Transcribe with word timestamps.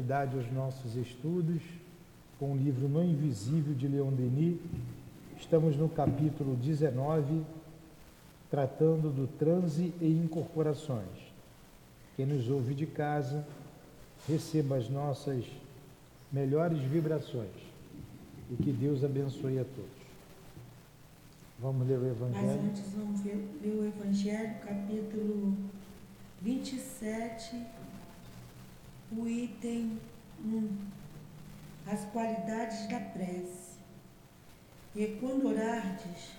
continuidade 0.00 0.36
aos 0.36 0.50
nossos 0.52 0.96
estudos 0.96 1.62
com 2.38 2.52
o 2.52 2.56
livro 2.56 2.88
No 2.88 3.04
Invisível 3.04 3.74
de 3.74 3.86
Leon 3.86 4.10
Denis. 4.12 4.58
Estamos 5.38 5.76
no 5.76 5.88
capítulo 5.88 6.56
19, 6.56 7.42
tratando 8.50 9.10
do 9.10 9.26
transe 9.38 9.92
e 10.00 10.06
incorporações. 10.06 11.04
Quem 12.16 12.24
nos 12.24 12.48
ouve 12.48 12.74
de 12.74 12.86
casa, 12.86 13.46
receba 14.26 14.76
as 14.76 14.88
nossas 14.88 15.44
melhores 16.32 16.78
vibrações 16.78 17.50
e 18.50 18.56
que 18.56 18.72
Deus 18.72 19.04
abençoe 19.04 19.58
a 19.58 19.64
todos. 19.64 20.00
Vamos 21.58 21.86
ler 21.86 21.98
o 21.98 22.06
Evangelho. 22.06 22.46
Mas 22.46 22.70
antes 22.70 22.92
vamos 22.96 23.20
ver, 23.20 23.46
ler 23.62 23.74
o 23.74 23.86
Evangelho, 23.86 24.54
capítulo 24.66 25.56
27, 26.40 27.56
o 29.12 29.26
item 29.26 29.98
1. 30.44 30.78
As 31.86 32.04
qualidades 32.12 32.88
da 32.88 33.00
prece. 33.00 33.80
E 34.94 35.18
quando 35.20 35.48
orardes, 35.48 36.30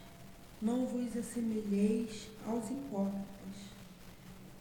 não 0.62 0.86
vos 0.86 1.18
assemelheis 1.18 2.30
aos 2.48 2.70
hipócritas, 2.70 3.26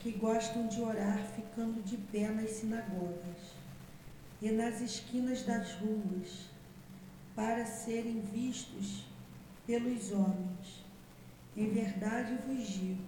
que 0.00 0.10
gostam 0.12 0.66
de 0.66 0.80
orar 0.80 1.24
ficando 1.36 1.82
de 1.84 1.96
pé 1.96 2.28
nas 2.28 2.50
sinagogas 2.50 3.54
e 4.42 4.50
nas 4.50 4.80
esquinas 4.80 5.44
das 5.44 5.74
ruas, 5.74 6.48
para 7.36 7.64
serem 7.64 8.22
vistos 8.22 9.04
pelos 9.66 10.10
homens. 10.10 10.84
Em 11.56 11.70
verdade 11.70 12.36
vos 12.46 12.66
digo 12.66 13.04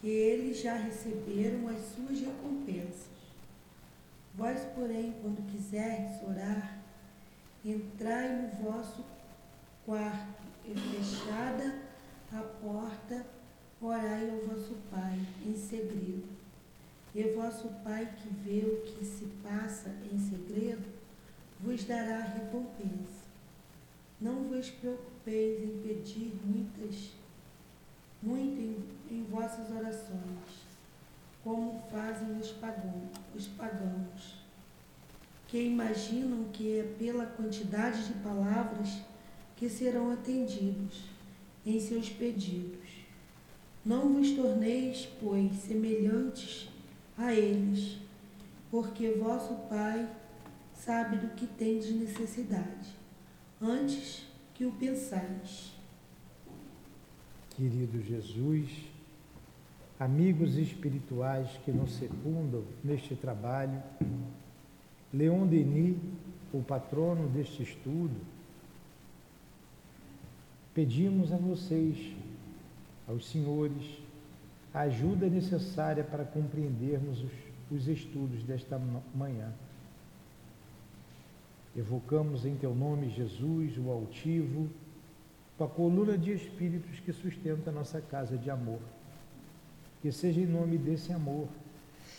que 0.00 0.08
eles 0.08 0.60
já 0.60 0.74
receberam 0.74 1.68
as 1.68 1.80
suas 1.94 2.20
recompensas. 2.20 3.15
Vós, 4.36 4.60
porém, 4.74 5.14
quando 5.22 5.50
quiserdes 5.50 6.22
orar, 6.22 6.78
entrai 7.64 8.36
no 8.36 8.48
vosso 8.70 9.02
quarto 9.86 10.42
e 10.66 10.74
fechada 10.74 11.80
a 12.30 12.42
porta, 12.42 13.24
orai 13.80 14.28
ao 14.30 14.40
vosso 14.40 14.76
Pai 14.90 15.18
em 15.42 15.56
segredo. 15.56 16.28
E 17.14 17.22
vosso 17.32 17.68
Pai 17.82 18.14
que 18.14 18.28
vê 18.28 18.66
o 18.66 18.82
que 18.82 19.06
se 19.06 19.24
passa 19.42 19.96
em 20.12 20.18
segredo, 20.18 20.84
vos 21.58 21.84
dará 21.84 22.18
recompensa. 22.18 23.24
Não 24.20 24.44
vos 24.44 24.68
preocupeis 24.68 25.62
em 25.62 25.80
pedir 25.80 26.38
muitas, 26.44 27.12
muito 28.22 28.60
em, 28.60 28.84
em 29.10 29.24
vossas 29.24 29.70
orações, 29.70 30.65
como 31.46 31.80
fazem 31.88 32.40
os 32.40 32.50
pagãos, 32.50 33.08
os 33.32 33.46
pagãos, 33.46 34.44
que 35.46 35.62
imaginam 35.62 36.48
que 36.52 36.80
é 36.80 36.82
pela 36.98 37.24
quantidade 37.24 38.08
de 38.08 38.14
palavras 38.14 39.00
que 39.54 39.68
serão 39.68 40.10
atendidos 40.10 41.04
em 41.64 41.78
seus 41.78 42.10
pedidos. 42.10 42.88
Não 43.84 44.12
vos 44.14 44.32
torneis, 44.32 45.08
pois, 45.20 45.54
semelhantes 45.54 46.68
a 47.16 47.32
eles, 47.32 47.98
porque 48.68 49.12
vosso 49.12 49.54
Pai 49.68 50.10
sabe 50.74 51.18
do 51.18 51.28
que 51.36 51.46
tendes 51.46 51.94
necessidade 51.94 52.88
antes 53.62 54.26
que 54.52 54.66
o 54.66 54.72
pensais. 54.72 55.76
Querido 57.50 58.02
Jesus, 58.02 58.95
amigos 59.98 60.56
espirituais 60.56 61.48
que 61.64 61.72
nos 61.72 61.92
secundam 61.92 62.62
neste 62.84 63.14
trabalho, 63.14 63.82
Leon 65.12 65.46
Denis, 65.46 65.96
o 66.52 66.62
patrono 66.62 67.28
deste 67.28 67.62
estudo, 67.62 68.14
pedimos 70.74 71.32
a 71.32 71.36
vocês, 71.36 72.14
aos 73.08 73.26
senhores, 73.26 73.98
a 74.74 74.80
ajuda 74.80 75.28
necessária 75.28 76.04
para 76.04 76.24
compreendermos 76.24 77.22
os, 77.22 77.32
os 77.70 77.88
estudos 77.88 78.42
desta 78.42 78.78
manhã. 79.14 79.50
Evocamos 81.74 82.44
em 82.44 82.56
teu 82.56 82.74
nome, 82.74 83.10
Jesus, 83.10 83.78
o 83.78 83.90
altivo, 83.90 84.68
a 85.58 85.66
coluna 85.66 86.18
de 86.18 86.32
espíritos 86.32 87.00
que 87.00 87.12
sustenta 87.12 87.70
a 87.70 87.72
nossa 87.72 88.00
casa 88.00 88.36
de 88.36 88.50
amor. 88.50 88.80
Que 90.02 90.12
seja 90.12 90.40
em 90.40 90.46
nome 90.46 90.78
desse 90.78 91.12
amor, 91.12 91.48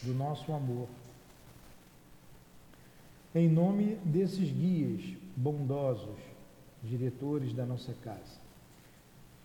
do 0.04 0.14
nosso 0.14 0.52
amor, 0.52 0.88
em 3.34 3.48
nome 3.48 3.96
desses 4.04 4.52
guias 4.52 5.16
bondosos, 5.36 6.18
diretores 6.84 7.54
da 7.54 7.66
nossa 7.66 7.94
casa, 8.04 8.40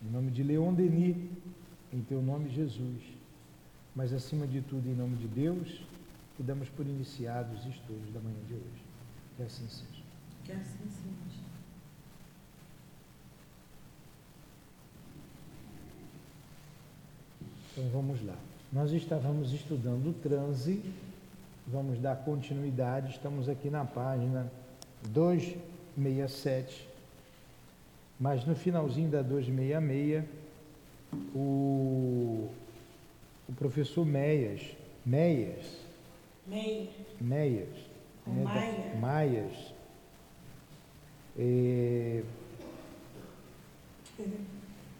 em 0.01 0.09
nome 0.11 0.31
de 0.31 0.43
Leon 0.43 0.73
Denis, 0.73 1.15
em 1.91 2.01
teu 2.01 2.21
nome, 2.21 2.49
Jesus, 2.49 3.01
mas 3.95 4.11
acima 4.11 4.47
de 4.47 4.61
tudo, 4.61 4.89
em 4.89 4.95
nome 4.95 5.15
de 5.17 5.27
Deus, 5.27 5.83
que 6.35 6.41
damos 6.41 6.67
por 6.69 6.85
iniciados 6.85 7.59
os 7.59 7.67
estudos 7.67 8.11
da 8.11 8.19
manhã 8.19 8.39
de 8.47 8.55
hoje. 8.55 8.83
Que 9.37 9.43
assim 9.43 9.67
seja. 9.67 10.03
Que 10.43 10.51
assim 10.51 10.89
seja. 10.89 11.32
Então 17.75 17.89
vamos 17.89 18.23
lá. 18.23 18.37
Nós 18.71 18.91
estávamos 18.91 19.51
estudando 19.51 20.11
o 20.11 20.13
transe, 20.13 20.79
vamos 21.65 21.99
dar 21.99 22.17
continuidade, 22.17 23.13
estamos 23.13 23.49
aqui 23.49 23.67
na 23.67 23.83
página 23.83 24.45
267, 25.09 26.87
mas 28.19 28.45
no 28.45 28.55
finalzinho 28.55 29.09
da 29.09 29.23
266, 29.23 30.23
o, 31.33 32.47
o 33.49 33.53
professor 33.57 34.05
Meias, 34.05 34.61
Meias, 35.03 35.65
Meia. 36.45 36.89
Meias, 37.19 37.75
Ou 38.27 38.33
Maia. 38.33 38.95
Maias, 38.99 39.73
é, 41.39 42.21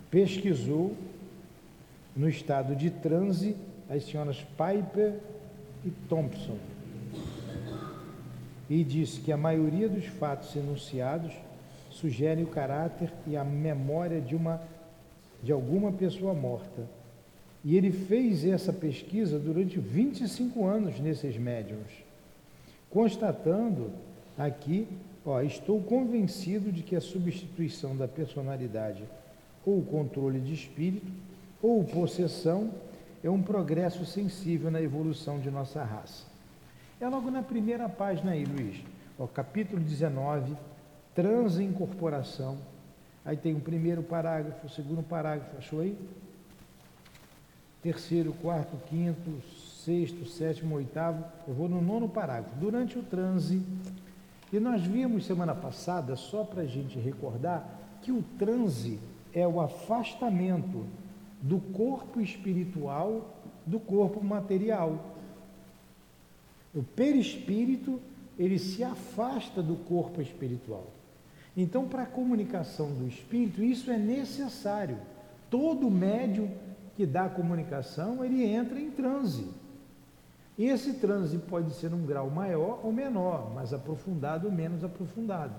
pesquisou 0.09 0.97
no 2.15 2.29
estado 2.29 2.75
de 2.75 2.89
transe 2.89 3.55
as 3.89 4.03
senhoras 4.05 4.45
Piper 4.57 5.19
e 5.85 5.91
Thompson 6.07 6.57
e 8.69 8.83
disse 8.83 9.19
que 9.21 9.31
a 9.31 9.37
maioria 9.37 9.89
dos 9.89 10.05
fatos 10.05 10.55
enunciados 10.55 11.33
sugere 11.91 12.41
o 12.43 12.47
caráter 12.47 13.11
e 13.27 13.35
a 13.35 13.43
memória 13.43 14.21
de 14.21 14.35
uma 14.35 14.61
de 15.43 15.51
alguma 15.51 15.91
pessoa 15.91 16.33
morta. 16.33 16.87
E 17.65 17.75
ele 17.75 17.91
fez 17.91 18.45
essa 18.45 18.71
pesquisa 18.71 19.37
durante 19.37 19.77
25 19.77 20.65
anos 20.65 20.99
nesses 21.01 21.37
médiums, 21.37 21.91
constatando 22.89 23.91
aqui 24.37 24.87
Ó, 25.25 25.41
estou 25.41 25.81
convencido 25.81 26.71
de 26.71 26.83
que 26.83 26.95
a 26.95 27.01
substituição 27.01 27.95
da 27.95 28.07
personalidade 28.07 29.03
ou 29.65 29.81
controle 29.81 30.39
de 30.39 30.53
espírito 30.53 31.09
ou 31.63 31.81
possessão 31.81 32.69
é 33.23 33.29
um 33.29 33.41
progresso 33.41 34.05
sensível 34.05 34.69
na 34.69 34.81
evolução 34.81 35.39
de 35.39 35.49
nossa 35.49 35.81
raça. 35.81 36.25
É 36.99 37.07
logo 37.07 37.31
na 37.31 37.41
primeira 37.41 37.87
página 37.87 38.33
aí, 38.33 38.43
Luiz. 38.43 38.83
Ó, 39.17 39.25
capítulo 39.25 39.81
19, 39.81 40.57
transincorporação. 41.15 42.57
Aí 43.23 43.37
tem 43.37 43.55
o 43.55 43.61
primeiro 43.61 44.03
parágrafo, 44.03 44.67
o 44.67 44.69
segundo 44.69 45.01
parágrafo, 45.01 45.57
achou 45.57 45.79
aí? 45.79 45.97
Terceiro, 47.81 48.33
quarto, 48.41 48.75
quinto, 48.89 49.41
sexto, 49.85 50.25
sétimo, 50.25 50.75
oitavo. 50.75 51.23
Eu 51.47 51.53
vou 51.53 51.69
no 51.69 51.81
nono 51.81 52.09
parágrafo. 52.09 52.57
Durante 52.57 52.99
o 52.99 53.03
transe, 53.03 53.63
e 54.51 54.59
nós 54.59 54.81
vimos 54.81 55.25
semana 55.25 55.55
passada, 55.55 56.17
só 56.17 56.43
para 56.43 56.63
a 56.63 56.67
gente 56.67 56.99
recordar, 56.99 57.65
que 58.01 58.11
o 58.11 58.21
transe 58.37 58.99
é 59.33 59.47
o 59.47 59.61
afastamento 59.61 60.85
do 61.43 61.59
corpo 61.59 62.21
espiritual 62.21 63.29
do 63.65 63.79
corpo 63.79 64.23
material. 64.23 65.13
O 66.73 66.81
perispírito, 66.83 68.01
ele 68.37 68.57
se 68.57 68.83
afasta 68.83 69.61
do 69.61 69.75
corpo 69.75 70.21
espiritual. 70.21 70.87
Então, 71.55 71.87
para 71.87 72.03
a 72.03 72.07
comunicação 72.07 72.91
do 72.91 73.07
espírito, 73.07 73.63
isso 73.63 73.91
é 73.91 73.97
necessário. 73.97 74.97
Todo 75.49 75.89
médium 75.91 76.49
que 76.95 77.05
dá 77.05 77.29
comunicação, 77.29 78.25
ele 78.25 78.43
entra 78.43 78.79
em 78.79 78.89
transe. 78.89 79.47
E 80.57 80.65
esse 80.65 80.93
transe 80.93 81.37
pode 81.37 81.73
ser 81.73 81.93
um 81.93 82.05
grau 82.05 82.29
maior 82.29 82.79
ou 82.83 82.91
menor, 82.91 83.53
mais 83.53 83.73
aprofundado 83.73 84.47
ou 84.47 84.53
menos 84.53 84.83
aprofundado. 84.83 85.55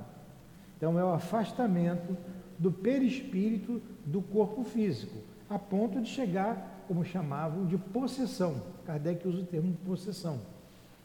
Então 0.76 0.98
é 0.98 1.04
o 1.04 1.12
afastamento 1.12 2.16
do 2.58 2.70
perispírito 2.70 3.80
do 4.04 4.22
corpo 4.22 4.62
físico, 4.64 5.16
a 5.48 5.58
ponto 5.58 6.00
de 6.00 6.08
chegar, 6.08 6.84
como 6.88 7.04
chamavam, 7.04 7.66
de 7.66 7.76
possessão. 7.76 8.56
Kardec 8.86 9.26
usa 9.26 9.40
o 9.40 9.46
termo 9.46 9.74
possessão. 9.86 10.40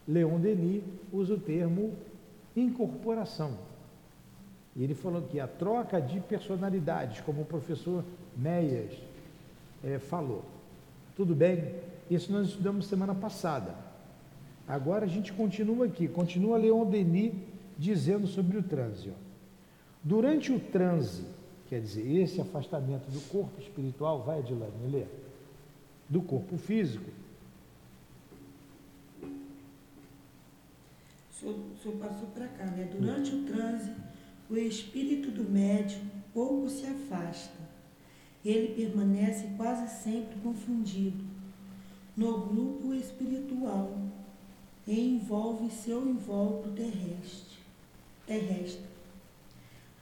Leon 0.06 0.38
Denis 0.40 0.82
usa 1.12 1.34
o 1.34 1.40
termo 1.40 1.94
incorporação. 2.56 3.56
E 4.74 4.82
ele 4.82 4.94
falou 4.94 5.22
que 5.22 5.40
a 5.40 5.46
troca 5.46 6.00
de 6.00 6.20
personalidades, 6.20 7.20
como 7.20 7.42
o 7.42 7.44
professor 7.44 8.04
Meyers 8.36 8.96
é, 9.84 9.98
falou. 9.98 10.44
Tudo 11.16 11.34
bem? 11.34 11.74
Isso 12.10 12.32
nós 12.32 12.48
estudamos 12.48 12.86
semana 12.86 13.14
passada. 13.14 13.74
Agora 14.66 15.04
a 15.04 15.08
gente 15.08 15.32
continua 15.32 15.86
aqui, 15.86 16.06
continua 16.06 16.56
Leon 16.56 16.84
Denis 16.86 17.34
dizendo 17.76 18.26
sobre 18.26 18.56
o 18.56 18.62
transe. 18.62 19.12
Durante 20.02 20.52
o 20.52 20.60
transe, 20.60 21.24
quer 21.70 21.80
dizer, 21.80 22.20
esse 22.20 22.40
afastamento 22.40 23.08
do 23.08 23.20
corpo 23.28 23.60
espiritual, 23.60 24.24
vai 24.24 24.40
Adilane, 24.40 24.90
ler, 24.90 25.08
do 26.08 26.20
corpo 26.20 26.58
físico. 26.58 27.08
O 29.22 29.28
senhor, 31.80 31.96
passou 31.98 32.26
para 32.34 32.48
cá, 32.48 32.66
né? 32.66 32.90
Durante 32.92 33.34
o 33.34 33.44
transe, 33.44 33.92
o 34.50 34.56
espírito 34.56 35.30
do 35.30 35.48
médium 35.48 36.02
pouco 36.34 36.68
se 36.68 36.84
afasta. 36.84 37.70
Ele 38.44 38.74
permanece 38.74 39.46
quase 39.56 40.02
sempre 40.02 40.40
confundido 40.40 41.24
no 42.16 42.46
grupo 42.46 42.92
espiritual 42.92 43.96
e 44.86 45.14
envolve 45.14 45.70
seu 45.70 46.06
invólucro 46.06 46.72
terrestre. 46.72 47.58
terrestre. 48.26 48.89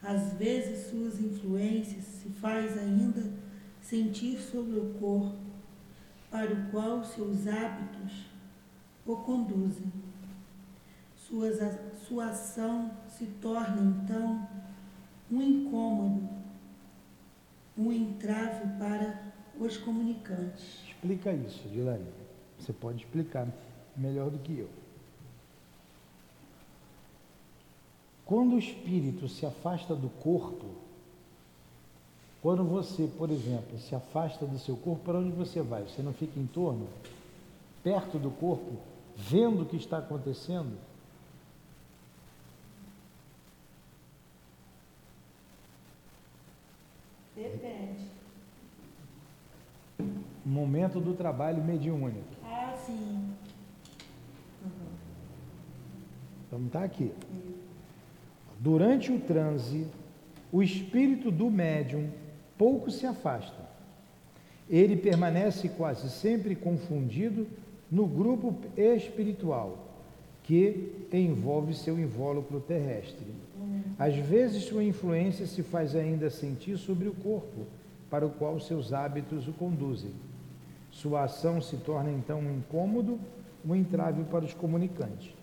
Às 0.01 0.33
vezes 0.33 0.87
suas 0.87 1.19
influências 1.19 2.05
se 2.05 2.29
faz 2.29 2.77
ainda 2.77 3.31
sentir 3.81 4.39
sobre 4.39 4.79
o 4.79 4.93
corpo, 4.99 5.37
para 6.31 6.53
o 6.53 6.69
qual 6.69 7.03
seus 7.03 7.47
hábitos 7.47 8.27
o 9.05 9.15
conduzem. 9.17 9.91
Suas, 11.15 11.59
sua 12.07 12.27
ação 12.27 12.91
se 13.07 13.25
torna 13.41 13.81
então 13.81 14.47
um 15.31 15.41
incômodo, 15.41 16.29
um 17.77 17.91
entrave 17.91 18.67
para 18.79 19.31
os 19.59 19.77
comunicantes. 19.77 20.83
Explica 20.87 21.33
isso, 21.33 21.67
Dilane. 21.69 22.07
Você 22.57 22.73
pode 22.73 23.03
explicar 23.03 23.47
melhor 23.95 24.29
do 24.29 24.39
que 24.39 24.57
eu. 24.59 24.78
Quando 28.29 28.57
o 28.57 28.59
espírito 28.59 29.27
se 29.27 29.43
afasta 29.43 29.95
do 29.95 30.07
corpo, 30.07 30.67
quando 32.43 32.63
você, 32.63 33.09
por 33.17 33.31
exemplo, 33.31 33.79
se 33.79 33.95
afasta 33.95 34.45
do 34.45 34.59
seu 34.59 34.77
corpo, 34.77 35.03
para 35.03 35.17
onde 35.17 35.31
você 35.31 35.63
vai? 35.63 35.81
Você 35.81 36.03
não 36.03 36.13
fica 36.13 36.39
em 36.39 36.45
torno, 36.45 36.87
perto 37.83 38.19
do 38.19 38.29
corpo, 38.29 38.73
vendo 39.17 39.63
o 39.63 39.65
que 39.65 39.77
está 39.77 39.97
acontecendo? 39.97 40.77
Depende. 47.35 48.05
Momento 50.45 50.99
do 50.99 51.15
trabalho 51.15 51.63
mediúnico. 51.63 52.27
Ah, 52.45 52.77
sim. 52.85 53.33
Uhum. 54.63 54.91
Vamos 56.51 56.67
estar 56.67 56.83
aqui. 56.83 57.11
Durante 58.59 59.09
o 59.11 59.19
transe, 59.19 59.87
o 60.51 60.61
espírito 60.61 61.31
do 61.31 61.49
médium 61.49 62.09
pouco 62.57 62.91
se 62.91 63.05
afasta. 63.05 63.69
Ele 64.69 64.97
permanece 64.97 65.69
quase 65.69 66.09
sempre 66.09 66.55
confundido 66.55 67.47
no 67.89 68.05
grupo 68.05 68.53
espiritual 68.77 69.87
que 70.43 71.07
envolve 71.13 71.73
seu 71.73 71.97
invólucro 71.97 72.59
terrestre. 72.59 73.27
Às 73.97 74.15
vezes, 74.15 74.63
sua 74.63 74.83
influência 74.83 75.45
se 75.45 75.63
faz 75.63 75.95
ainda 75.95 76.29
sentir 76.29 76.77
sobre 76.77 77.07
o 77.07 77.13
corpo, 77.13 77.65
para 78.09 78.25
o 78.25 78.31
qual 78.31 78.59
seus 78.59 78.91
hábitos 78.91 79.47
o 79.47 79.53
conduzem. 79.53 80.11
Sua 80.91 81.23
ação 81.23 81.61
se 81.61 81.77
torna 81.77 82.11
então 82.11 82.39
um 82.39 82.57
incômodo, 82.57 83.19
um 83.65 83.75
entrave 83.75 84.23
para 84.23 84.43
os 84.43 84.53
comunicantes. 84.53 85.38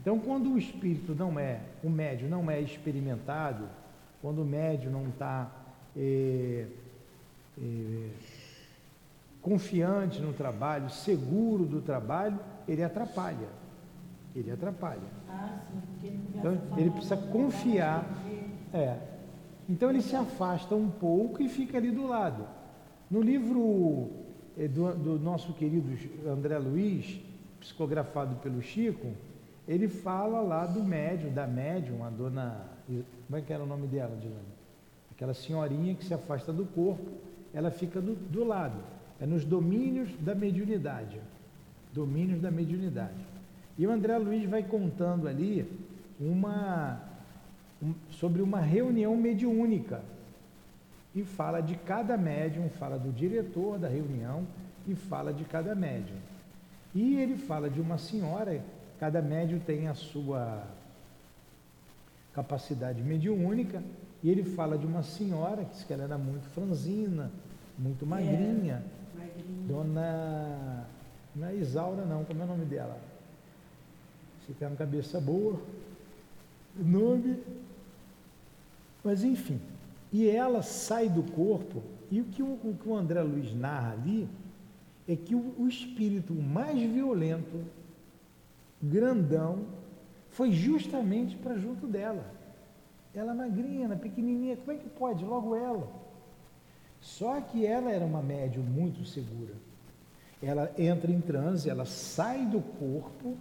Então, 0.00 0.18
quando 0.18 0.52
o 0.52 0.58
espírito 0.58 1.14
não 1.14 1.38
é, 1.38 1.60
o 1.82 1.90
médio 1.90 2.28
não 2.28 2.50
é 2.50 2.60
experimentado, 2.60 3.68
quando 4.22 4.42
o 4.42 4.44
médio 4.44 4.90
não 4.90 5.08
está 5.08 5.50
é, 5.96 6.66
é, 7.60 8.08
confiante 9.42 10.20
no 10.20 10.32
trabalho, 10.32 10.90
seguro 10.90 11.64
do 11.64 11.80
trabalho, 11.80 12.38
ele 12.66 12.82
atrapalha. 12.82 13.48
Ele 14.34 14.50
atrapalha. 14.50 15.00
Ah, 15.28 15.60
sim, 15.70 15.80
porque 15.80 16.06
ele 16.06 16.20
então, 16.34 16.58
ele 16.76 16.90
precisa 16.90 17.16
confiar. 17.16 18.06
É. 18.72 18.96
Então 19.68 19.90
ele 19.90 20.00
se 20.00 20.16
afasta 20.16 20.74
um 20.74 20.88
pouco 20.88 21.42
e 21.42 21.48
fica 21.48 21.76
ali 21.76 21.90
do 21.90 22.06
lado. 22.06 22.46
No 23.10 23.20
livro 23.20 24.10
é, 24.56 24.68
do, 24.68 24.94
do 24.94 25.18
nosso 25.18 25.52
querido 25.52 25.88
André 26.28 26.58
Luiz, 26.58 27.20
psicografado 27.60 28.36
pelo 28.36 28.62
Chico, 28.62 29.08
ele 29.68 29.86
fala 29.86 30.40
lá 30.40 30.64
do 30.64 30.82
médium, 30.82 31.30
da 31.30 31.46
médium, 31.46 32.02
a 32.02 32.08
dona. 32.08 32.58
Como 32.86 33.38
é 33.38 33.42
que 33.42 33.52
era 33.52 33.62
o 33.62 33.66
nome 33.66 33.86
dela, 33.86 34.16
Dilane? 34.16 34.40
Aquela 35.12 35.34
senhorinha 35.34 35.94
que 35.94 36.06
se 36.06 36.14
afasta 36.14 36.50
do 36.52 36.64
corpo, 36.64 37.06
ela 37.52 37.70
fica 37.70 38.00
do, 38.00 38.14
do 38.14 38.44
lado. 38.44 38.78
É 39.20 39.26
nos 39.26 39.44
domínios 39.44 40.08
da 40.20 40.34
mediunidade. 40.34 41.20
Domínios 41.92 42.40
da 42.40 42.50
mediunidade. 42.50 43.26
E 43.76 43.86
o 43.86 43.90
André 43.90 44.16
Luiz 44.16 44.48
vai 44.48 44.62
contando 44.62 45.28
ali 45.28 45.70
uma, 46.18 47.02
um, 47.82 47.92
sobre 48.10 48.40
uma 48.40 48.60
reunião 48.60 49.14
mediúnica. 49.16 50.00
E 51.14 51.24
fala 51.24 51.60
de 51.60 51.74
cada 51.76 52.16
médium, 52.16 52.70
fala 52.70 52.98
do 52.98 53.12
diretor 53.12 53.78
da 53.78 53.88
reunião 53.88 54.46
e 54.86 54.94
fala 54.94 55.32
de 55.32 55.44
cada 55.44 55.74
médium. 55.74 56.16
E 56.94 57.16
ele 57.16 57.36
fala 57.36 57.68
de 57.68 57.80
uma 57.80 57.98
senhora, 57.98 58.62
cada 58.98 59.22
médium 59.22 59.58
tem 59.58 59.88
a 59.88 59.94
sua 59.94 60.64
capacidade 62.32 63.02
mediúnica, 63.02 63.82
e 64.22 64.30
ele 64.30 64.42
fala 64.42 64.76
de 64.76 64.86
uma 64.86 65.02
senhora, 65.02 65.64
que, 65.64 65.84
que 65.84 65.92
ela 65.92 66.04
era 66.04 66.18
muito 66.18 66.48
franzina, 66.50 67.30
muito 67.78 68.04
magrinha, 68.04 68.82
é, 68.82 69.18
magrinha. 69.18 69.66
dona. 69.66 70.86
Não 71.34 71.46
é 71.46 71.54
Isaura, 71.54 72.04
não, 72.04 72.24
como 72.24 72.40
é 72.40 72.44
o 72.44 72.48
nome 72.48 72.64
dela? 72.64 72.98
Você 74.40 74.52
tem 74.52 74.66
uma 74.66 74.76
cabeça 74.76 75.20
boa, 75.20 75.60
nome. 76.76 77.42
Mas 79.04 79.22
enfim. 79.22 79.60
E 80.12 80.28
ela 80.28 80.62
sai 80.62 81.08
do 81.08 81.22
corpo, 81.22 81.82
e 82.10 82.20
o 82.20 82.24
que 82.24 82.42
o, 82.42 82.46
o, 82.46 82.76
que 82.80 82.88
o 82.88 82.96
André 82.96 83.22
Luiz 83.22 83.54
narra 83.54 83.92
ali 83.92 84.28
é 85.06 85.14
que 85.14 85.34
o, 85.34 85.54
o 85.58 85.68
espírito 85.68 86.34
mais 86.34 86.78
violento, 86.78 87.62
grandão, 88.82 89.66
foi 90.30 90.52
justamente 90.52 91.36
para 91.36 91.58
junto 91.58 91.86
dela. 91.86 92.24
Ela 93.14 93.34
magrinha, 93.34 93.88
pequenininha, 93.96 94.56
como 94.56 94.72
é 94.72 94.76
que 94.76 94.88
pode? 94.88 95.24
Logo 95.24 95.56
ela. 95.56 95.88
Só 97.00 97.40
que 97.40 97.64
ela 97.64 97.90
era 97.90 98.04
uma 98.04 98.22
médium 98.22 98.62
muito 98.62 99.04
segura. 99.04 99.54
Ela 100.42 100.72
entra 100.78 101.10
em 101.10 101.20
transe, 101.20 101.68
ela 101.68 101.84
sai 101.84 102.46
do 102.46 102.60
corpo 102.60 103.36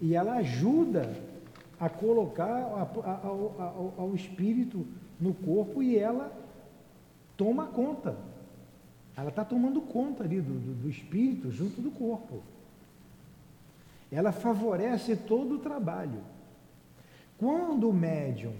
e 0.00 0.14
ela 0.14 0.34
ajuda 0.34 1.12
a 1.78 1.88
colocar 1.88 2.90
ao 3.98 4.14
espírito 4.14 4.86
no 5.20 5.34
corpo 5.34 5.82
e 5.82 5.96
ela 5.96 6.32
toma 7.36 7.66
conta. 7.66 8.16
Ela 9.16 9.28
está 9.28 9.44
tomando 9.44 9.80
conta 9.80 10.22
ali 10.22 10.40
do, 10.40 10.52
do, 10.52 10.74
do, 10.82 10.88
espírito 10.88 11.50
junto 11.50 11.80
do 11.80 11.90
corpo. 11.90 12.42
Ela 14.12 14.30
favorece 14.30 15.16
todo 15.16 15.54
o 15.54 15.58
trabalho. 15.58 16.20
Quando 17.38 17.88
o 17.88 17.92
médium 17.92 18.52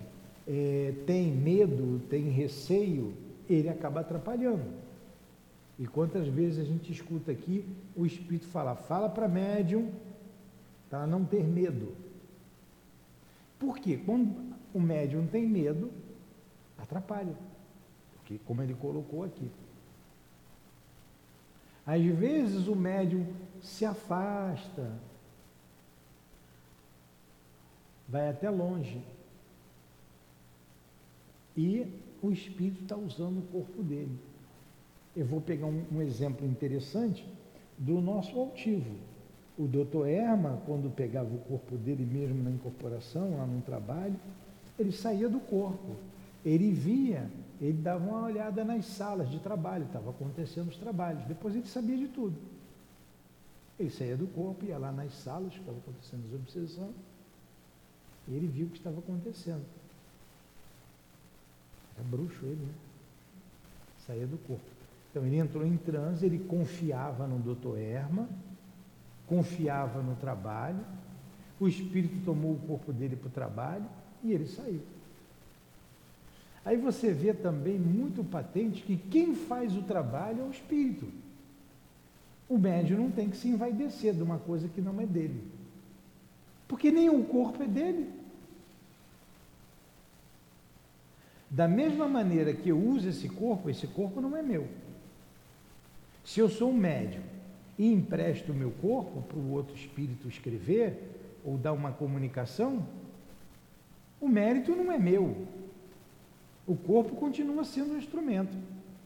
é, 0.49 0.95
tem 1.07 1.31
medo, 1.31 2.01
tem 2.09 2.31
receio, 2.31 3.15
ele 3.49 3.69
acaba 3.69 4.01
atrapalhando. 4.01 4.65
E 5.79 5.87
quantas 5.87 6.27
vezes 6.27 6.59
a 6.59 6.65
gente 6.65 6.91
escuta 6.91 7.31
aqui 7.31 7.65
o 7.95 8.07
espírito 8.07 8.47
falar, 8.47 8.77
fala 8.77 9.09
para 9.09 9.29
médium 9.29 9.91
para 10.89 11.07
não 11.07 11.25
ter 11.25 11.45
medo. 11.45 11.95
Por 13.59 13.79
quê? 13.79 14.01
Quando 14.05 14.35
o 14.75 14.81
médium 14.81 15.27
tem 15.27 15.47
medo, 15.47 15.91
atrapalha. 16.79 17.35
Porque, 18.15 18.39
como 18.47 18.63
ele 18.63 18.75
colocou 18.75 19.23
aqui. 19.25 19.51
Às 21.87 22.05
vezes 22.05 22.69
o 22.69 22.77
médium 22.77 23.27
se 23.61 23.85
afasta, 23.85 24.93
vai 28.13 28.29
até 28.29 28.51
longe. 28.51 29.03
E 31.57 31.87
o 32.23 32.31
espírito 32.31 32.83
está 32.83 32.97
usando 32.97 33.39
o 33.39 33.47
corpo 33.51 33.83
dele. 33.83 34.19
Eu 35.17 35.25
vou 35.25 35.41
pegar 35.41 35.67
um, 35.67 35.83
um 35.91 36.03
exemplo 36.03 36.47
interessante 36.47 37.27
do 37.79 38.01
nosso 38.03 38.39
altivo. 38.39 38.95
O 39.59 39.67
doutor 39.67 40.07
Erma, 40.07 40.63
quando 40.67 40.95
pegava 40.95 41.35
o 41.35 41.39
corpo 41.39 41.77
dele 41.77 42.05
mesmo 42.05 42.43
na 42.43 42.51
incorporação, 42.51 43.39
lá 43.39 43.47
no 43.47 43.63
trabalho, 43.63 44.17
ele 44.79 44.93
saía 44.93 45.29
do 45.29 45.41
corpo. 45.41 45.97
Ele 46.45 46.71
via, 46.71 47.31
ele 47.61 47.75
dava 47.75 48.05
uma 48.05 48.25
olhada 48.25 48.65
nas 48.65 48.85
salas 48.87 49.31
de 49.31 49.39
trabalho, 49.39 49.85
estava 49.85 50.11
acontecendo 50.11 50.69
os 50.69 50.77
trabalhos. 50.77 51.25
Depois 51.25 51.55
ele 51.55 51.67
sabia 51.67 51.97
de 51.97 52.09
tudo. 52.09 52.37
Ele 53.79 53.91
saía 53.91 54.17
do 54.17 54.27
corpo, 54.27 54.65
ia 54.67 54.79
lá 54.79 54.93
nas 54.93 55.15
salas, 55.15 55.55
ficava 55.55 55.79
acontecendo 55.79 56.25
as 56.27 56.35
obsessões, 56.35 56.95
e 58.29 58.35
ele 58.35 58.47
viu 58.47 58.67
o 58.67 58.71
que 58.71 58.79
estava 58.79 58.99
acontecendo. 58.99 59.65
Era 61.95 62.05
bruxo 62.09 62.45
ele, 62.45 62.65
né? 62.65 62.75
Saía 64.07 64.27
do 64.27 64.39
corpo. 64.39 64.65
Então 65.11 65.27
ele 65.27 65.37
entrou 65.37 65.67
em 65.67 65.77
transe, 65.77 66.25
ele 66.25 66.39
confiava 66.39 67.27
no 67.27 67.39
doutor 67.39 67.79
Erma, 67.79 68.29
confiava 69.27 70.03
no 70.03 70.17
trabalho, 70.17 70.81
o 71.61 71.69
espírito 71.69 72.25
tomou 72.25 72.55
o 72.55 72.61
corpo 72.61 72.93
dele 72.93 73.15
para 73.15 73.29
o 73.29 73.31
trabalho 73.31 73.85
e 74.25 74.33
ele 74.33 74.47
saiu. 74.47 74.81
Aí 76.65 76.77
você 76.77 77.13
vê 77.13 77.35
também 77.35 77.79
muito 77.79 78.25
patente 78.25 78.83
que 78.83 78.97
quem 78.97 79.35
faz 79.35 79.77
o 79.77 79.83
trabalho 79.83 80.41
é 80.41 80.45
o 80.45 80.51
espírito. 80.51 81.07
O 82.49 82.57
médium 82.57 82.99
não 82.99 83.11
tem 83.11 83.29
que 83.29 83.37
se 83.37 83.49
envaidecer 83.49 84.15
de 84.15 84.23
uma 84.23 84.39
coisa 84.39 84.69
que 84.69 84.81
não 84.81 85.01
é 85.01 85.07
dele. 85.07 85.52
Porque 86.73 86.89
o 87.11 87.25
corpo 87.25 87.63
é 87.63 87.67
dele. 87.67 88.11
Da 91.51 91.69
mesma 91.69 92.09
maneira 92.09 92.55
que 92.55 92.71
eu 92.71 92.79
uso 92.79 93.11
esse 93.11 93.29
corpo, 93.29 93.69
esse 93.69 93.87
corpo 93.87 94.23
não 94.23 94.35
é 94.35 94.41
meu. 94.41 94.67
Se 96.25 96.41
eu 96.41 96.49
sou 96.49 96.71
um 96.71 96.75
médium 96.75 97.23
e 97.79 97.93
empresto 97.93 98.53
o 98.53 98.55
meu 98.55 98.71
corpo 98.71 99.21
para 99.21 99.37
o 99.37 99.53
outro 99.53 99.77
espírito 99.77 100.27
escrever 100.27 100.97
ou 101.45 101.59
dar 101.59 101.75
uma 101.75 101.93
comunicação, 101.93 102.89
o 104.19 104.27
mérito 104.27 104.75
não 104.75 104.91
é 104.91 104.99
meu. 104.99 105.47
O 106.67 106.75
corpo 106.75 107.15
continua 107.17 107.65
sendo 107.65 107.93
um 107.93 107.99
instrumento. 107.99 108.57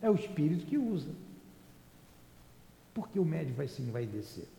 É 0.00 0.08
o 0.08 0.14
espírito 0.14 0.66
que 0.66 0.78
usa. 0.78 1.11
Por 2.94 3.08
que 3.08 3.18
o 3.18 3.25
médium 3.25 3.56
vai 3.56 3.66
se 3.66 3.82
envaidecer? 3.82 4.55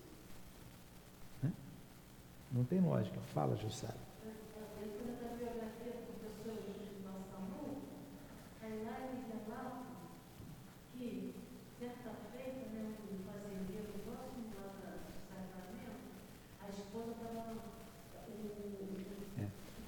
Não 2.52 2.64
tem 2.64 2.80
lógica. 2.80 3.20
Fala, 3.34 3.56
Jussara. 3.58 4.08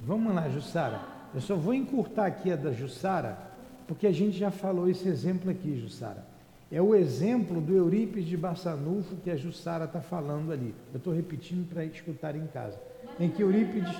Vamos 0.09 0.33
lá, 0.33 0.49
Jussara. 0.49 1.01
Eu 1.35 1.39
só 1.39 1.55
vou 1.55 1.71
encurtar 1.71 2.25
aqui 2.25 2.51
a 2.51 2.55
da 2.55 2.71
Jussara, 2.71 3.37
porque 3.87 4.07
a 4.07 4.11
gente 4.11 4.35
já 4.35 4.49
falou 4.49 4.89
esse 4.89 5.07
exemplo 5.07 5.51
aqui, 5.51 5.79
Jussara. 5.79 6.25
É 6.71 6.81
o 6.81 6.93
exemplo 6.93 7.59
do 7.59 7.75
Eurípides 7.75 8.27
de 8.27 8.38
Barçanufo 8.38 9.15
que 9.17 9.31
a 9.31 9.35
Jussara 9.35 9.85
está 9.85 10.01
falando 10.01 10.51
ali. 10.51 10.75
Eu 10.93 10.97
estou 10.97 11.13
repetindo 11.13 11.67
para 11.67 11.83
escutar 11.83 12.35
em 12.35 12.45
casa. 12.47 12.79
Em 13.19 13.29
que 13.29 13.41
Eurípides. 13.41 13.95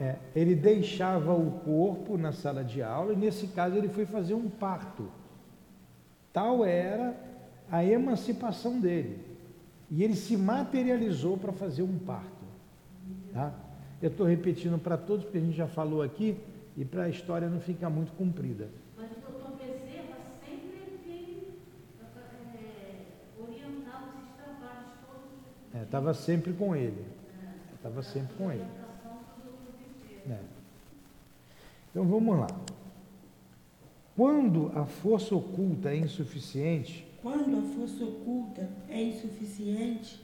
É, 0.00 0.16
ele 0.34 0.54
deixava 0.54 1.34
o 1.34 1.50
corpo 1.60 2.16
na 2.16 2.32
sala 2.32 2.62
de 2.62 2.82
aula 2.82 3.12
e, 3.12 3.16
nesse 3.16 3.48
caso, 3.48 3.76
ele 3.76 3.88
foi 3.88 4.06
fazer 4.06 4.34
um 4.34 4.48
parto. 4.48 5.08
Tal 6.32 6.64
era 6.64 7.16
a 7.70 7.84
emancipação 7.84 8.80
dele. 8.80 9.18
E 9.90 10.04
ele 10.04 10.14
se 10.14 10.36
materializou 10.36 11.36
para 11.36 11.52
fazer 11.52 11.82
um 11.82 11.98
parto. 11.98 12.44
Tá? 13.32 13.52
Eu 14.00 14.10
estou 14.10 14.26
repetindo 14.26 14.78
para 14.78 14.96
todos, 14.96 15.24
porque 15.24 15.38
a 15.38 15.40
gente 15.40 15.56
já 15.56 15.66
falou 15.66 16.02
aqui, 16.02 16.38
e 16.76 16.84
para 16.84 17.04
a 17.04 17.08
história 17.08 17.48
não 17.48 17.60
ficar 17.60 17.90
muito 17.90 18.12
comprida. 18.12 18.68
Mas 18.96 19.10
o 19.10 19.32
doutor 19.32 19.56
Bezerra 19.56 20.16
sempre 20.44 21.00
veio 21.04 21.54
é, 22.54 23.42
orientar 23.42 24.14
esses 24.14 24.30
trabalhos 24.36 24.92
todos. 25.04 25.77
Estava 25.88 26.12
sempre 26.12 26.52
com 26.52 26.76
ele. 26.76 27.02
Estava 27.74 28.02
sempre 28.02 28.36
com 28.36 28.52
ele. 28.52 28.66
É. 30.28 30.38
Então 31.90 32.04
vamos 32.04 32.38
lá. 32.38 32.48
Quando 34.14 34.70
a 34.74 34.84
força 34.84 35.34
oculta 35.34 35.88
é 35.88 35.96
insuficiente. 35.96 37.08
Quando 37.22 37.56
a 37.56 37.62
força 37.74 38.04
oculta 38.04 38.68
é 38.86 39.02
insuficiente 39.02 40.22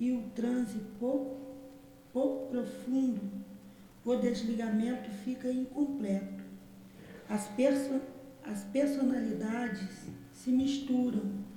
e 0.00 0.10
o 0.10 0.22
transe 0.34 0.80
pouco 0.98 1.44
pouco 2.12 2.50
profundo, 2.50 3.20
o 4.04 4.16
desligamento 4.16 5.10
fica 5.24 5.48
incompleto. 5.48 6.42
As, 7.28 7.46
perso 7.48 8.00
as 8.44 8.64
personalidades 8.64 10.08
se 10.32 10.50
misturam. 10.50 11.53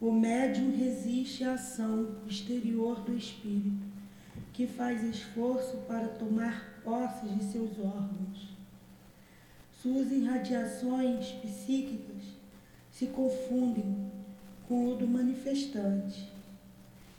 O 0.00 0.12
médium 0.12 0.76
resiste 0.76 1.44
à 1.44 1.54
ação 1.54 2.16
exterior 2.26 3.00
do 3.00 3.16
espírito, 3.16 3.86
que 4.52 4.66
faz 4.66 5.02
esforço 5.02 5.78
para 5.88 6.08
tomar 6.08 6.80
posse 6.84 7.26
de 7.26 7.44
seus 7.44 7.78
órgãos. 7.78 8.54
Suas 9.80 10.10
irradiações 10.12 11.32
psíquicas 11.42 12.22
se 12.90 13.06
confundem 13.06 14.10
com 14.68 14.92
o 14.92 14.96
do 14.96 15.06
manifestante. 15.06 16.30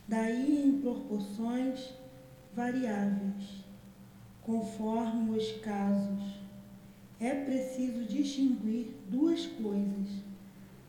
Daí, 0.07 0.63
em 0.63 0.79
proporções 0.79 1.93
variáveis, 2.55 3.65
conforme 4.45 5.37
os 5.37 5.51
casos. 5.59 6.45
É 7.19 7.31
preciso 7.43 8.05
distinguir 8.05 8.93
duas 9.09 9.45
coisas 9.45 10.09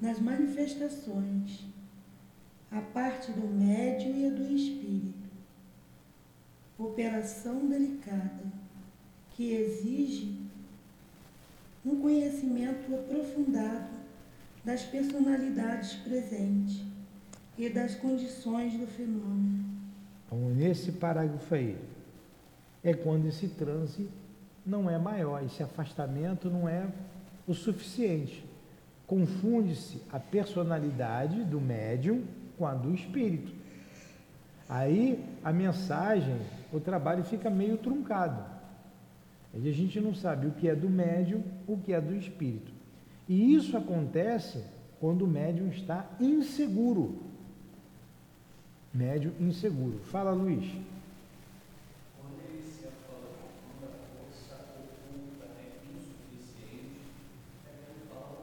nas 0.00 0.20
manifestações, 0.20 1.64
a 2.70 2.80
parte 2.80 3.32
do 3.32 3.46
médio 3.46 4.14
e 4.14 4.26
a 4.26 4.30
do 4.30 4.54
espírito. 4.54 5.26
Operação 6.78 7.66
delicada, 7.68 8.44
que 9.30 9.52
exige 9.52 10.36
um 11.84 12.00
conhecimento 12.00 12.94
aprofundado 12.94 13.96
das 14.64 14.82
personalidades 14.82 15.94
presentes 15.94 16.82
e 17.56 17.68
das 17.68 17.94
condições 17.94 18.74
do 18.74 18.86
fenômeno. 18.86 19.64
Então, 20.26 20.38
nesse 20.50 20.92
parágrafo 20.92 21.54
aí, 21.54 21.78
é 22.82 22.92
quando 22.92 23.26
esse 23.26 23.48
transe 23.48 24.08
não 24.66 24.90
é 24.90 24.98
maior, 24.98 25.42
esse 25.44 25.62
afastamento 25.62 26.50
não 26.50 26.68
é 26.68 26.88
o 27.46 27.54
suficiente. 27.54 28.44
Confunde-se 29.06 30.02
a 30.12 30.18
personalidade 30.18 31.44
do 31.44 31.60
médium 31.60 32.24
com 32.56 32.66
a 32.66 32.74
do 32.74 32.94
espírito. 32.94 33.52
Aí 34.68 35.24
a 35.44 35.52
mensagem, 35.52 36.36
o 36.72 36.80
trabalho 36.80 37.24
fica 37.24 37.48
meio 37.48 37.76
truncado. 37.76 38.42
Aí 39.54 39.68
a 39.68 39.72
gente 39.72 40.00
não 40.00 40.14
sabe 40.14 40.46
o 40.46 40.52
que 40.52 40.68
é 40.68 40.74
do 40.74 40.88
médium, 40.88 41.42
o 41.66 41.76
que 41.76 41.92
é 41.92 42.00
do 42.00 42.14
espírito. 42.14 42.72
E 43.28 43.54
isso 43.54 43.76
acontece 43.76 44.64
quando 45.00 45.22
o 45.22 45.28
médium 45.28 45.68
está 45.68 46.06
inseguro 46.20 47.26
médio 48.96 49.32
inseguro. 49.38 49.98
Fala, 50.04 50.32
Luiz. 50.32 50.64
Quando 52.18 52.40
ele 52.48 52.62
se 52.62 52.84
fala 53.06 53.28
quando 53.78 53.92
a 53.92 53.96
força 54.16 54.54
oculta 54.80 55.44
é 55.60 55.68
insuficiente, 55.94 57.02
é 57.66 58.08
fala 58.08 58.38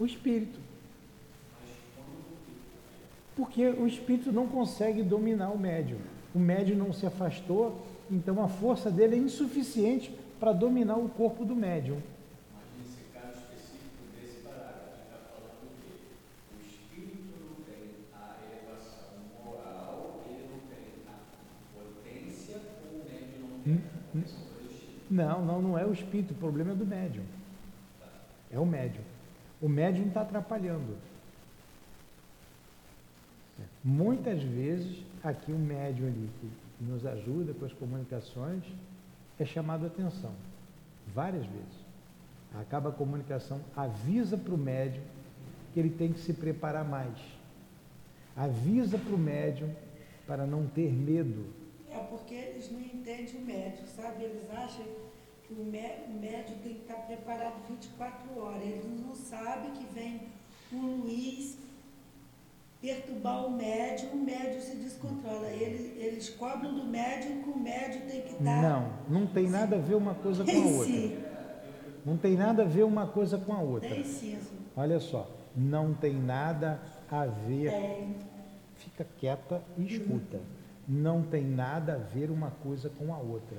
o 0.00 0.04
espírito. 0.04 0.58
Porque 3.36 3.68
o 3.68 3.86
espírito 3.86 4.32
não 4.32 4.48
consegue 4.48 5.02
dominar 5.02 5.50
o 5.50 5.58
médium. 5.58 5.98
O 6.34 6.38
médium 6.38 6.78
não 6.78 6.92
se 6.92 7.06
afastou, 7.06 7.80
então 8.10 8.42
a 8.42 8.48
força 8.48 8.90
dele 8.90 9.16
é 9.16 9.18
insuficiente 9.18 10.10
para 10.40 10.52
dominar 10.52 10.96
o 10.96 11.08
corpo 11.10 11.44
do 11.44 11.54
médium. 11.54 12.00
Não, 25.08 25.44
não, 25.44 25.62
não 25.62 25.78
é 25.78 25.86
o 25.86 25.92
espírito, 25.92 26.32
o 26.32 26.36
problema 26.36 26.72
é 26.72 26.74
do 26.74 26.84
médium. 26.84 27.22
É 28.50 28.58
o 28.58 28.66
médium. 28.66 29.04
O 29.62 29.68
médium 29.68 30.08
está 30.08 30.22
atrapalhando. 30.22 30.96
Muitas 33.88 34.42
vezes, 34.42 35.04
aqui 35.22 35.52
o 35.52 35.58
médium 35.58 36.08
ali 36.08 36.28
que 36.40 36.50
nos 36.84 37.06
ajuda 37.06 37.54
com 37.54 37.64
as 37.64 37.72
comunicações 37.72 38.64
é 39.38 39.44
chamado 39.44 39.84
a 39.84 39.86
atenção. 39.86 40.32
Várias 41.14 41.46
vezes. 41.46 41.86
Acaba 42.60 42.88
a 42.88 42.92
comunicação, 42.92 43.60
avisa 43.76 44.36
para 44.36 44.52
o 44.52 44.58
médium 44.58 45.04
que 45.72 45.78
ele 45.78 45.90
tem 45.90 46.12
que 46.12 46.18
se 46.18 46.32
preparar 46.32 46.84
mais. 46.84 47.16
Avisa 48.36 48.98
para 48.98 49.14
o 49.14 49.18
médium 49.18 49.72
para 50.26 50.44
não 50.48 50.66
ter 50.66 50.92
medo. 50.92 51.46
É 51.88 51.98
porque 52.10 52.34
eles 52.34 52.68
não 52.72 52.80
entendem 52.80 53.36
o 53.36 53.40
médico, 53.44 53.86
sabe? 53.86 54.24
Eles 54.24 54.50
acham 54.50 54.84
que 55.46 55.54
o 55.54 55.64
mé- 55.64 56.06
o 56.08 56.12
médico 56.18 56.58
tem 56.64 56.74
que 56.74 56.80
estar 56.80 56.96
preparado 57.06 57.54
24 57.68 58.36
horas. 58.40 58.62
Eles 58.62 59.00
não 59.00 59.14
sabem 59.14 59.70
que 59.74 59.84
vem 59.94 60.22
um 60.72 60.96
Luiz 61.02 61.56
perturbar 62.80 63.46
o 63.46 63.50
médium, 63.50 64.10
o 64.12 64.16
médium 64.16 64.60
se 64.60 64.76
descontrola. 64.76 65.48
Eles, 65.48 65.96
eles 65.96 66.30
cobram 66.30 66.74
do 66.74 66.84
médico, 66.84 67.50
o 67.50 67.58
médium 67.58 68.02
tem 68.08 68.22
que 68.22 68.32
estar 68.32 68.62
Não, 68.62 68.92
não 69.08 69.26
tem 69.26 69.48
nada 69.48 69.76
a 69.76 69.78
ver 69.80 69.94
uma 69.94 70.14
coisa 70.14 70.44
com 70.44 70.50
a 70.50 70.66
outra. 70.66 70.84
si. 70.86 71.18
Não 72.04 72.16
tem 72.16 72.36
nada 72.36 72.62
a 72.62 72.66
ver 72.66 72.84
uma 72.84 73.06
coisa 73.08 73.36
com 73.38 73.52
a 73.52 73.58
outra. 73.60 73.88
Tem 73.88 74.04
sim, 74.04 74.38
Olha 74.76 75.00
só, 75.00 75.28
não 75.56 75.92
tem 75.94 76.14
nada 76.14 76.80
a 77.10 77.26
ver. 77.26 77.70
tem. 77.70 78.16
Fica 78.76 79.06
quieta 79.18 79.62
e 79.76 79.86
escuta. 79.86 80.38
Não 80.86 81.22
tem 81.22 81.44
nada 81.44 81.94
a 81.94 81.96
ver 81.96 82.30
uma 82.30 82.50
coisa 82.62 82.88
com 82.90 83.12
a 83.12 83.18
outra. 83.18 83.58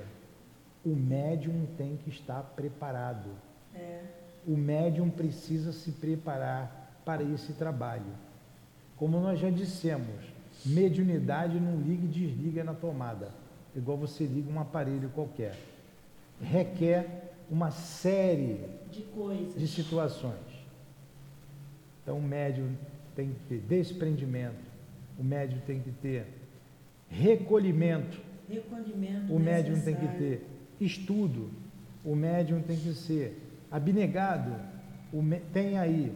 O 0.84 0.94
médium 0.94 1.66
tem 1.76 1.96
que 1.96 2.08
estar 2.08 2.42
preparado. 2.56 3.28
É. 3.74 4.00
O 4.46 4.56
médium 4.56 5.10
precisa 5.10 5.72
se 5.72 5.90
preparar 5.92 7.00
para 7.04 7.22
esse 7.22 7.52
trabalho. 7.52 8.06
Como 8.98 9.20
nós 9.20 9.38
já 9.38 9.50
dissemos, 9.50 10.24
mediunidade 10.64 11.58
não 11.60 11.80
liga 11.80 12.04
e 12.04 12.08
desliga 12.08 12.64
na 12.64 12.74
tomada, 12.74 13.30
igual 13.74 13.96
você 13.96 14.24
liga 14.24 14.50
um 14.50 14.60
aparelho 14.60 15.08
qualquer. 15.14 15.56
Requer 16.40 17.32
uma 17.50 17.70
série 17.70 18.60
De 18.90 19.02
coisas. 19.02 19.54
de 19.58 19.66
situações. 19.68 20.34
Então 22.02 22.18
o 22.18 22.22
médium 22.22 22.74
tem 23.14 23.30
que 23.30 23.40
ter 23.48 23.58
desprendimento, 23.60 24.68
o 25.18 25.24
médium 25.24 25.60
tem 25.66 25.80
que 25.80 25.90
ter 25.90 26.26
recolhimento, 27.08 28.18
Recolhimento 28.48 29.32
o 29.32 29.38
médium 29.38 29.80
tem 29.80 29.94
que 29.94 30.02
necessário. 30.06 30.38
ter 30.38 30.84
estudo, 30.84 31.50
o 32.04 32.14
médium 32.14 32.62
tem 32.62 32.76
que 32.76 32.92
ser 32.94 33.38
abnegado, 33.70 34.54
tem 35.52 35.76
aí, 35.78 36.12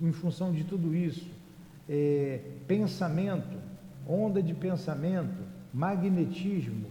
em 0.00 0.12
função 0.12 0.52
de 0.52 0.64
tudo 0.64 0.94
isso, 0.94 1.26
é, 1.88 2.40
pensamento, 2.66 3.56
onda 4.06 4.42
de 4.42 4.54
pensamento, 4.54 5.42
magnetismo, 5.72 6.86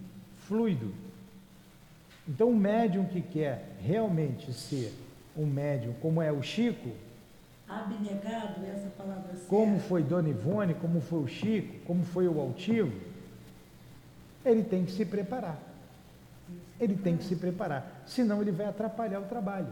fluido. 0.48 0.94
Então, 2.28 2.50
o 2.50 2.56
médium 2.56 3.06
que 3.06 3.22
quer 3.22 3.78
realmente 3.82 4.52
ser 4.52 4.94
um 5.36 5.46
médium, 5.46 5.94
como 6.02 6.22
é 6.22 6.32
o 6.32 6.42
Chico, 6.42 6.90
Abnegado, 7.70 8.66
essa 8.66 8.90
palavra 8.98 9.34
certa. 9.34 9.48
como 9.48 9.78
foi 9.80 10.02
Dona 10.02 10.30
Ivone, 10.30 10.74
como 10.76 11.02
foi 11.02 11.20
o 11.20 11.28
Chico, 11.28 11.76
como 11.86 12.02
foi 12.02 12.26
o 12.26 12.40
Altivo, 12.40 12.94
ele 14.46 14.64
tem 14.64 14.86
que 14.86 14.92
se 14.92 15.06
preparar. 15.06 15.60
Ele 16.80 16.96
tem 16.96 17.18
que 17.18 17.26
se 17.26 17.36
preparar, 17.36 18.04
senão 18.06 18.42
ele 18.42 18.52
vai 18.52 18.68
atrapalhar 18.68 19.20
o 19.20 19.26
trabalho. 19.26 19.68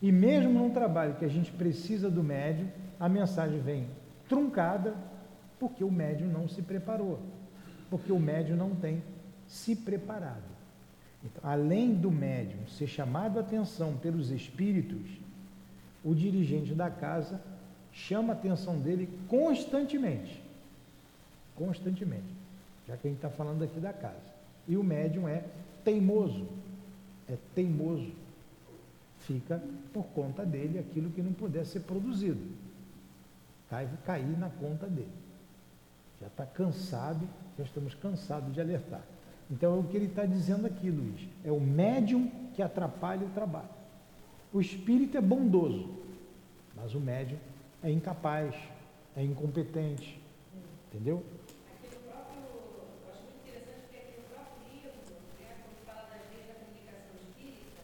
E 0.00 0.10
mesmo 0.10 0.50
num 0.50 0.70
trabalho 0.70 1.14
que 1.16 1.24
a 1.24 1.28
gente 1.28 1.50
precisa 1.52 2.10
do 2.10 2.22
médium, 2.22 2.68
a 3.02 3.08
mensagem 3.08 3.58
vem 3.58 3.88
truncada 4.28 4.94
porque 5.58 5.82
o 5.82 5.90
médium 5.90 6.28
não 6.28 6.48
se 6.48 6.62
preparou, 6.62 7.18
porque 7.90 8.12
o 8.12 8.18
médium 8.20 8.56
não 8.56 8.76
tem 8.76 9.02
se 9.48 9.74
preparado. 9.74 10.52
Então, 11.24 11.50
além 11.50 11.94
do 11.94 12.12
médium 12.12 12.64
ser 12.68 12.86
chamado 12.86 13.38
a 13.38 13.42
atenção 13.42 13.96
pelos 13.96 14.30
espíritos, 14.30 15.00
o 16.04 16.14
dirigente 16.14 16.74
da 16.74 16.88
casa 16.88 17.40
chama 17.92 18.34
a 18.34 18.36
atenção 18.36 18.78
dele 18.78 19.08
constantemente. 19.26 20.40
Constantemente. 21.56 22.32
Já 22.86 22.96
que 22.96 23.08
a 23.08 23.10
gente 23.10 23.18
está 23.18 23.30
falando 23.30 23.64
aqui 23.64 23.80
da 23.80 23.92
casa. 23.92 24.32
E 24.68 24.76
o 24.76 24.84
médium 24.84 25.28
é 25.28 25.42
teimoso. 25.84 26.46
É 27.28 27.36
teimoso. 27.52 28.12
Fica 29.18 29.60
por 29.92 30.04
conta 30.14 30.46
dele 30.46 30.78
aquilo 30.78 31.10
que 31.10 31.20
não 31.20 31.32
puder 31.32 31.66
ser 31.66 31.80
produzido. 31.80 32.62
Vai 33.72 33.88
cair 34.04 34.38
na 34.38 34.50
conta 34.50 34.86
dele. 34.86 35.08
Já 36.20 36.26
está 36.26 36.44
cansado, 36.44 37.26
já 37.56 37.64
estamos 37.64 37.94
cansados 37.94 38.52
de 38.52 38.60
alertar. 38.60 39.00
Então 39.50 39.74
é 39.74 39.78
o 39.78 39.84
que 39.84 39.96
ele 39.96 40.06
está 40.06 40.26
dizendo 40.26 40.66
aqui, 40.66 40.90
Luiz. 40.90 41.26
É 41.42 41.50
o 41.50 41.58
médium 41.58 42.30
que 42.54 42.60
atrapalha 42.62 43.26
o 43.26 43.30
trabalho. 43.30 43.70
O 44.52 44.60
espírito 44.60 45.16
é 45.16 45.22
bondoso, 45.22 45.88
mas 46.76 46.94
o 46.94 47.00
médium 47.00 47.38
é 47.82 47.90
incapaz, 47.90 48.54
é 49.16 49.24
incompetente. 49.24 50.20
Entendeu? 50.92 51.24
Aqui 51.72 51.88
no 51.96 52.00
próprio, 52.12 52.42
eu 52.44 53.10
acho 53.10 53.22
muito 53.24 53.40
interessante 53.48 53.80
porque 53.88 53.96
aqui 53.96 54.20
no 54.20 54.24
próprio 54.28 54.68
livro, 54.68 54.92
né, 55.40 55.48
quando 55.64 55.80
fala 55.88 56.02
das 56.12 56.28
leis 56.28 56.44
da 56.46 56.54
comunicação 56.60 57.16
espírita, 57.16 57.80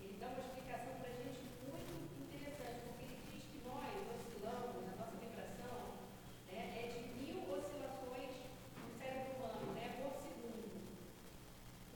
ele 0.00 0.14
dá 0.22 0.26
uma 0.30 0.38
explicação 0.46 0.94
para 1.02 1.10
a 1.10 1.16
gente 1.18 1.42
muito 1.66 1.90
interessante, 2.22 2.78
porque 2.86 3.02
ele 3.02 3.18
diz 3.26 3.42
que 3.50 3.58
nós 3.66 3.90
oscilamos, 4.14 4.86
a 4.86 4.94
nossa 4.94 5.18
vibração 5.18 5.98
né, 6.46 6.62
é 6.78 6.94
de 6.94 7.02
mil 7.18 7.42
oscilações 7.50 8.30
no 8.78 8.86
cérebro 8.94 9.26
humano, 9.42 9.66
né, 9.74 9.86
por 9.98 10.14
segundo. 10.22 10.70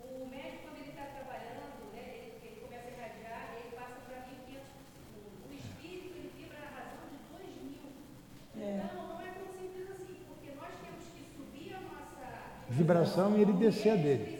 O 0.02 0.26
médico, 0.26 0.66
quando 0.66 0.82
ele 0.82 0.90
está 0.90 1.06
trabalhando, 1.14 1.94
né, 1.94 2.02
ele, 2.10 2.42
ele 2.42 2.58
começa 2.58 2.90
a 2.90 2.94
irradiar, 2.98 3.54
ele 3.54 3.70
passa 3.78 4.02
para 4.02 4.18
1.500 4.26 4.66
por 4.66 4.82
segundo. 4.90 5.46
O 5.46 5.50
espírito, 5.54 6.10
ele 6.18 6.30
vibra 6.34 6.58
na 6.58 6.70
razão 6.74 7.06
de 7.06 7.22
2.000. 7.38 7.86
É. 8.58 8.82
Então, 8.82 9.08
não 9.08 9.20
é 9.22 9.30
tão 9.30 9.46
simples 9.54 9.86
assim, 9.94 10.18
porque 10.26 10.50
nós 10.58 10.74
temos 10.82 11.04
que 11.14 11.22
subir 11.32 11.72
a 11.72 11.80
nossa 11.80 12.26
Vibração 12.90 13.38
e 13.38 13.42
ele 13.42 13.52
descer 13.52 13.92
a 13.92 13.96
dele. 13.96 14.38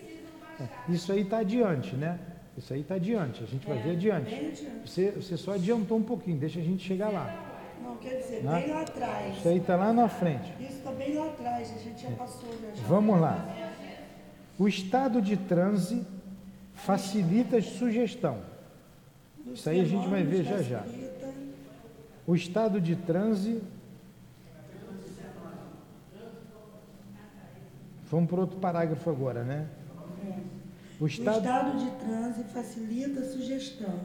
É. 0.61 0.93
Isso 0.93 1.13
aí 1.13 1.23
está 1.23 1.39
adiante, 1.39 1.95
né? 1.95 2.19
Isso 2.59 2.75
aí 2.75 2.81
está 2.81 2.97
adiante, 2.97 3.43
a 3.43 3.47
gente 3.47 3.67
vai 3.67 3.79
ver 3.79 3.93
adiante. 3.93 4.67
Você, 4.85 5.13
você 5.13 5.37
só 5.37 5.53
adiantou 5.55 5.99
um 5.99 6.03
pouquinho, 6.03 6.37
deixa 6.37 6.59
a 6.59 6.63
gente 6.63 6.87
chegar 6.87 7.09
lá. 7.11 7.47
Não, 7.83 7.97
quer 7.97 8.17
dizer, 8.21 8.43
Né? 8.43 8.61
bem 8.61 8.71
lá 8.71 8.83
atrás. 8.83 9.39
Isso 9.39 9.49
aí 9.49 9.57
está 9.59 9.77
lá 9.77 9.93
na 9.93 10.09
frente. 10.09 10.53
Isso 10.61 10.79
está 10.79 10.91
bem 10.93 11.15
lá 11.15 11.27
atrás, 11.27 11.73
a 11.75 11.79
gente 11.79 12.03
já 12.03 12.11
passou, 12.11 12.51
né? 12.61 12.73
Já. 12.75 12.83
Vamos 12.87 13.21
lá. 13.21 13.57
O 14.59 14.69
estado 14.69 15.23
de 15.23 15.37
transe 15.37 16.05
facilita 16.75 17.57
a 17.57 17.63
sugestão. 17.63 18.39
Isso 19.47 19.71
aí 19.71 19.81
a 19.81 19.85
gente 19.85 20.07
vai 20.09 20.23
ver 20.23 20.45
já, 20.45 20.61
já. 20.61 20.85
O 22.27 22.35
estado 22.35 22.81
de 22.81 22.97
transe. 22.97 23.63
Vamos 28.11 28.29
para 28.29 28.41
outro 28.41 28.59
parágrafo 28.59 29.09
agora, 29.09 29.45
né? 29.45 29.69
O 31.01 31.05
O 31.05 31.07
estado. 31.07 31.39
estado 31.39 31.79
de 31.79 31.91
transe 32.05 32.45
facilita 32.45 33.21
a 33.21 33.25
sugestão. 33.25 34.01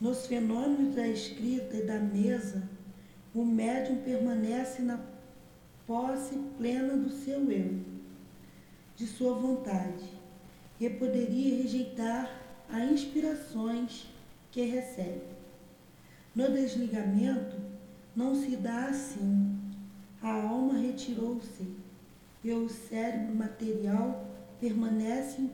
Nos 0.00 0.26
fenômenos 0.26 0.94
da 0.94 1.08
escrita 1.08 1.76
e 1.76 1.86
da 1.86 1.98
mesa, 1.98 2.62
o 3.34 3.44
médium 3.44 3.96
permanece 4.02 4.82
na 4.82 5.00
posse 5.86 6.36
plena 6.58 6.96
do 6.96 7.10
seu 7.10 7.50
eu, 7.50 7.78
de 8.96 9.06
sua 9.06 9.34
vontade, 9.34 10.04
e 10.78 10.88
poderia 10.90 11.62
rejeitar 11.62 12.30
as 12.70 12.90
inspirações 12.90 14.06
que 14.50 14.62
recebe. 14.66 15.22
No 16.34 16.50
desligamento, 16.50 17.56
não 18.14 18.34
se 18.34 18.56
dá 18.56 18.86
assim. 18.86 19.58
A 20.22 20.42
alma 20.42 20.74
retirou-se 20.78 21.83
e 22.44 22.52
o 22.52 22.68
cérebro 22.68 23.34
material 23.34 24.30
permanece 24.60 25.48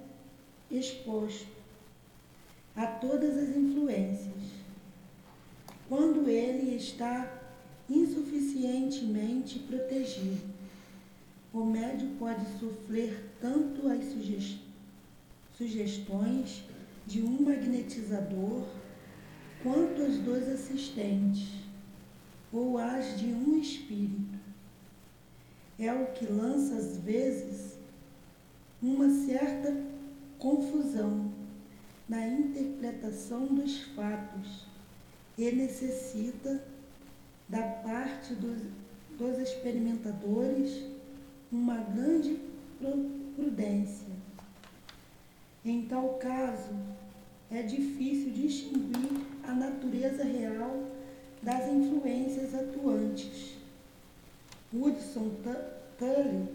exposto 0.68 1.46
a 2.74 2.87
todas 2.87 3.38
as 3.38 3.57
influências. 3.57 4.61
Quando 5.88 6.29
ele 6.29 6.74
está 6.74 7.40
insuficientemente 7.88 9.61
protegido, 9.61 10.50
o 11.53 11.64
médium 11.64 12.16
pode 12.16 12.44
sofrer 12.59 13.31
tanto 13.40 13.88
as 13.88 14.05
suges- 14.07 14.59
sugestões 15.57 16.64
de 17.07 17.22
um 17.22 17.42
magnetizador 17.42 18.66
quanto 19.62 20.03
as 20.03 20.16
dos 20.18 20.48
assistentes 20.48 21.48
ou 22.53 22.79
as 22.79 23.18
de 23.18 23.26
um 23.26 23.59
espírito. 23.59 24.39
É 25.80 25.90
o 25.94 26.12
que 26.12 26.26
lança 26.26 26.74
às 26.74 26.98
vezes 26.98 27.78
uma 28.82 29.08
certa 29.24 29.74
confusão 30.38 31.32
na 32.06 32.26
interpretação 32.26 33.46
dos 33.46 33.80
fatos 33.94 34.66
e 35.38 35.50
necessita 35.50 36.62
da 37.48 37.62
parte 37.62 38.34
dos, 38.34 38.58
dos 39.16 39.38
experimentadores 39.38 40.84
uma 41.50 41.78
grande 41.78 42.38
prudência. 43.34 44.06
Em 45.64 45.86
tal 45.86 46.10
caso, 46.18 46.74
é 47.50 47.62
difícil 47.62 48.32
distinguir 48.32 49.26
a 49.42 49.54
natureza 49.54 50.24
real 50.24 50.90
das 51.42 51.68
influências 51.68 52.54
atuantes. 52.54 53.59
Hudson 54.72 55.30
Tully, 55.98 56.48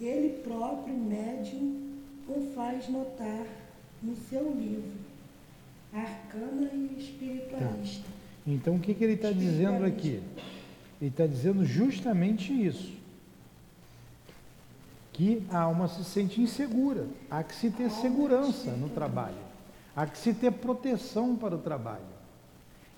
ele 0.00 0.40
próprio 0.42 0.94
médium 0.94 1.92
o 2.28 2.52
faz 2.54 2.88
notar 2.88 3.46
no 4.02 4.16
seu 4.16 4.52
livro, 4.52 4.92
Arcana 5.92 6.70
e 6.72 6.96
Espiritualista. 6.98 8.08
Então 8.46 8.76
o 8.76 8.80
que, 8.80 8.94
que 8.94 9.04
ele 9.04 9.14
está 9.14 9.30
dizendo 9.30 9.84
aqui? 9.84 10.20
Ele 11.00 11.10
está 11.10 11.26
dizendo 11.26 11.64
justamente 11.64 12.52
isso. 12.52 12.92
Que 15.12 15.44
a 15.50 15.60
alma 15.60 15.88
se 15.88 16.04
sente 16.04 16.40
insegura. 16.40 17.06
Há 17.30 17.42
que 17.42 17.54
se 17.54 17.70
ter 17.70 17.90
segurança 17.90 18.70
no 18.72 18.88
trabalho. 18.88 19.36
Há 19.94 20.06
que 20.06 20.16
se 20.16 20.32
ter 20.32 20.50
proteção 20.52 21.36
para 21.36 21.54
o 21.54 21.58
trabalho. 21.58 22.00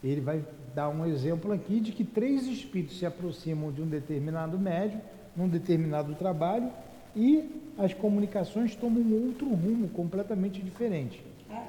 Ele 0.03 0.21
vai 0.21 0.45
dar 0.75 0.89
um 0.89 1.07
exemplo 1.07 1.53
aqui 1.53 1.79
de 1.79 1.93
que 1.93 2.05
três 2.05 2.47
espíritos 2.47 2.99
se 2.99 3.07
aproximam 3.07 3.71
de 3.71 3.81
um 3.81 3.87
determinado 3.87 4.59
médium, 4.59 5.01
num 5.37 5.49
determinado 5.49 6.15
trabalho, 6.15 6.71
e 7.15 7.49
as 7.79 7.95
comunicações 7.95 8.75
tomam 8.75 9.01
um 9.01 9.27
outro 9.29 9.47
rumo 9.47 9.89
completamente 9.89 10.61
diferente. 10.61 11.23
Ah, 11.49 11.69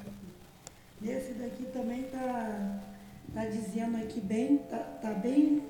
aqui. 0.00 0.10
Nesse 1.00 1.32
daqui 1.34 1.64
também 1.72 2.02
está 2.02 2.80
tá 3.34 3.44
dizendo 3.46 3.96
aqui 3.96 4.20
bem, 4.20 4.58
tá, 4.58 4.78
tá 5.02 5.12
bem, 5.12 5.62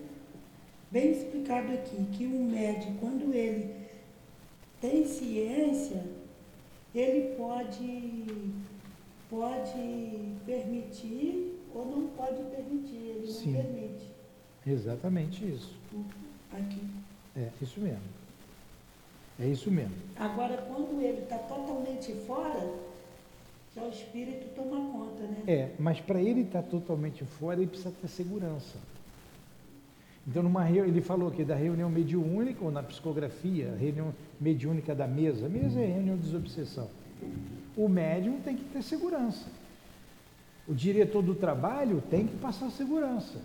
bem 0.90 1.12
explicado 1.12 1.72
aqui, 1.72 1.96
que 2.12 2.26
o 2.26 2.44
médium, 2.44 2.96
quando 3.00 3.32
ele 3.32 3.74
tem 4.80 5.06
ciência, 5.06 6.04
ele 6.94 7.34
pode, 7.36 8.26
pode 9.30 10.36
permitir 10.44 11.63
ou 11.74 11.84
não 11.84 12.06
pode 12.08 12.42
permitir, 12.44 12.96
ele 12.96 13.26
Sim. 13.26 13.52
não 13.52 13.62
permite. 13.62 14.06
Exatamente 14.66 15.44
isso. 15.44 15.76
Aqui. 16.52 16.80
É 17.36 17.50
isso 17.60 17.80
mesmo. 17.80 18.24
É 19.38 19.46
isso 19.46 19.70
mesmo. 19.70 19.94
Agora, 20.16 20.56
quando 20.68 21.02
ele 21.02 21.22
está 21.22 21.36
totalmente 21.38 22.12
fora, 22.26 22.72
já 23.74 23.82
o 23.82 23.90
espírito 23.90 24.54
toma 24.54 24.92
conta, 24.92 25.22
né? 25.24 25.42
É, 25.48 25.70
mas 25.78 26.00
para 26.00 26.22
ele 26.22 26.42
estar 26.42 26.62
totalmente 26.62 27.24
fora, 27.24 27.60
ele 27.60 27.66
precisa 27.66 27.92
ter 28.00 28.06
segurança. 28.06 28.78
Então, 30.26 30.42
numa 30.42 30.70
ele 30.70 31.02
falou 31.02 31.28
aqui 31.28 31.44
da 31.44 31.54
reunião 31.54 31.90
mediúnica, 31.90 32.64
ou 32.64 32.70
na 32.70 32.82
psicografia, 32.82 33.74
reunião 33.78 34.14
mediúnica 34.40 34.94
da 34.94 35.06
mesa. 35.06 35.48
Mesa 35.48 35.80
é 35.80 35.86
reunião 35.86 36.16
de 36.16 36.22
desobsessão. 36.22 36.88
O 37.76 37.88
médium 37.88 38.40
tem 38.40 38.56
que 38.56 38.64
ter 38.64 38.82
segurança. 38.82 39.46
O 40.66 40.74
diretor 40.74 41.22
do 41.22 41.34
trabalho 41.34 42.02
tem 42.10 42.26
que 42.26 42.36
passar 42.36 42.70
segurança. 42.70 43.38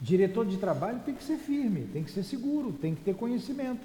O 0.00 0.04
diretor 0.04 0.44
de 0.44 0.58
trabalho 0.58 1.00
tem 1.04 1.14
que 1.14 1.24
ser 1.24 1.38
firme, 1.38 1.88
tem 1.92 2.04
que 2.04 2.10
ser 2.10 2.22
seguro, 2.22 2.72
tem 2.72 2.94
que 2.94 3.02
ter 3.02 3.14
conhecimento. 3.14 3.80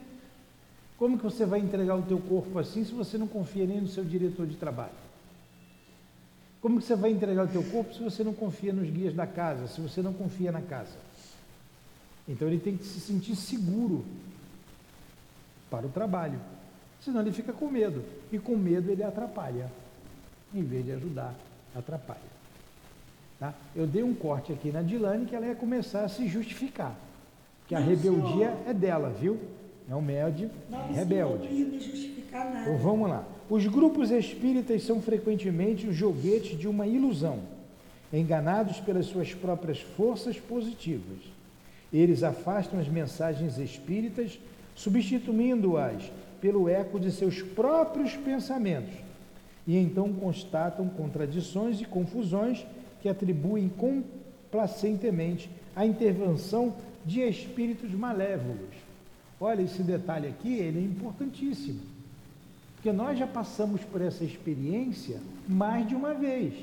Como 0.98 1.18
que 1.18 1.24
você 1.24 1.46
vai 1.46 1.60
entregar 1.60 1.96
o 1.96 2.02
teu 2.02 2.20
corpo 2.20 2.58
assim 2.58 2.84
se 2.84 2.92
você 2.92 3.18
não 3.18 3.28
confia 3.28 3.66
nem 3.66 3.80
no 3.80 3.88
seu 3.88 4.04
diretor 4.04 4.48
de 4.48 4.56
trabalho? 4.56 5.08
Como 6.60 6.80
que 6.80 6.86
você 6.86 6.96
vai 6.96 7.12
entregar 7.12 7.46
o 7.46 7.48
teu 7.48 7.64
corpo 7.64 7.94
se 7.94 8.04
você 8.04 8.24
não 8.24 8.34
confia 8.34 8.74
nos 8.74 8.90
guias 8.90 9.14
da 9.14 9.28
casa, 9.28 9.68
se 9.68 9.80
você 9.80 10.02
não 10.02 10.12
confia 10.12 10.52
na 10.52 10.62
casa? 10.62 10.98
Então 12.28 12.48
ele 12.48 12.60
tem 12.60 12.76
que 12.76 12.84
se 12.84 13.00
sentir 13.00 13.36
seguro 13.36 14.04
para 15.70 15.86
o 15.86 15.90
trabalho. 15.90 16.40
Senão 17.00 17.22
ele 17.22 17.32
fica 17.32 17.54
com 17.54 17.70
medo. 17.70 18.04
E 18.32 18.40
com 18.40 18.58
medo 18.58 18.92
ele 18.92 19.04
atrapalha. 19.04 19.72
Em 20.54 20.64
vez 20.64 20.84
de 20.84 20.92
ajudar, 20.94 21.36
atrapalha. 21.80 22.20
Tá? 23.40 23.54
Eu 23.76 23.86
dei 23.86 24.04
um 24.04 24.14
corte 24.14 24.52
aqui 24.52 24.72
na 24.72 24.82
Dilane 24.82 25.26
que 25.26 25.36
ela 25.36 25.46
ia 25.46 25.56
começar 25.56 26.04
a 26.04 26.10
se 26.10 26.28
justificar. 26.28 26.96
Que 27.68 27.76
a 27.76 27.80
rebeldia 27.80 28.52
senhor. 28.52 28.58
é 28.68 28.74
dela, 28.74 29.10
viu? 29.10 29.38
É 29.90 29.96
um 29.96 30.02
médio 30.02 30.50
Não, 30.70 30.92
rebelde. 30.92 31.48
não 31.48 31.70
me 31.70 31.80
justificar 31.80 32.46
nada. 32.46 32.62
Então 32.62 32.78
vamos 32.78 33.10
lá. 33.10 33.24
Os 33.50 33.66
grupos 33.68 34.12
espíritas 34.12 34.84
são 34.84 35.02
frequentemente 35.02 35.88
os 35.88 35.96
joguetes 35.96 36.58
de 36.58 36.68
uma 36.68 36.86
ilusão, 36.88 37.40
enganados 38.12 38.80
pelas 38.80 39.06
suas 39.06 39.34
próprias 39.34 39.80
forças 39.80 40.38
positivas. 40.40 41.20
Eles 41.94 42.24
afastam 42.24 42.80
as 42.80 42.88
mensagens 42.90 43.58
espíritas, 43.58 44.38
substituindo-as 44.76 46.12
pelo 46.42 46.68
eco 46.68 47.00
de 47.00 47.12
seus 47.12 47.42
próprios 47.42 48.14
pensamentos, 48.16 48.94
e 49.68 49.76
então 49.78 50.14
constatam 50.14 50.88
contradições 50.88 51.82
e 51.82 51.86
confusões 51.86 52.66
que 53.02 53.10
atribuem 53.10 53.70
complacentemente 53.70 55.50
à 55.76 55.86
intervenção 55.86 56.74
de 57.06 57.20
espíritos 57.20 57.92
malévolos. 57.92 58.74
Olha, 59.40 59.62
esse 59.62 59.84
detalhe 59.84 60.28
aqui, 60.28 60.56
ele 60.58 60.80
é 60.80 60.82
importantíssimo. 60.82 61.82
Porque 62.76 62.92
nós 62.92 63.20
já 63.20 63.28
passamos 63.28 63.82
por 63.82 64.02
essa 64.02 64.24
experiência 64.24 65.20
mais 65.48 65.88
de 65.88 65.94
uma 65.94 66.14
vez. 66.14 66.54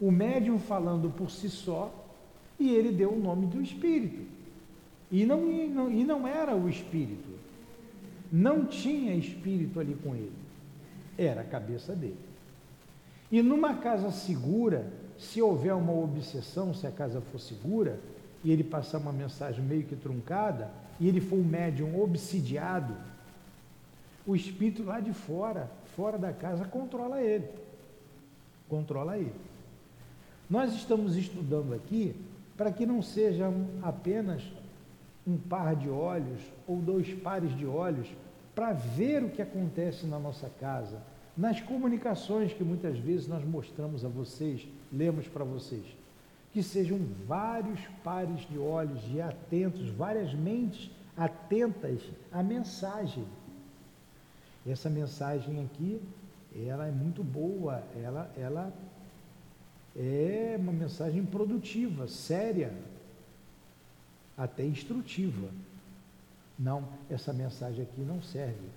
O 0.00 0.10
médium 0.10 0.58
falando 0.58 1.08
por 1.10 1.30
si 1.30 1.48
só, 1.48 1.92
e 2.58 2.68
ele 2.68 2.90
deu 2.90 3.12
o 3.12 3.20
nome 3.20 3.46
do 3.46 3.62
espírito. 3.62 4.22
E 5.10 5.24
não, 5.24 5.50
e 5.50 5.68
não, 5.68 5.90
e 5.90 6.04
não 6.04 6.26
era 6.26 6.54
o 6.54 6.68
espírito. 6.68 7.36
Não 8.30 8.66
tinha 8.66 9.14
espírito 9.14 9.78
ali 9.78 9.96
com 10.02 10.14
ele. 10.14 10.45
Era 11.18 11.40
a 11.40 11.44
cabeça 11.44 11.94
dele. 11.94 12.18
E 13.30 13.42
numa 13.42 13.74
casa 13.74 14.10
segura, 14.10 14.86
se 15.18 15.40
houver 15.42 15.74
uma 15.74 15.92
obsessão, 15.92 16.72
se 16.72 16.86
a 16.86 16.90
casa 16.90 17.20
for 17.20 17.38
segura, 17.38 17.98
e 18.44 18.50
ele 18.50 18.62
passar 18.62 18.98
uma 18.98 19.12
mensagem 19.12 19.64
meio 19.64 19.84
que 19.84 19.96
truncada, 19.96 20.70
e 21.00 21.08
ele 21.08 21.20
for 21.20 21.36
um 21.36 21.44
médium 21.44 22.00
obsidiado, 22.00 22.94
o 24.26 24.34
espírito 24.34 24.82
lá 24.82 25.00
de 25.00 25.12
fora, 25.12 25.70
fora 25.96 26.18
da 26.18 26.32
casa, 26.32 26.64
controla 26.64 27.22
ele. 27.22 27.48
Controla 28.68 29.16
ele. 29.16 29.32
Nós 30.50 30.74
estamos 30.74 31.16
estudando 31.16 31.74
aqui 31.74 32.14
para 32.56 32.72
que 32.72 32.86
não 32.86 33.02
sejam 33.02 33.66
apenas 33.82 34.42
um 35.26 35.36
par 35.36 35.74
de 35.74 35.88
olhos 35.88 36.40
ou 36.66 36.80
dois 36.80 37.12
pares 37.14 37.56
de 37.56 37.66
olhos 37.66 38.08
para 38.56 38.72
ver 38.72 39.22
o 39.22 39.28
que 39.28 39.42
acontece 39.42 40.06
na 40.06 40.18
nossa 40.18 40.48
casa, 40.58 40.98
nas 41.36 41.60
comunicações 41.60 42.54
que 42.54 42.64
muitas 42.64 42.98
vezes 42.98 43.28
nós 43.28 43.44
mostramos 43.44 44.02
a 44.02 44.08
vocês, 44.08 44.66
lemos 44.90 45.28
para 45.28 45.44
vocês. 45.44 45.84
Que 46.54 46.62
sejam 46.62 46.98
vários 47.28 47.78
pares 48.02 48.48
de 48.48 48.58
olhos 48.58 49.02
e 49.12 49.20
atentos, 49.20 49.90
várias 49.90 50.32
mentes 50.32 50.90
atentas 51.14 52.00
à 52.32 52.42
mensagem. 52.42 53.26
Essa 54.66 54.88
mensagem 54.88 55.62
aqui, 55.62 56.00
ela 56.66 56.86
é 56.86 56.90
muito 56.90 57.22
boa, 57.22 57.84
ela, 57.94 58.32
ela 58.38 58.72
é 59.94 60.56
uma 60.58 60.72
mensagem 60.72 61.26
produtiva, 61.26 62.08
séria, 62.08 62.72
até 64.34 64.64
instrutiva. 64.64 65.50
Não, 66.58 66.88
essa 67.10 67.32
mensagem 67.32 67.82
aqui 67.82 68.00
não 68.00 68.22
serve. 68.22 68.68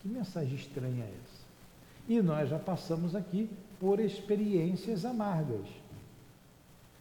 Que 0.00 0.08
mensagem 0.08 0.54
estranha 0.54 1.04
é 1.04 1.08
essa? 1.08 1.40
E 2.08 2.20
nós 2.20 2.48
já 2.48 2.58
passamos 2.58 3.14
aqui 3.14 3.48
por 3.78 4.00
experiências 4.00 5.04
amargas. 5.04 5.66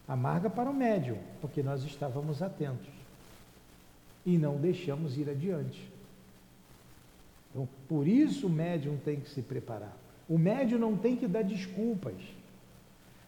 Amarga 0.07 0.49
para 0.49 0.69
o 0.69 0.73
médium, 0.73 1.17
porque 1.41 1.61
nós 1.61 1.83
estávamos 1.83 2.41
atentos 2.41 2.99
e 4.25 4.37
não 4.37 4.57
deixamos 4.57 5.17
ir 5.17 5.29
adiante. 5.29 5.89
Então, 7.51 7.67
por 7.87 8.07
isso 8.07 8.47
o 8.47 8.49
médium 8.49 8.97
tem 8.97 9.19
que 9.19 9.29
se 9.29 9.41
preparar. 9.41 9.95
O 10.27 10.37
médium 10.37 10.79
não 10.79 10.95
tem 10.95 11.15
que 11.15 11.27
dar 11.27 11.43
desculpas. 11.43 12.21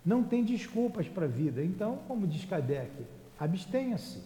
Não 0.06 0.24
tem 0.24 0.44
desculpas 0.44 1.08
para 1.08 1.26
a 1.26 1.30
vida. 1.30 1.64
Então, 1.64 2.00
como 2.08 2.28
diz 2.28 2.46
Kardec, 2.46 2.92
abstenha-se. 3.40 4.20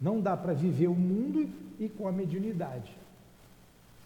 Não 0.00 0.20
dá 0.20 0.36
para 0.36 0.52
viver 0.54 0.88
o 0.88 0.94
mundo 0.94 1.48
e 1.78 1.88
com 1.88 2.08
a 2.08 2.12
mediunidade. 2.12 2.90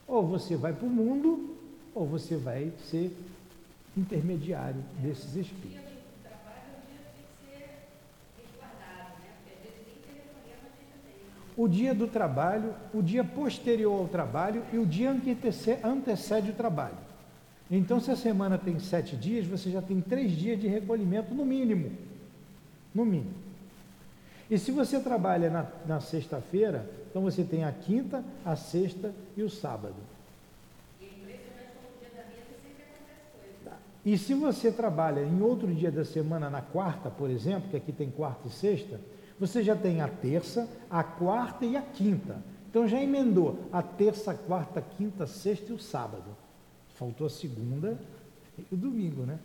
Ou 0.07 0.27
você 0.27 0.57
vai 0.57 0.73
para 0.73 0.87
o 0.87 0.91
mundo, 0.91 1.57
ou 1.95 2.07
você 2.07 2.37
vai 2.37 2.73
ser 2.91 3.17
intermediário 3.97 4.83
desses 5.01 5.35
O 5.37 5.41
espíritos. 5.41 5.71
dia 5.71 5.81
do 5.81 6.23
trabalho 6.23 6.63
é 6.67 6.77
um 6.77 6.91
dia 6.91 6.99
que 6.99 7.13
tem 7.15 7.25
que 7.25 7.59
ser 7.59 7.79
resguardado, 8.43 9.11
né? 9.23 9.29
Porque 9.45 9.55
às 9.57 9.63
vezes 9.63 9.87
nem 9.87 9.97
telefonema 10.03 10.67
a 10.67 10.77
gente 10.81 10.99
tem. 11.07 11.65
O 11.65 11.69
dia 11.69 11.95
do 11.95 12.07
trabalho, 12.09 12.75
o 12.93 13.01
dia 13.01 13.23
posterior 13.25 14.01
ao 14.01 14.09
trabalho 14.09 14.65
e 14.73 14.79
o 14.79 14.85
dia 14.85 15.15
que 15.15 15.31
antece- 15.31 15.79
antecede 15.85 16.51
o 16.51 16.55
trabalho. 16.55 16.99
Então, 17.71 17.99
se 18.01 18.11
a 18.11 18.17
semana 18.17 18.59
tem 18.59 18.79
sete 18.79 19.17
dias, 19.17 19.47
você 19.47 19.71
já 19.71 19.81
tem 19.81 20.01
três 20.01 20.33
dias 20.33 20.61
de 20.61 20.67
recolhimento, 20.67 21.33
no 21.33 21.45
mínimo. 21.45 21.93
No 22.95 23.05
mínimo. 23.05 23.33
E 24.51 24.59
se 24.59 24.71
você 24.71 25.01
trabalha 25.01 25.49
na, 25.51 25.67
na 25.87 26.01
sexta-feira, 26.01 26.89
então 27.09 27.23
você 27.23 27.43
tem 27.45 27.65
a 27.65 27.73
quinta, 27.73 28.23
a 28.45 28.57
sexta 28.57 29.13
e 29.37 29.43
o 29.43 29.51
sábado. 29.51 29.95
E 34.05 34.19
se 34.19 34.35
você 34.35 34.71
trabalha 34.71 35.23
em 35.23 35.41
outro 35.41 35.73
dia 35.75 35.91
da 35.91 36.05
semana, 36.05 36.51
na 36.51 36.61
quarta, 36.61 37.09
por 37.09 37.31
exemplo, 37.31 37.71
que 37.71 37.77
aqui 37.77 37.91
tem 37.91 38.11
quarta 38.11 38.49
e 38.49 38.51
sexta, 38.51 39.01
Você 39.39 39.63
já 39.65 39.75
tem 39.75 40.01
a 40.01 40.09
terça, 40.09 40.69
a 40.89 41.03
quarta 41.03 41.65
e 41.65 41.77
a 41.77 41.83
quinta. 41.83 42.37
Então 42.71 42.87
já 42.87 43.03
emendou 43.03 43.59
a 43.73 43.83
terça, 43.83 44.31
a 44.31 44.35
quarta, 44.35 44.79
a 44.79 44.83
quinta, 44.83 45.25
a 45.25 45.27
sexta 45.27 45.73
e 45.73 45.75
o 45.75 45.79
sábado. 45.79 46.37
Faltou 46.95 47.27
a 47.27 47.31
segunda 47.31 47.99
e 48.59 48.75
o 48.75 48.77
domingo, 48.77 49.23
né? 49.23 49.39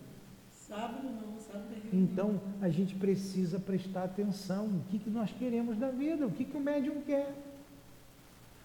Então 1.92 2.40
a 2.62 2.70
gente 2.70 2.96
precisa 2.96 3.60
prestar 3.60 4.04
atenção 4.04 4.68
no 4.68 4.82
que, 4.82 5.00
que 5.00 5.10
nós 5.10 5.32
queremos 5.32 5.78
da 5.78 5.90
vida, 5.90 6.28
o 6.28 6.32
que, 6.32 6.46
que 6.46 6.56
o 6.56 6.60
médium 6.60 7.02
quer. 7.02 7.34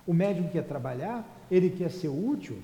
O 0.07 0.13
médium 0.13 0.49
quer 0.49 0.65
trabalhar, 0.65 1.27
ele 1.51 1.71
quer 1.71 1.91
ser 1.91 2.09
útil. 2.09 2.59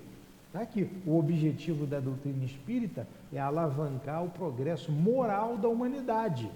Está 0.47 0.61
aqui. 0.61 0.91
O 1.07 1.19
objetivo 1.19 1.87
da 1.87 2.01
doutrina 2.01 2.45
espírita 2.45 3.07
é 3.33 3.39
alavancar 3.39 4.25
o 4.25 4.31
progresso 4.31 4.93
moral 4.93 5.57
da 5.57 5.69
humanidade. 5.69 6.51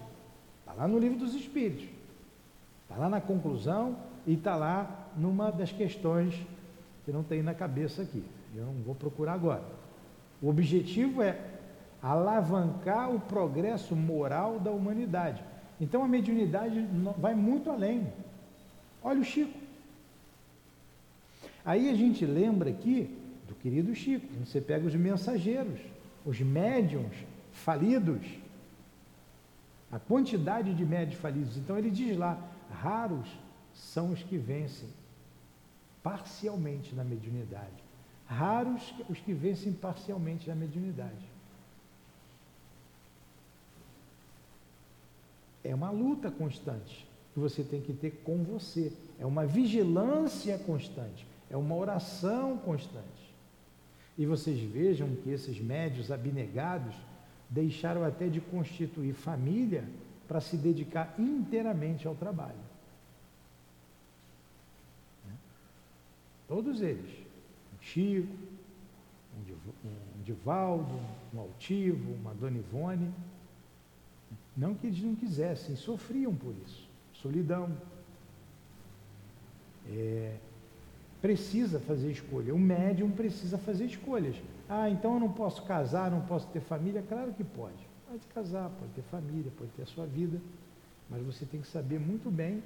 Está 0.59 0.73
lá 0.73 0.87
no 0.87 0.99
livro 0.99 1.17
dos 1.17 1.33
Espíritos. 1.33 1.87
Está 2.83 2.97
lá 2.97 3.09
na 3.09 3.21
conclusão 3.21 3.95
e 4.27 4.33
está 4.33 4.55
lá 4.55 5.09
numa 5.17 5.49
das 5.49 5.71
questões 5.71 6.35
que 7.03 7.11
não 7.11 7.23
tem 7.23 7.41
na 7.41 7.53
cabeça 7.53 8.01
aqui. 8.01 8.23
Eu 8.55 8.65
não 8.65 8.73
vou 8.83 8.93
procurar 8.93 9.33
agora. 9.33 9.63
O 10.41 10.49
objetivo 10.49 11.21
é 11.21 11.54
alavancar 12.05 13.09
o 13.09 13.19
progresso 13.19 13.95
moral 13.95 14.59
da 14.59 14.69
humanidade. 14.69 15.43
Então 15.81 16.03
a 16.03 16.07
mediunidade 16.07 16.87
vai 17.17 17.33
muito 17.33 17.71
além. 17.71 18.07
Olha 19.01 19.21
o 19.21 19.23
Chico. 19.23 19.57
Aí 21.65 21.89
a 21.89 21.95
gente 21.95 22.23
lembra 22.23 22.69
aqui 22.69 23.17
do 23.47 23.55
querido 23.55 23.95
Chico. 23.95 24.27
Você 24.45 24.61
pega 24.61 24.85
os 24.85 24.93
mensageiros, 24.93 25.79
os 26.23 26.39
médiums 26.39 27.15
falidos, 27.51 28.23
a 29.91 29.97
quantidade 29.97 30.75
de 30.75 30.85
médios 30.85 31.19
falidos. 31.19 31.57
Então 31.57 31.75
ele 31.75 31.89
diz 31.89 32.15
lá: 32.15 32.39
raros 32.71 33.27
são 33.73 34.11
os 34.11 34.21
que 34.21 34.37
vencem 34.37 34.89
parcialmente 36.03 36.93
na 36.93 37.03
mediunidade. 37.03 37.83
Raros 38.27 38.93
os 39.09 39.19
que 39.19 39.33
vencem 39.33 39.73
parcialmente 39.73 40.47
na 40.47 40.53
mediunidade. 40.53 41.34
É 45.67 45.73
uma 45.73 45.89
luta 45.89 46.29
constante 46.29 47.07
que 47.33 47.39
você 47.39 47.63
tem 47.63 47.81
que 47.81 47.91
ter 47.93 48.21
com 48.23 48.43
você. 48.43 48.93
É 49.19 49.25
uma 49.25 49.45
vigilância 49.45 50.57
constante. 50.59 51.25
É 51.49 51.57
uma 51.57 51.75
oração 51.75 52.57
constante. 52.57 53.33
E 54.17 54.25
vocês 54.25 54.59
vejam 54.59 55.15
que 55.17 55.29
esses 55.29 55.59
médios 55.59 56.11
abnegados 56.11 56.95
deixaram 57.49 58.03
até 58.03 58.27
de 58.27 58.39
constituir 58.39 59.13
família 59.13 59.83
para 60.27 60.39
se 60.39 60.55
dedicar 60.55 61.13
inteiramente 61.19 62.07
ao 62.07 62.15
trabalho. 62.15 62.55
Né? 65.25 65.33
Todos 66.47 66.81
eles. 66.81 67.11
Um 67.77 67.83
Chico, 67.83 68.33
um 69.37 69.43
Div- 69.43 69.75
um 69.83 70.23
Divaldo, 70.23 70.99
um 71.33 71.39
Altivo, 71.39 72.13
uma 72.13 72.33
Dona 72.33 72.57
Ivone. 72.57 73.11
Não 74.55 74.73
que 74.73 74.87
eles 74.87 75.01
não 75.01 75.15
quisessem, 75.15 75.75
sofriam 75.75 76.33
por 76.33 76.53
isso. 76.65 76.87
Solidão. 77.13 77.75
É, 79.87 80.37
precisa 81.21 81.79
fazer 81.79 82.11
escolha. 82.11 82.53
O 82.53 82.59
médium 82.59 83.11
precisa 83.11 83.57
fazer 83.57 83.85
escolhas. 83.85 84.35
Ah, 84.69 84.89
então 84.89 85.15
eu 85.15 85.19
não 85.19 85.31
posso 85.31 85.63
casar, 85.63 86.09
não 86.09 86.21
posso 86.21 86.47
ter 86.47 86.61
família? 86.61 87.03
Claro 87.07 87.33
que 87.33 87.43
pode. 87.43 87.87
Pode 88.07 88.25
casar, 88.27 88.69
pode 88.69 88.91
ter 88.93 89.01
família, 89.03 89.51
pode 89.57 89.71
ter 89.71 89.83
a 89.83 89.87
sua 89.87 90.05
vida. 90.05 90.39
Mas 91.09 91.21
você 91.23 91.45
tem 91.45 91.61
que 91.61 91.67
saber 91.67 91.99
muito 91.99 92.31
bem 92.31 92.63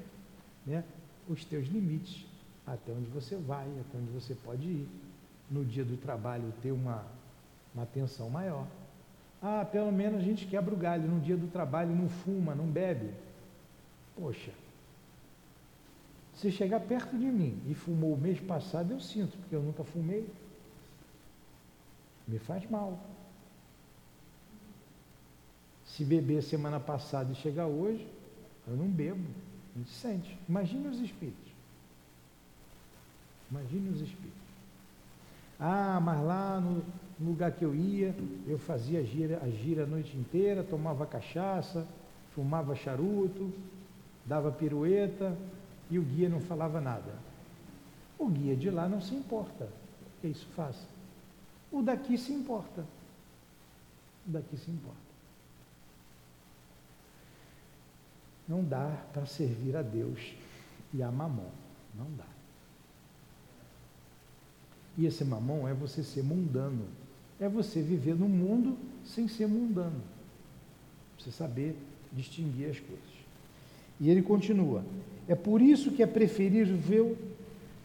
né, 0.65 0.84
os 1.28 1.43
teus 1.43 1.67
limites, 1.67 2.25
até 2.65 2.91
onde 2.91 3.10
você 3.10 3.36
vai, 3.36 3.67
até 3.80 3.97
onde 3.97 4.12
você 4.12 4.36
pode 4.36 4.67
ir. 4.67 4.88
No 5.49 5.65
dia 5.65 5.84
do 5.84 5.97
trabalho 5.97 6.54
ter 6.62 6.71
uma, 6.71 7.04
uma 7.73 7.84
atenção 7.84 8.30
maior. 8.30 8.67
Ah, 9.41 9.65
pelo 9.65 9.91
menos 9.91 10.19
a 10.19 10.23
gente 10.23 10.45
quebra 10.45 10.73
o 10.73 10.78
galho 10.78 11.08
no 11.08 11.19
dia 11.19 11.38
do 11.38 11.47
trabalho, 11.47 11.95
não 11.95 12.10
fuma, 12.10 12.54
não 12.54 12.65
bebe. 12.65 13.10
Poxa, 14.15 14.52
se 16.36 16.52
chegar 16.52 16.80
perto 16.82 17.17
de 17.17 17.25
mim 17.25 17.62
e 17.67 17.73
fumou 17.73 18.13
o 18.13 18.17
mês 18.17 18.39
passado, 18.39 18.91
eu 18.91 18.99
sinto, 18.99 19.38
porque 19.38 19.56
eu 19.56 19.62
nunca 19.62 19.84
fumei. 19.84 20.30
Me 22.28 22.39
faz 22.39 22.69
mal. 22.69 22.99
Se 25.86 26.06
beber 26.06 26.43
semana 26.43 26.80
passada 26.80 27.32
e 27.32 27.36
chegar 27.36 27.67
hoje, 27.67 28.08
eu 28.67 28.75
não 28.75 28.88
bebo. 28.88 29.25
A 29.75 29.80
gente 29.80 29.91
sente. 29.91 30.38
Imagine 30.47 30.88
os 30.88 30.99
espíritos. 30.99 31.52
Imagine 33.52 33.89
os 33.89 34.02
espíritos. 34.02 34.39
Ah, 35.60 35.99
mas 35.99 36.23
lá 36.23 36.60
no 36.62 36.84
no 37.19 37.32
lugar 37.32 37.51
que 37.51 37.65
eu 37.65 37.75
ia, 37.75 38.15
eu 38.47 38.58
fazia 38.58 39.03
gira, 39.03 39.41
a 39.43 39.49
gira 39.49 39.84
a 39.84 39.88
noite 39.88 40.15
inteira, 40.15 40.63
tomava 40.63 41.05
cachaça, 41.05 41.86
fumava 42.34 42.75
charuto, 42.75 43.51
dava 44.25 44.51
pirueta 44.51 45.36
e 45.89 45.99
o 45.99 46.01
guia 46.01 46.29
não 46.29 46.39
falava 46.39 46.79
nada. 46.79 47.13
O 48.17 48.27
guia 48.27 48.55
de 48.55 48.69
lá 48.69 48.88
não 48.88 49.01
se 49.01 49.13
importa 49.13 49.67
que 50.21 50.27
isso 50.27 50.45
faça. 50.55 50.88
O 51.71 51.82
daqui 51.82 52.17
se 52.17 52.32
importa. 52.32 52.86
O 54.27 54.32
daqui 54.32 54.58
se 54.58 54.71
importa. 54.71 54.97
Não 58.47 58.63
dá 58.63 59.05
para 59.13 59.25
servir 59.25 59.75
a 59.75 59.82
Deus 59.82 60.34
e 60.93 61.03
a 61.03 61.12
mamon. 61.12 61.51
Não 61.95 62.10
dá. 62.17 62.25
E 64.97 65.05
esse 65.05 65.23
mamão 65.23 65.67
é 65.67 65.73
você 65.73 66.03
ser 66.03 66.23
mundano. 66.23 66.86
É 67.39 67.47
você 67.47 67.82
viver 67.82 68.15
no 68.15 68.28
mundo 68.28 68.78
sem 69.06 69.28
ser 69.28 69.47
mundano. 69.47 70.02
Você 71.17 71.32
saber 71.32 71.75
distinguir 72.12 72.69
as 72.69 72.80
coisas. 72.80 73.19
E 73.99 74.10
ele 74.10 74.21
continua: 74.21 74.84
É 75.28 75.36
por 75.36 75.62
isso 75.62 75.91
que 75.91 76.04
é 76.04 76.08
preferível 76.08 77.17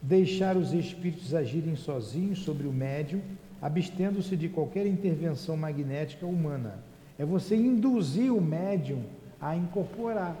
deixar 0.01 0.55
os 0.55 0.73
espíritos 0.73 1.33
agirem 1.33 1.75
sozinhos 1.75 2.39
sobre 2.39 2.67
o 2.67 2.73
médium, 2.73 3.21
abstendo-se 3.61 4.35
de 4.35 4.49
qualquer 4.49 4.85
intervenção 4.85 5.57
magnética 5.57 6.25
humana. 6.25 6.83
É 7.17 7.25
você 7.25 7.55
induzir 7.55 8.33
o 8.33 8.41
médium 8.41 9.03
a 9.39 9.55
incorporar. 9.55 10.35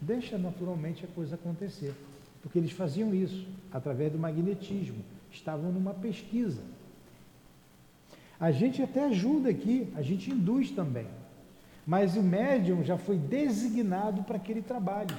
Deixa 0.00 0.36
naturalmente 0.38 1.04
a 1.04 1.08
coisa 1.08 1.34
acontecer. 1.34 1.94
Porque 2.42 2.58
eles 2.58 2.72
faziam 2.72 3.14
isso 3.14 3.46
através 3.72 4.12
do 4.12 4.18
magnetismo. 4.18 5.02
Estavam 5.30 5.72
numa 5.72 5.94
pesquisa. 5.94 6.60
A 8.40 8.50
gente 8.52 8.82
até 8.82 9.04
ajuda 9.04 9.50
aqui, 9.50 9.92
a 9.96 10.02
gente 10.02 10.30
induz 10.30 10.70
também. 10.70 11.06
Mas 11.86 12.16
o 12.16 12.22
médium 12.22 12.84
já 12.84 12.96
foi 12.96 13.16
designado 13.16 14.22
para 14.22 14.36
aquele 14.36 14.62
trabalho. 14.62 15.16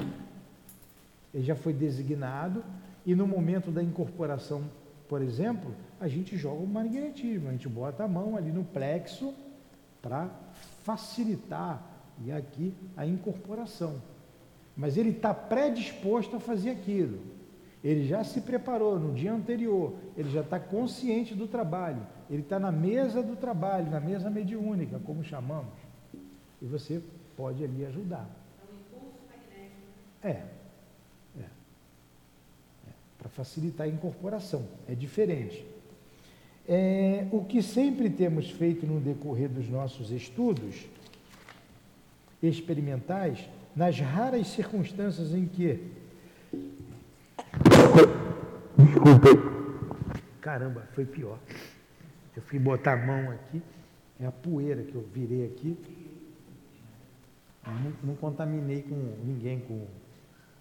Ele 1.33 1.43
já 1.43 1.55
foi 1.55 1.73
designado 1.73 2.63
e 3.05 3.15
no 3.15 3.27
momento 3.27 3.71
da 3.71 3.83
incorporação, 3.83 4.63
por 5.07 5.21
exemplo, 5.21 5.73
a 5.99 6.07
gente 6.07 6.37
joga 6.37 6.61
o 6.61 6.67
magnetismo, 6.67 7.49
a 7.49 7.51
gente 7.51 7.67
bota 7.67 8.03
a 8.03 8.07
mão 8.07 8.37
ali 8.37 8.51
no 8.51 8.63
plexo 8.63 9.33
para 10.01 10.29
facilitar 10.83 11.83
e 12.23 12.31
aqui 12.31 12.73
a 12.95 13.05
incorporação. 13.05 14.01
Mas 14.77 14.95
ele 14.95 15.09
está 15.09 15.33
predisposto 15.33 16.35
a 16.35 16.39
fazer 16.39 16.69
aquilo. 16.69 17.19
Ele 17.83 18.05
já 18.05 18.23
se 18.23 18.41
preparou 18.41 18.99
no 18.99 19.13
dia 19.13 19.33
anterior, 19.33 19.93
ele 20.17 20.29
já 20.29 20.41
está 20.41 20.59
consciente 20.59 21.33
do 21.33 21.47
trabalho, 21.47 22.05
ele 22.29 22.41
está 22.41 22.59
na 22.59 22.71
mesa 22.71 23.23
do 23.23 23.37
trabalho, 23.37 23.89
na 23.89 24.01
mesa 24.01 24.29
mediúnica, 24.29 24.99
como 25.05 25.23
chamamos. 25.23 25.71
E 26.61 26.65
você 26.65 27.01
pode 27.37 27.63
ali 27.63 27.85
ajudar. 27.85 28.29
É 28.59 28.65
um 28.69 28.97
impulso 28.97 29.17
magnético. 29.29 29.77
É. 30.21 30.29
é. 31.39 31.45
é. 32.87 32.91
Para 33.17 33.29
facilitar 33.29 33.87
a 33.87 33.89
incorporação. 33.89 34.65
É 34.85 34.93
diferente. 34.93 35.65
É, 36.67 37.25
o 37.31 37.45
que 37.45 37.63
sempre 37.63 38.09
temos 38.09 38.51
feito 38.51 38.85
no 38.85 38.99
decorrer 38.99 39.49
dos 39.49 39.69
nossos 39.69 40.11
estudos 40.11 40.85
experimentais, 42.43 43.49
nas 43.73 43.97
raras 43.99 44.47
circunstâncias 44.47 45.33
em 45.33 45.45
que. 45.45 45.79
Desculpa. 48.77 49.27
Caramba, 50.41 50.87
foi 50.93 51.05
pior. 51.05 51.37
Eu 52.35 52.41
fui 52.43 52.59
botar 52.59 52.93
a 52.93 53.05
mão 53.05 53.31
aqui, 53.31 53.61
é 54.19 54.25
a 54.25 54.31
poeira 54.31 54.83
que 54.83 54.95
eu 54.95 55.01
virei 55.13 55.45
aqui. 55.45 55.77
Não, 57.65 57.93
não 58.03 58.15
contaminei 58.15 58.81
com 58.81 58.95
ninguém 59.23 59.59
com 59.59 59.85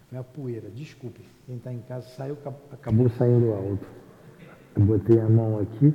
foi 0.09 0.19
a 0.19 0.25
poeira. 0.25 0.71
Desculpe, 0.71 1.21
quem 1.47 1.57
está 1.57 1.73
em 1.73 1.83
casa 1.83 2.09
saiu, 2.09 2.39
acabou 2.73 3.11
saindo 3.11 3.53
alto. 3.53 3.87
Eu 4.75 4.85
botei 4.85 5.21
a 5.21 5.29
mão 5.29 5.61
aqui. 5.61 5.93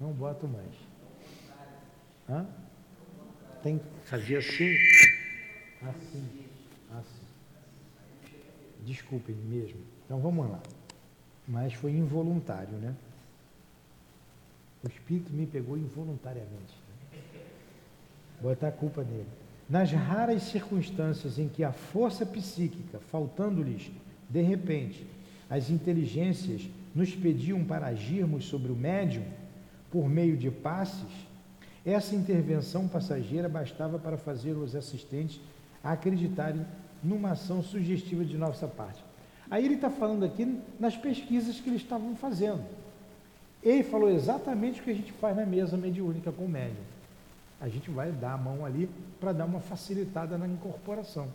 Não 0.00 0.12
boto 0.12 0.48
mais. 0.48 0.74
Hã? 2.28 2.46
Tem 3.62 3.78
que 3.78 3.84
fazer 4.08 4.36
assim. 4.36 4.74
Assim. 5.82 6.46
Ah, 6.90 7.02
sim. 7.02 8.30
Desculpem 8.84 9.34
mesmo. 9.34 9.80
Então 10.10 10.18
vamos 10.18 10.50
lá. 10.50 10.58
Mas 11.46 11.72
foi 11.72 11.92
involuntário, 11.92 12.76
né? 12.78 12.96
O 14.82 14.88
espírito 14.88 15.32
me 15.32 15.46
pegou 15.46 15.78
involuntariamente. 15.78 16.74
Botar 18.40 18.68
a 18.68 18.72
culpa 18.72 19.04
nele. 19.04 19.28
Nas 19.68 19.92
raras 19.92 20.42
circunstâncias 20.42 21.38
em 21.38 21.48
que 21.48 21.62
a 21.62 21.70
força 21.70 22.26
psíquica, 22.26 22.98
faltando-lhes, 22.98 23.88
de 24.28 24.42
repente, 24.42 25.06
as 25.48 25.70
inteligências 25.70 26.68
nos 26.92 27.14
pediam 27.14 27.64
para 27.64 27.86
agirmos 27.86 28.46
sobre 28.46 28.72
o 28.72 28.76
médium 28.76 29.22
por 29.92 30.08
meio 30.08 30.36
de 30.36 30.50
passes, 30.50 31.12
essa 31.86 32.16
intervenção 32.16 32.88
passageira 32.88 33.48
bastava 33.48 33.96
para 33.96 34.16
fazer 34.16 34.54
os 34.54 34.74
assistentes 34.74 35.40
acreditarem 35.84 36.66
numa 37.00 37.30
ação 37.30 37.62
sugestiva 37.62 38.24
de 38.24 38.36
nossa 38.36 38.66
parte. 38.66 39.08
Aí 39.50 39.64
ele 39.64 39.74
está 39.74 39.90
falando 39.90 40.24
aqui 40.24 40.60
nas 40.78 40.96
pesquisas 40.96 41.58
que 41.58 41.68
eles 41.68 41.82
estavam 41.82 42.14
fazendo. 42.14 42.64
Ele 43.62 43.82
falou 43.82 44.08
exatamente 44.08 44.80
o 44.80 44.84
que 44.84 44.90
a 44.90 44.94
gente 44.94 45.12
faz 45.12 45.36
na 45.36 45.44
mesa 45.44 45.76
mediúnica 45.76 46.30
com 46.30 46.44
o 46.44 46.48
médium. 46.48 46.84
A 47.60 47.68
gente 47.68 47.90
vai 47.90 48.10
dar 48.10 48.34
a 48.34 48.38
mão 48.38 48.64
ali 48.64 48.88
para 49.18 49.32
dar 49.32 49.44
uma 49.44 49.60
facilitada 49.60 50.38
na 50.38 50.46
incorporação. 50.46 51.28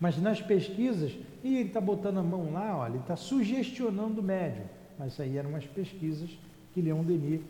Mas 0.00 0.16
nas 0.20 0.40
pesquisas, 0.40 1.12
e 1.42 1.58
ele 1.58 1.68
está 1.68 1.80
botando 1.80 2.18
a 2.18 2.22
mão 2.22 2.52
lá, 2.52 2.76
olha, 2.78 2.92
ele 2.92 2.98
está 3.00 3.16
sugestionando 3.16 4.20
o 4.20 4.24
médium. 4.24 4.64
Mas 4.98 5.20
aí 5.20 5.36
eram 5.36 5.50
umas 5.50 5.66
pesquisas 5.66 6.30
que 6.72 6.80
Leon 6.80 7.02
Denis 7.02 7.40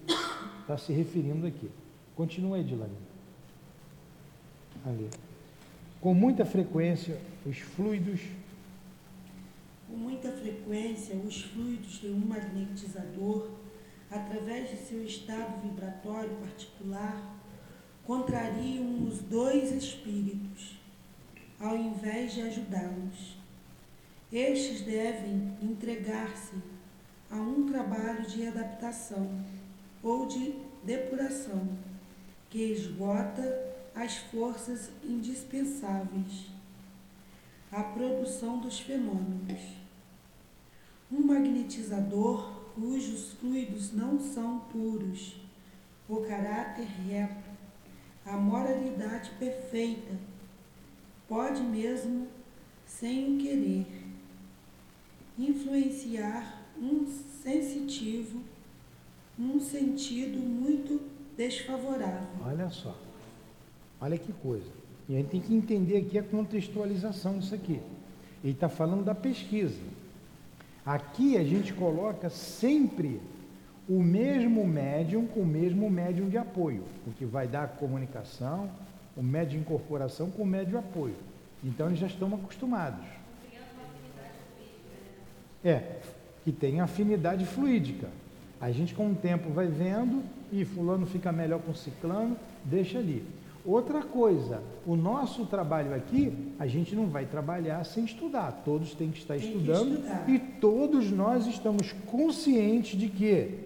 está 0.60 0.76
se 0.76 0.92
referindo 0.92 1.46
aqui. 1.46 1.70
Continua 2.16 2.56
aí, 2.56 2.64
Dilane. 2.64 2.92
Ali. 4.84 5.08
Com 6.00 6.12
muita 6.14 6.44
frequência, 6.44 7.18
os 7.46 7.58
fluidos. 7.58 8.20
Com 9.88 9.96
muita 9.96 10.30
frequência, 10.30 11.16
os 11.16 11.42
fluidos 11.42 12.00
de 12.00 12.08
um 12.08 12.18
magnetizador, 12.18 13.48
através 14.10 14.70
de 14.70 14.76
seu 14.76 15.02
estado 15.02 15.62
vibratório 15.62 16.36
particular, 16.36 17.34
contrariam 18.04 19.04
os 19.04 19.20
dois 19.20 19.72
espíritos, 19.72 20.78
ao 21.58 21.74
invés 21.74 22.34
de 22.34 22.42
ajudá-los. 22.42 23.38
Estes 24.30 24.82
devem 24.82 25.56
entregar-se 25.62 26.56
a 27.30 27.36
um 27.36 27.66
trabalho 27.66 28.26
de 28.26 28.46
adaptação 28.46 29.42
ou 30.02 30.26
de 30.26 30.54
depuração 30.84 31.66
que 32.50 32.72
esgota 32.72 33.42
as 33.94 34.16
forças 34.16 34.90
indispensáveis 35.02 36.57
à 37.70 37.82
produção 37.82 38.58
dos 38.58 38.80
fenômenos. 38.80 39.60
Um 41.10 41.20
magnetizador 41.20 42.58
cujos 42.74 43.32
fluidos 43.34 43.92
não 43.92 44.20
são 44.20 44.60
puros, 44.60 45.36
o 46.08 46.18
caráter 46.18 46.86
reto, 46.86 47.48
a 48.24 48.36
moralidade 48.36 49.30
perfeita, 49.38 50.16
pode 51.26 51.62
mesmo, 51.62 52.28
sem 52.86 53.34
o 53.34 53.38
querer, 53.38 53.86
influenciar 55.38 56.66
um 56.80 57.06
sensitivo 57.06 58.40
num 59.36 59.60
sentido 59.60 60.38
muito 60.38 61.00
desfavorável. 61.36 62.28
Olha 62.44 62.70
só. 62.70 62.96
Olha 64.00 64.18
que 64.18 64.32
coisa. 64.32 64.77
E 65.08 65.14
a 65.14 65.16
gente 65.18 65.30
tem 65.30 65.40
que 65.40 65.54
entender 65.54 65.96
aqui 65.96 66.18
a 66.18 66.22
contextualização 66.22 67.38
disso 67.38 67.54
aqui. 67.54 67.80
Ele 68.44 68.52
está 68.52 68.68
falando 68.68 69.04
da 69.04 69.14
pesquisa. 69.14 69.80
Aqui 70.84 71.36
a 71.36 71.44
gente 71.44 71.72
coloca 71.72 72.28
sempre 72.28 73.20
o 73.88 74.02
mesmo 74.02 74.66
médium 74.66 75.26
com 75.26 75.40
o 75.40 75.46
mesmo 75.46 75.88
médium 75.88 76.28
de 76.28 76.36
apoio, 76.36 76.84
o 77.06 77.10
que 77.12 77.24
vai 77.24 77.48
dar 77.48 77.64
a 77.64 77.68
comunicação, 77.68 78.68
o 79.16 79.22
médium 79.22 79.60
de 79.60 79.64
incorporação 79.64 80.30
com 80.30 80.42
o 80.42 80.46
médium 80.46 80.72
de 80.72 80.76
apoio. 80.76 81.16
Então 81.64 81.86
eles 81.86 81.98
já 81.98 82.06
estão 82.06 82.32
acostumados. 82.34 83.04
É, 85.64 86.00
que 86.44 86.52
tem 86.52 86.80
afinidade 86.80 87.44
fluídica. 87.44 88.08
A 88.60 88.70
gente 88.70 88.94
com 88.94 89.10
o 89.10 89.14
tempo 89.14 89.50
vai 89.50 89.66
vendo 89.66 90.22
e 90.52 90.64
fulano 90.64 91.06
fica 91.06 91.32
melhor 91.32 91.60
com 91.60 91.74
ciclano, 91.74 92.36
deixa 92.64 92.98
ali. 92.98 93.24
Outra 93.64 94.02
coisa, 94.02 94.62
o 94.86 94.96
nosso 94.96 95.44
trabalho 95.44 95.94
aqui, 95.94 96.32
a 96.58 96.66
gente 96.66 96.94
não 96.94 97.06
vai 97.06 97.26
trabalhar 97.26 97.84
sem 97.84 98.04
estudar. 98.04 98.62
Todos 98.64 98.94
têm 98.94 99.10
que 99.10 99.18
estar 99.18 99.34
Tem 99.34 99.42
que 99.42 99.48
estudando 99.58 99.92
estudar. 99.94 100.24
e 100.30 100.38
todos 100.38 101.10
nós 101.10 101.46
estamos 101.46 101.92
conscientes 102.06 102.98
de 102.98 103.08
que 103.08 103.58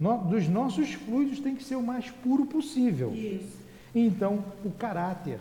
no- 0.00 0.18
dos 0.24 0.48
nossos 0.48 0.92
fluidos 0.94 1.40
tem 1.40 1.54
que 1.54 1.62
ser 1.64 1.76
o 1.76 1.82
mais 1.82 2.10
puro 2.10 2.46
possível. 2.46 3.12
Isso. 3.12 3.60
Então, 3.94 4.42
o 4.64 4.70
caráter. 4.70 5.38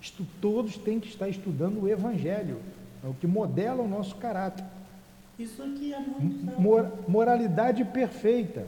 Isto, 0.00 0.26
todos 0.40 0.76
têm 0.76 0.98
que 0.98 1.08
estar 1.08 1.28
estudando 1.28 1.82
o 1.82 1.88
Evangelho, 1.88 2.56
é 3.04 3.06
o 3.06 3.14
que 3.14 3.26
modela 3.26 3.82
o 3.82 3.88
nosso 3.88 4.16
caráter. 4.16 4.64
Isso 5.38 5.62
aqui 5.62 5.92
é 5.94 6.00
muito. 6.00 6.60
Mor- 6.60 6.90
moralidade 7.06 7.84
perfeita. 7.84 8.66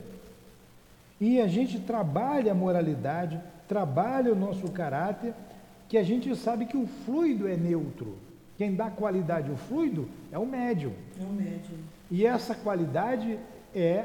E 1.20 1.40
a 1.40 1.46
gente 1.48 1.80
trabalha 1.80 2.52
a 2.52 2.54
moralidade, 2.54 3.40
trabalha 3.72 4.30
o 4.30 4.36
nosso 4.36 4.70
caráter, 4.70 5.32
que 5.88 5.96
a 5.96 6.02
gente 6.02 6.36
sabe 6.36 6.66
que 6.66 6.76
o 6.76 6.86
fluido 6.86 7.48
é 7.48 7.56
neutro. 7.56 8.18
Quem 8.58 8.74
dá 8.74 8.90
qualidade 8.90 9.50
ao 9.50 9.56
fluido 9.56 10.06
é 10.30 10.38
o 10.38 10.44
médium. 10.44 10.92
É 11.18 11.24
o 11.24 11.32
médium. 11.32 11.78
E 12.10 12.26
essa 12.26 12.54
qualidade 12.54 13.38
é 13.74 14.04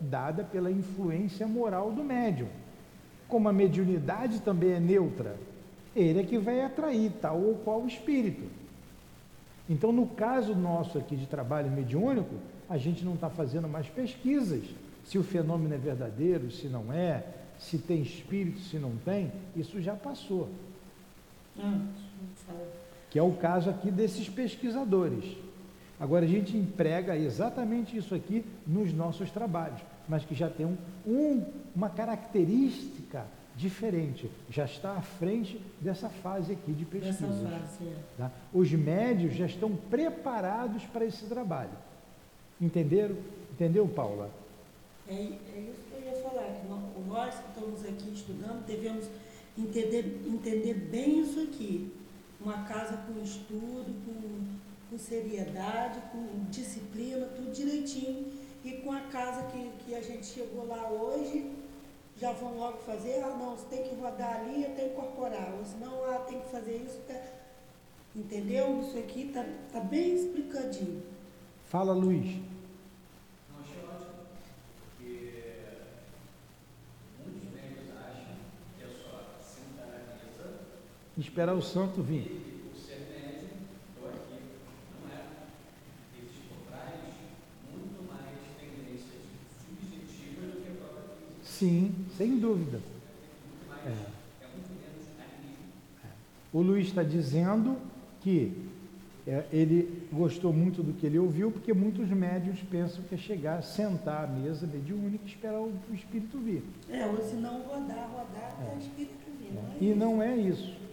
dada 0.00 0.44
pela 0.44 0.70
influência 0.70 1.48
moral 1.48 1.90
do 1.90 2.04
médium. 2.04 2.46
Como 3.26 3.48
a 3.48 3.52
mediunidade 3.52 4.40
também 4.40 4.74
é 4.74 4.78
neutra, 4.78 5.34
ele 5.96 6.20
é 6.20 6.22
que 6.22 6.38
vai 6.38 6.60
atrair 6.60 7.10
tal 7.20 7.40
ou 7.40 7.56
qual 7.56 7.84
espírito. 7.88 8.44
Então, 9.68 9.90
no 9.90 10.06
caso 10.06 10.54
nosso 10.54 10.96
aqui 10.96 11.16
de 11.16 11.26
trabalho 11.26 11.72
mediúnico, 11.72 12.36
a 12.70 12.78
gente 12.78 13.04
não 13.04 13.14
está 13.14 13.28
fazendo 13.28 13.66
mais 13.66 13.88
pesquisas 13.88 14.62
se 15.04 15.18
o 15.18 15.24
fenômeno 15.24 15.74
é 15.74 15.78
verdadeiro, 15.78 16.52
se 16.52 16.68
não 16.68 16.92
é, 16.92 17.24
se 17.58 17.78
tem 17.78 18.00
espírito, 18.02 18.60
se 18.60 18.78
não 18.78 18.96
tem, 19.04 19.32
isso 19.56 19.80
já 19.80 19.94
passou. 19.94 20.48
Não 21.56 21.88
fala. 22.46 22.66
que 23.10 23.18
é 23.18 23.22
o 23.22 23.32
caso 23.32 23.70
aqui 23.70 23.90
desses 23.90 24.28
pesquisadores. 24.28 25.36
Agora 25.98 26.24
a 26.24 26.28
gente 26.28 26.56
emprega 26.56 27.16
exatamente 27.16 27.96
isso 27.96 28.14
aqui 28.14 28.44
nos 28.66 28.92
nossos 28.92 29.30
trabalhos, 29.30 29.80
mas 30.08 30.24
que 30.24 30.34
já 30.34 30.48
tem 30.48 30.64
um, 30.66 30.76
um- 31.06 31.44
uma 31.74 31.88
característica 31.90 33.24
diferente, 33.56 34.30
já 34.48 34.64
está 34.66 34.92
à 34.92 35.00
frente 35.00 35.60
dessa 35.80 36.08
fase 36.08 36.52
aqui 36.52 36.72
de 36.72 36.84
pesquisa. 36.84 37.26
é. 37.26 37.94
tá? 38.16 38.30
Os 38.54 38.70
médios 38.70 39.34
já 39.34 39.46
estão 39.46 39.74
preparados 39.74 40.84
para 40.84 41.04
esse 41.04 41.24
trabalho. 41.26 41.70
Entenderam? 42.60 43.16
Entendeu, 43.52 43.88
Paula? 43.88 44.30
É, 45.08 45.14
é 45.14 45.16
isso 45.18 45.80
que 45.90 45.94
eu 45.94 46.02
ia 46.06 46.22
falar, 46.22 46.44
que 46.60 46.68
nó- 46.68 46.78
nós 47.08 47.34
que 47.34 47.48
estamos 47.48 47.84
aqui 47.84 48.12
estudando 48.12 48.64
devemos 48.66 49.06
entender, 49.56 50.22
entender 50.26 50.74
bem 50.74 51.20
isso 51.20 51.40
aqui. 51.40 51.92
Uma 52.40 52.64
casa 52.64 52.96
com 52.98 53.20
estudo, 53.22 53.92
com, 54.04 54.46
com 54.90 54.98
seriedade, 54.98 56.00
com 56.12 56.44
disciplina, 56.50 57.26
tudo 57.34 57.50
direitinho. 57.50 58.32
E 58.64 58.72
com 58.72 58.92
a 58.92 59.00
casa 59.00 59.44
que, 59.44 59.70
que 59.84 59.94
a 59.94 60.00
gente 60.02 60.26
chegou 60.26 60.66
lá 60.66 60.88
hoje, 60.90 61.52
já 62.20 62.32
vão 62.32 62.56
logo 62.56 62.78
fazer, 62.78 63.22
ah 63.22 63.36
não, 63.36 63.56
você 63.56 63.66
tem 63.66 63.88
que 63.88 63.94
rodar 63.94 64.40
ali 64.40 64.66
até 64.66 64.86
incorporar, 64.88 65.54
ou 65.56 65.64
senão 65.64 66.04
ah, 66.04 66.18
tem 66.20 66.40
que 66.40 66.48
fazer 66.48 66.76
isso 66.76 66.98
até. 67.04 67.32
Entendeu? 68.14 68.80
Isso 68.80 68.98
aqui 68.98 69.28
está 69.28 69.44
tá 69.72 69.80
bem 69.80 70.14
explicadinho. 70.14 71.02
Fala, 71.66 71.92
Luiz. 71.92 72.40
Não 73.48 73.60
achei 73.60 73.84
ótimo, 73.84 74.26
porque 74.96 75.54
muitos 77.24 77.50
médicos 77.52 77.90
acham 77.96 78.34
que 78.76 78.82
é 78.82 78.88
só 78.88 79.38
sentar 79.40 79.86
na 79.86 80.14
mesa 80.16 80.18
Esperar 80.26 80.36
o 80.36 80.36
santo 80.42 80.64
vir. 80.98 81.07
e 81.07 81.07
por 81.07 81.07
ser 81.07 81.07
médium, 81.07 81.07
estou 81.07 81.07
aqui. 81.07 81.07
Não 81.07 81.07
é. 81.07 81.07
Existe 81.07 81.07
por 81.07 81.07
trás 81.07 81.07
muito 81.07 81.07
mais 81.07 81.07
tendências 81.07 81.07
subjetivas 81.07 81.07
do 81.07 81.07
que 81.22 81.40
a 81.40 81.44
própria 90.80 91.16
física. 91.16 91.44
Sim, 91.44 91.94
sem 92.16 92.38
dúvida. 92.38 92.80
É. 93.84 93.88
é. 93.90 94.06
O 96.52 96.62
Luiz 96.62 96.86
está 96.86 97.02
dizendo 97.02 97.76
que 98.20 98.52
é, 99.26 99.44
ele 99.52 100.06
gostou 100.12 100.52
muito 100.52 100.82
do 100.82 100.92
que 100.92 101.04
ele 101.04 101.18
ouviu, 101.18 101.50
porque 101.50 101.74
muitos 101.74 102.08
médios 102.08 102.58
pensam 102.70 103.02
que 103.08 103.14
é 103.14 103.18
chegar, 103.18 103.62
sentar 103.62 104.24
à 104.24 104.26
mesa 104.26 104.66
mediúnica 104.66 105.24
e 105.24 105.28
esperar 105.28 105.60
o, 105.60 105.72
o 105.90 105.94
espírito 105.94 106.38
vir. 106.38 106.62
É, 106.88 107.04
ou 107.06 107.18
senão 107.28 107.60
rodar, 107.62 108.08
rodar 108.08 108.54
até 108.56 108.72
É. 108.72 108.76
o 108.76 108.78
espírito 108.78 109.14
vir. 109.40 109.52
Não 109.52 109.62
é 109.62 109.76
E 109.80 109.90
isso. 109.90 109.98
não 109.98 110.22
é 110.22 110.36
isso. 110.36 110.87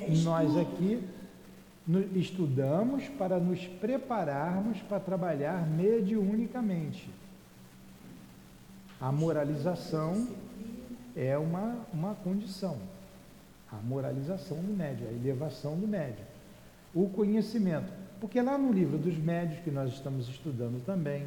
É 0.00 0.10
Nós 0.22 0.56
aqui 0.56 1.02
estudamos 2.14 3.08
para 3.08 3.38
nos 3.38 3.66
prepararmos 3.66 4.78
para 4.82 5.00
trabalhar 5.00 5.66
mediunicamente. 5.66 7.08
A 9.00 9.10
moralização 9.10 10.28
é 11.16 11.36
uma, 11.38 11.76
uma 11.92 12.14
condição. 12.16 12.76
A 13.70 13.76
moralização 13.76 14.58
do 14.58 14.76
médio, 14.76 15.06
a 15.08 15.12
elevação 15.12 15.76
do 15.76 15.86
médio. 15.86 16.24
O 16.94 17.08
conhecimento. 17.08 17.92
Porque 18.20 18.40
lá 18.40 18.58
no 18.58 18.72
livro 18.72 18.98
dos 18.98 19.16
médios, 19.16 19.60
que 19.60 19.70
nós 19.70 19.92
estamos 19.92 20.28
estudando 20.28 20.84
também, 20.84 21.26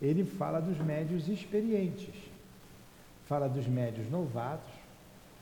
ele 0.00 0.24
fala 0.24 0.60
dos 0.60 0.78
médios 0.78 1.28
experientes, 1.28 2.14
fala 3.26 3.48
dos 3.48 3.66
médios 3.66 4.10
novatos, 4.10 4.72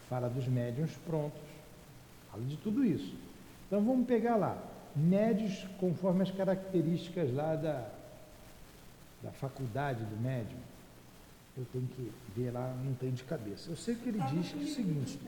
fala 0.09 0.29
dos 0.29 0.47
médios 0.47 0.91
prontos, 1.07 1.54
fala 2.35 2.45
de 2.45 2.57
tudo 2.57 2.85
isso. 2.85 3.15
Então 3.67 3.83
vamos 3.83 4.07
pegar 4.07 4.37
lá, 4.37 4.59
médios 4.95 5.67
conforme 5.79 6.23
as 6.23 6.31
características 6.31 7.33
lá 7.33 7.55
da, 7.55 7.89
da 9.23 9.31
faculdade 9.31 10.05
do 10.05 10.21
médium. 10.21 10.59
Eu 11.57 11.65
tenho 11.73 11.87
que 11.87 12.11
ver 12.37 12.51
lá, 12.51 12.75
não 12.85 12.95
tenho 12.95 13.13
de 13.13 13.23
cabeça. 13.23 13.71
Eu 13.71 13.77
sei 13.77 13.95
que 13.95 14.09
ele 14.09 14.19
Tá 14.19 14.27
diz 14.27 14.51
que 14.51 14.61
é 14.61 14.65
o 14.65 14.67
seguinte, 14.67 15.21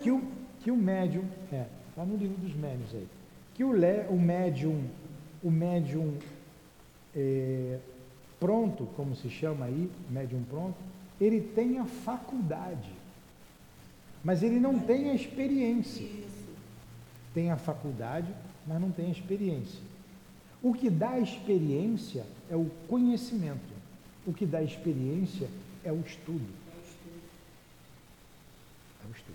que 0.00 0.10
o, 0.10 0.22
que 0.62 0.70
o 0.70 0.76
médium, 0.76 1.24
é, 1.52 1.66
está 1.90 2.04
no 2.04 2.16
livro 2.16 2.36
dos 2.36 2.54
médiums 2.54 2.94
aí, 2.94 3.08
que 3.54 3.64
o, 3.64 3.72
le, 3.72 4.06
o 4.08 4.16
médium, 4.16 4.84
o 5.42 5.50
médium 5.50 6.16
é, 7.14 7.78
pronto, 8.38 8.86
como 8.96 9.16
se 9.16 9.28
chama 9.28 9.66
aí, 9.66 9.90
médium 10.08 10.44
pronto, 10.44 10.76
ele 11.20 11.40
tem 11.40 11.78
a 11.78 11.84
faculdade, 11.84 12.92
mas 14.22 14.44
ele 14.44 14.60
não 14.60 14.78
tem 14.78 15.10
a 15.10 15.14
experiência. 15.14 16.06
Tem 17.34 17.50
a 17.50 17.56
faculdade, 17.56 18.32
mas 18.66 18.80
não 18.80 18.90
tem 18.90 19.08
a 19.08 19.10
experiência. 19.10 19.80
O 20.62 20.72
que 20.72 20.88
dá 20.88 21.18
experiência 21.18 22.24
é 22.48 22.56
o 22.56 22.70
conhecimento. 22.88 23.74
O 24.26 24.32
que 24.32 24.46
dá 24.46 24.62
experiência 24.62 25.48
é 25.84 25.92
o 25.92 26.00
estudo. 26.00 26.48
É 26.72 26.78
o 26.78 26.80
estudo. 26.80 27.10
É 29.02 29.06
o. 29.10 29.34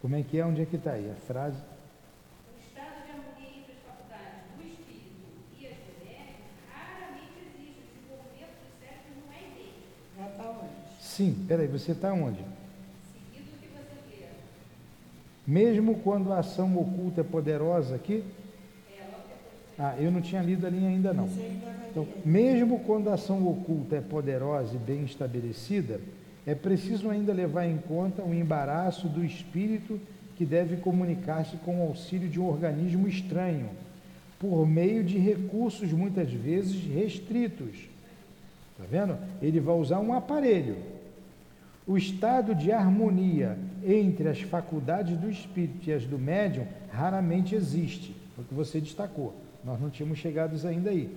Como 0.00 0.16
é 0.16 0.22
que 0.22 0.38
é? 0.38 0.46
Onde 0.46 0.62
é 0.62 0.66
que 0.66 0.76
está 0.76 0.92
aí? 0.92 1.10
A 1.10 1.14
frase. 1.14 1.58
O 1.58 2.58
estado 2.58 3.04
de 3.04 3.10
harmonia 3.12 3.58
entre 3.58 3.72
as 3.72 3.82
faculdades 3.84 4.42
do 4.56 4.62
espírito 4.66 5.28
e 5.58 5.66
as 5.66 5.76
do 5.76 6.04
médico 6.04 6.40
raramente 6.72 7.36
existe. 7.38 7.80
O 7.80 7.90
desenvolvimento 7.92 8.56
do 8.64 8.70
cérebro 8.80 9.12
não 9.20 9.32
é 9.32 9.40
idêntico. 9.42 9.90
Já 10.16 10.26
está 10.30 10.50
onde? 10.50 10.80
Sim, 11.20 11.36
peraí, 11.46 11.66
você 11.66 11.92
está 11.92 12.14
onde? 12.14 12.38
Seguido 13.12 13.50
do 13.50 13.58
que 13.58 13.68
você 13.68 14.20
lê. 14.20 14.26
Mesmo 15.46 15.96
quando 15.96 16.32
a 16.32 16.38
ação 16.38 16.74
oculta 16.78 17.20
é 17.20 17.24
poderosa 17.24 17.94
aqui. 17.94 18.24
Ah, 19.78 19.96
eu 19.98 20.10
não 20.10 20.22
tinha 20.22 20.40
lido 20.40 20.66
não. 21.12 21.26
Você 21.26 21.42
ainda 21.42 21.66
vai 21.66 21.88
Então, 21.90 22.08
mesmo 22.24 22.80
quando 22.80 23.10
a 23.10 23.14
ação 23.14 23.46
oculta 23.46 23.96
é 23.96 24.00
poderosa 24.00 24.74
e 24.74 24.78
bem 24.78 25.04
estabelecida, 25.04 26.00
é 26.46 26.54
preciso 26.54 27.10
ainda 27.10 27.34
levar 27.34 27.66
em 27.66 27.76
conta 27.76 28.22
o 28.22 28.32
embaraço 28.32 29.06
do 29.06 29.22
espírito 29.22 30.00
que 30.36 30.46
deve 30.46 30.78
comunicar-se 30.78 31.58
com 31.58 31.80
o 31.80 31.88
auxílio 31.88 32.30
de 32.30 32.40
um 32.40 32.48
organismo 32.48 33.06
estranho, 33.06 33.68
por 34.38 34.66
meio 34.66 35.04
de 35.04 35.18
recursos 35.18 35.92
muitas 35.92 36.32
vezes 36.32 36.82
restritos. 36.82 37.76
Está 38.72 38.84
vendo? 38.90 39.18
Ele 39.42 39.60
vai 39.60 39.76
usar 39.76 39.98
um 39.98 40.14
aparelho. 40.14 40.99
O 41.90 41.96
estado 41.98 42.54
de 42.54 42.70
harmonia 42.70 43.58
entre 43.84 44.28
as 44.28 44.40
faculdades 44.40 45.16
do 45.18 45.28
espírito 45.28 45.90
e 45.90 45.92
as 45.92 46.06
do 46.06 46.20
médium 46.20 46.64
raramente 46.88 47.56
existe. 47.56 48.14
Foi 48.36 48.44
o 48.44 48.46
que 48.46 48.54
você 48.54 48.80
destacou. 48.80 49.34
Nós 49.64 49.80
não 49.80 49.90
tínhamos 49.90 50.16
chegado 50.20 50.54
ainda 50.68 50.90
aí. 50.90 51.12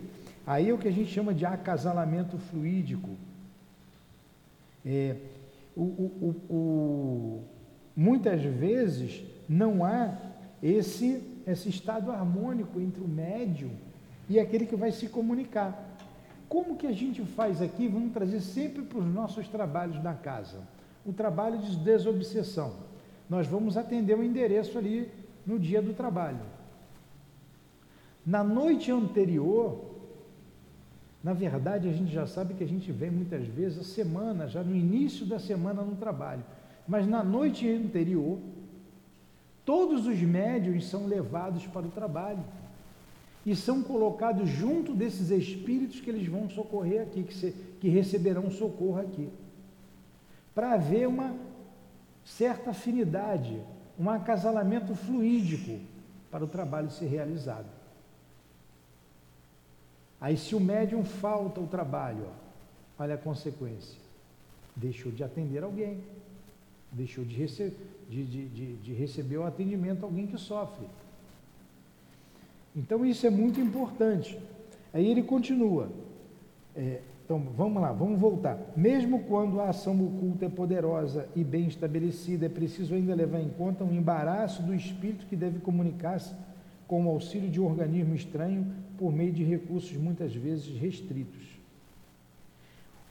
Aí 0.48 0.70
é 0.72 0.74
o 0.74 0.78
que 0.80 0.88
a 0.88 0.92
gente 0.92 1.12
chama 1.12 1.32
de 1.32 1.46
acasalamento 1.46 2.40
fluídico. 2.40 3.12
É, 4.84 5.16
o- 5.78 5.82
o- 5.84 6.36
o- 6.50 7.44
muitas 7.96 8.42
vezes 8.42 9.24
não 9.48 9.86
há 9.86 10.18
esse, 10.64 11.22
esse 11.46 11.70
estado 11.70 12.12
harmônico 12.12 12.82
entre 12.82 13.00
o 13.04 13.08
médium 13.08 13.70
e 14.28 14.40
aquele 14.40 14.66
que 14.66 14.76
vai 14.76 14.92
se 14.92 15.08
comunicar. 15.08 15.93
Como 16.48 16.78
que 16.78 16.88
a 16.88 16.92
gente 16.92 17.22
faz 17.24 17.62
aqui? 17.62 17.88
Vamos 17.88 18.14
trazer 18.14 18.42
sempre 18.42 18.84
para 18.84 19.00
os 19.00 19.06
nossos 19.06 19.48
trabalhos 19.48 20.02
na 20.04 20.14
casa. 20.14 20.60
O 21.06 21.12
trabalho 21.12 21.58
de 21.58 21.76
desobsessão. 21.78 22.74
Nós 23.30 23.48
vamos 23.48 23.78
atender 23.78 24.18
o 24.18 24.24
endereço 24.24 24.78
ali 24.78 25.10
no 25.46 25.60
dia 25.60 25.82
do 25.82 25.94
trabalho. 25.94 26.42
Na 28.26 28.44
noite 28.44 28.92
anterior, 28.92 29.94
na 31.24 31.34
verdade, 31.34 31.88
a 31.88 31.92
gente 31.92 32.12
já 32.12 32.28
sabe 32.28 32.54
que 32.54 32.64
a 32.64 32.68
gente 32.68 32.92
vem 32.92 33.10
muitas 33.10 33.46
vezes 33.48 33.80
a 33.80 33.84
semana, 33.84 34.48
já 34.48 34.62
no 34.62 34.76
início 34.76 35.26
da 35.26 35.40
semana 35.40 35.82
no 35.82 35.96
trabalho. 35.96 36.44
Mas 36.88 37.08
na 37.08 37.24
noite 37.24 37.70
anterior, 37.70 38.38
todos 39.64 40.06
os 40.06 40.20
médios 40.20 40.88
são 40.88 41.08
levados 41.08 41.66
para 41.68 41.88
o 41.88 41.92
trabalho 41.92 42.44
e 43.46 43.56
são 43.56 43.84
colocados 43.84 44.48
junto 44.50 44.94
desses 44.94 45.30
espíritos 45.30 46.00
que 46.00 46.10
eles 46.10 46.28
vão 46.28 46.50
socorrer 46.50 47.02
aqui, 47.02 47.24
que, 47.24 47.34
se, 47.34 47.52
que 47.80 47.90
receberão 47.90 48.50
socorro 48.50 49.00
aqui. 49.00 49.30
Para 50.56 50.74
haver 50.74 51.08
uma 51.08 51.36
certa 52.24 52.70
afinidade, 52.70 53.62
um 54.00 54.10
acasalamento 54.10 54.96
fluídico 54.96 55.80
para 56.32 56.44
o 56.44 56.48
trabalho 56.48 56.90
ser 56.90 57.08
realizado. 57.08 57.68
Aí, 60.22 60.38
se 60.38 60.56
o 60.56 60.60
médium 60.60 61.04
falta 61.04 61.60
o 61.60 61.68
trabalho, 61.68 62.28
olha 62.98 63.16
a 63.16 63.18
consequência: 63.18 64.00
deixou 64.74 65.12
de 65.12 65.22
atender 65.22 65.64
alguém, 65.64 66.02
deixou 66.94 67.26
de, 67.26 67.36
rece 67.36 67.76
de, 68.10 68.24
de, 68.24 68.76
de 68.78 68.94
receber 68.94 69.38
o 69.38 69.46
atendimento 69.46 70.04
a 70.04 70.08
alguém 70.08 70.26
que 70.26 70.38
sofre. 70.38 70.88
Então, 72.76 73.06
isso 73.06 73.26
é 73.28 73.30
muito 73.30 73.60
importante. 73.60 74.38
Aí 74.94 75.10
ele 75.10 75.24
continua. 75.24 75.90
É, 76.76 77.02
então, 77.26 77.40
vamos 77.56 77.82
lá, 77.82 77.92
vamos 77.92 78.20
voltar. 78.20 78.60
Mesmo 78.76 79.24
quando 79.24 79.62
a 79.62 79.70
ação 79.70 80.00
oculta 80.06 80.46
é 80.46 80.50
poderosa 80.50 81.28
e 81.36 81.44
bem 81.44 81.68
estabelecida, 81.68 82.46
é 82.46 82.50
preciso 82.50 82.94
ainda 82.96 83.16
levar 83.16 83.40
em 83.40 83.50
conta 83.50 83.84
um 83.84 83.94
embaraço 83.94 84.62
do 84.62 84.76
espírito 84.76 85.26
que 85.28 85.36
deve 85.36 85.60
comunicar-se 85.60 86.34
com 86.88 87.06
o 87.06 87.10
auxílio 87.10 87.50
de 87.50 87.62
um 87.62 87.66
organismo 87.66 88.14
estranho 88.14 88.68
por 88.98 89.12
meio 89.12 89.32
de 89.32 89.44
recursos 89.44 89.96
muitas 89.98 90.36
vezes 90.36 90.78
restritos. 90.78 91.42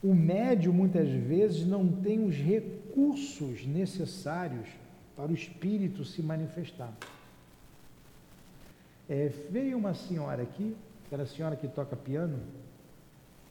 O 0.03 0.13
médio 0.13 0.71
muitas 0.71 1.09
vezes 1.09 1.65
não 1.65 1.87
tem 1.87 2.23
os 2.23 2.35
recursos 2.35 3.65
necessários 3.65 4.67
para 5.15 5.31
o 5.31 5.33
espírito 5.33 6.05
se 6.05 6.21
manifestar. 6.21 6.93
É, 9.09 9.31
veio 9.49 9.77
uma 9.77 9.93
senhora 9.93 10.41
aqui, 10.43 10.75
aquela 11.05 11.25
senhora 11.25 11.55
que 11.55 11.67
toca 11.67 11.95
piano, 11.95 12.39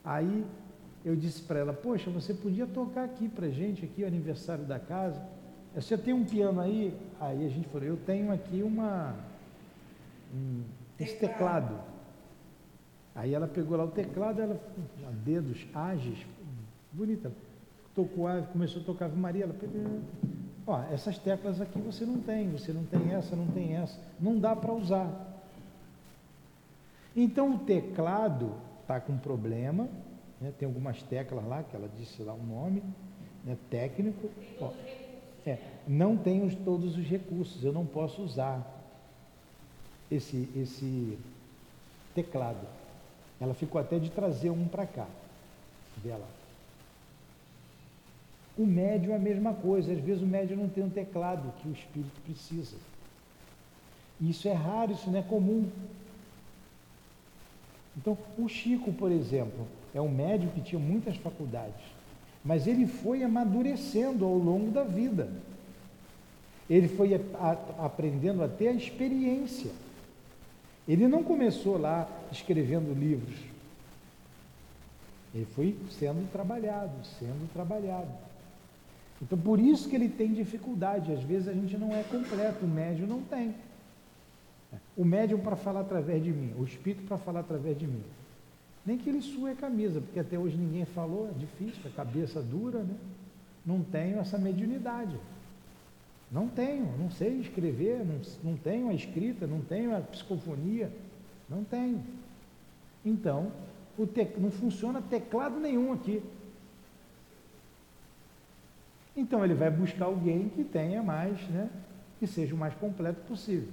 aí 0.05 0.44
eu 1.05 1.14
disse 1.16 1.42
para 1.42 1.59
ela, 1.59 1.72
poxa, 1.72 2.11
você 2.11 2.32
podia 2.32 2.66
tocar 2.66 3.05
aqui 3.05 3.28
para 3.28 3.48
gente, 3.48 3.84
aqui 3.84 4.03
o 4.03 4.07
aniversário 4.07 4.64
da 4.64 4.78
casa. 4.78 5.20
Você 5.74 5.96
tem 5.96 6.14
um 6.14 6.24
piano 6.24 6.61
aí? 6.61 6.96
Aí 7.20 7.44
a 7.44 7.48
gente 7.48 7.68
falou, 7.68 7.86
eu 7.86 7.96
tenho 7.96 8.32
aqui 8.32 8.62
uma 8.62 9.14
um, 10.34 10.62
esse 10.98 11.16
Teclado. 11.16 11.74
Aí 13.14 13.34
ela 13.34 13.46
pegou 13.46 13.76
lá 13.76 13.84
o 13.84 13.88
teclado, 13.88 14.40
ela 14.40 14.59
dedos 15.22 15.66
ágeis, 15.74 16.18
bonita. 16.92 17.30
Tocou, 17.94 18.26
a- 18.26 18.40
começou 18.40 18.80
a 18.80 18.84
tocar 18.86 19.05
Ave 19.05 19.18
Maria, 19.18 19.44
ela 19.44 19.53
pegou. 19.53 20.00
Ó, 20.66 20.80
essas 20.90 21.18
teclas 21.18 21.61
aqui 21.61 21.78
você 21.78 22.07
não 22.07 22.18
tem, 22.20 22.48
você 22.50 22.72
não 22.72 22.84
tem 22.84 23.12
essa, 23.12 23.36
não 23.36 23.46
tem 23.48 23.76
essa, 23.76 23.98
não 24.18 24.38
dá 24.38 24.57
para 24.57 24.72
usar. 24.72 25.32
Então 27.14 27.54
o 27.54 27.58
teclado 27.60 28.54
está 28.80 29.00
com 29.00 29.16
problema, 29.18 29.88
né, 30.40 30.52
tem 30.58 30.66
algumas 30.66 31.02
teclas 31.02 31.44
lá, 31.46 31.62
que 31.62 31.76
ela 31.76 31.88
disse 31.88 32.22
lá 32.22 32.32
o 32.34 32.42
nome, 32.42 32.82
né, 33.44 33.56
técnico. 33.70 34.30
Ó, 34.60 34.72
é, 35.44 35.58
não 35.86 36.16
tenho 36.16 36.46
os- 36.46 36.54
todos 36.56 36.96
os 36.96 37.04
recursos, 37.06 37.64
eu 37.64 37.72
não 37.72 37.86
posso 37.86 38.22
usar 38.22 38.66
esse, 40.10 40.50
esse 40.54 41.18
teclado. 42.14 42.66
Ela 43.40 43.54
ficou 43.54 43.80
até 43.80 43.98
de 43.98 44.10
trazer 44.10 44.50
um 44.50 44.68
para 44.68 44.86
cá. 44.86 45.08
Lá. 46.04 46.28
O 48.56 48.66
médium 48.66 49.12
é 49.12 49.16
a 49.16 49.18
mesma 49.18 49.54
coisa, 49.54 49.92
às 49.92 49.98
vezes 50.00 50.22
o 50.22 50.26
médium 50.26 50.56
não 50.56 50.68
tem 50.68 50.82
um 50.84 50.90
teclado 50.90 51.52
que 51.52 51.68
o 51.68 51.72
espírito 51.72 52.20
precisa. 52.22 52.76
Isso 54.20 54.48
é 54.48 54.52
raro, 54.52 54.92
isso 54.92 55.10
não 55.10 55.18
é 55.18 55.22
comum. 55.22 55.70
Então, 57.97 58.16
o 58.38 58.49
Chico, 58.49 58.93
por 58.93 59.11
exemplo, 59.11 59.66
é 59.95 60.01
um 60.01 60.09
médium 60.09 60.51
que 60.51 60.61
tinha 60.61 60.78
muitas 60.78 61.16
faculdades, 61.16 61.84
mas 62.45 62.66
ele 62.66 62.86
foi 62.86 63.22
amadurecendo 63.22 64.24
ao 64.24 64.36
longo 64.36 64.70
da 64.70 64.82
vida. 64.82 65.30
Ele 66.68 66.88
foi 66.88 67.14
a, 67.14 67.20
a, 67.34 67.86
aprendendo 67.86 68.43
a 68.43 68.49
ter 68.49 68.68
a 68.68 68.72
experiência. 68.72 69.70
Ele 70.88 71.07
não 71.07 71.22
começou 71.22 71.78
lá 71.78 72.09
escrevendo 72.30 72.99
livros. 72.99 73.36
Ele 75.34 75.47
foi 75.47 75.76
sendo 75.90 76.30
trabalhado, 76.32 76.93
sendo 77.18 77.53
trabalhado. 77.53 78.11
Então, 79.20 79.38
por 79.38 79.61
isso 79.61 79.88
que 79.88 79.95
ele 79.95 80.09
tem 80.09 80.32
dificuldade. 80.32 81.12
Às 81.12 81.22
vezes 81.22 81.49
a 81.49 81.53
gente 81.53 81.76
não 81.76 81.95
é 81.95 82.03
completo, 82.03 82.64
o 82.64 82.68
médium 82.68 83.07
não 83.07 83.22
tem. 83.22 83.55
O 84.97 85.05
médium 85.05 85.38
para 85.38 85.57
falar 85.57 85.80
através 85.80 86.22
de 86.22 86.32
mim, 86.32 86.53
o 86.59 86.64
espírito 86.64 87.07
para 87.07 87.18
falar 87.18 87.40
através 87.40 87.78
de 87.78 87.86
mim. 87.86 88.03
Nem 88.84 88.99
que 88.99 89.09
ele 89.09 89.22
sue 89.22 89.51
a 89.51 89.55
camisa, 89.55 90.01
porque 90.01 90.20
até 90.20 90.38
hoje 90.38 90.57
ninguém 90.57 90.84
falou, 90.84 91.28
é 91.28 91.38
difícil, 91.38 91.80
a 91.86 91.90
cabeça 91.90 92.43
dura, 92.43 92.80
né? 92.80 92.95
Não 93.64 93.82
tenho 93.82 94.18
essa 94.18 94.36
mediunidade. 94.36 95.16
Não 96.30 96.49
tenho, 96.49 96.86
não 96.99 97.11
sei 97.11 97.40
escrever, 97.40 98.05
não, 98.05 98.20
não 98.43 98.57
tenho 98.57 98.88
a 98.88 98.95
escrita, 98.95 99.47
não 99.47 99.61
tenho 99.61 99.97
a 99.97 100.01
psicofonia, 100.01 100.90
não 101.49 101.62
tenho. 101.62 102.03
Então, 103.05 103.53
te, 104.07 104.28
não 104.38 104.51
funciona 104.51 105.01
teclado 105.03 105.61
nenhum 105.61 105.93
aqui. 105.93 106.22
Então 109.16 109.45
ele 109.45 109.55
vai 109.55 109.70
buscar 109.70 110.07
alguém 110.07 110.49
que 110.49 110.64
tenha 110.64 111.03
mais, 111.03 111.38
né? 111.49 111.68
Que 112.18 112.26
seja 112.26 112.55
o 112.55 112.59
mais 112.59 112.74
completo 112.74 113.20
possível. 113.28 113.68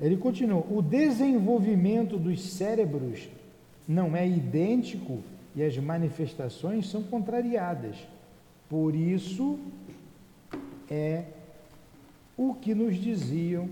Ele 0.00 0.16
continua: 0.16 0.64
o 0.70 0.80
desenvolvimento 0.80 2.16
dos 2.16 2.40
cérebros 2.42 3.28
não 3.86 4.16
é 4.16 4.26
idêntico 4.26 5.18
e 5.54 5.62
as 5.62 5.76
manifestações 5.76 6.88
são 6.88 7.02
contrariadas. 7.02 7.96
Por 8.68 8.94
isso 8.94 9.58
é 10.88 11.24
o 12.36 12.54
que 12.54 12.74
nos 12.74 12.96
diziam 12.96 13.68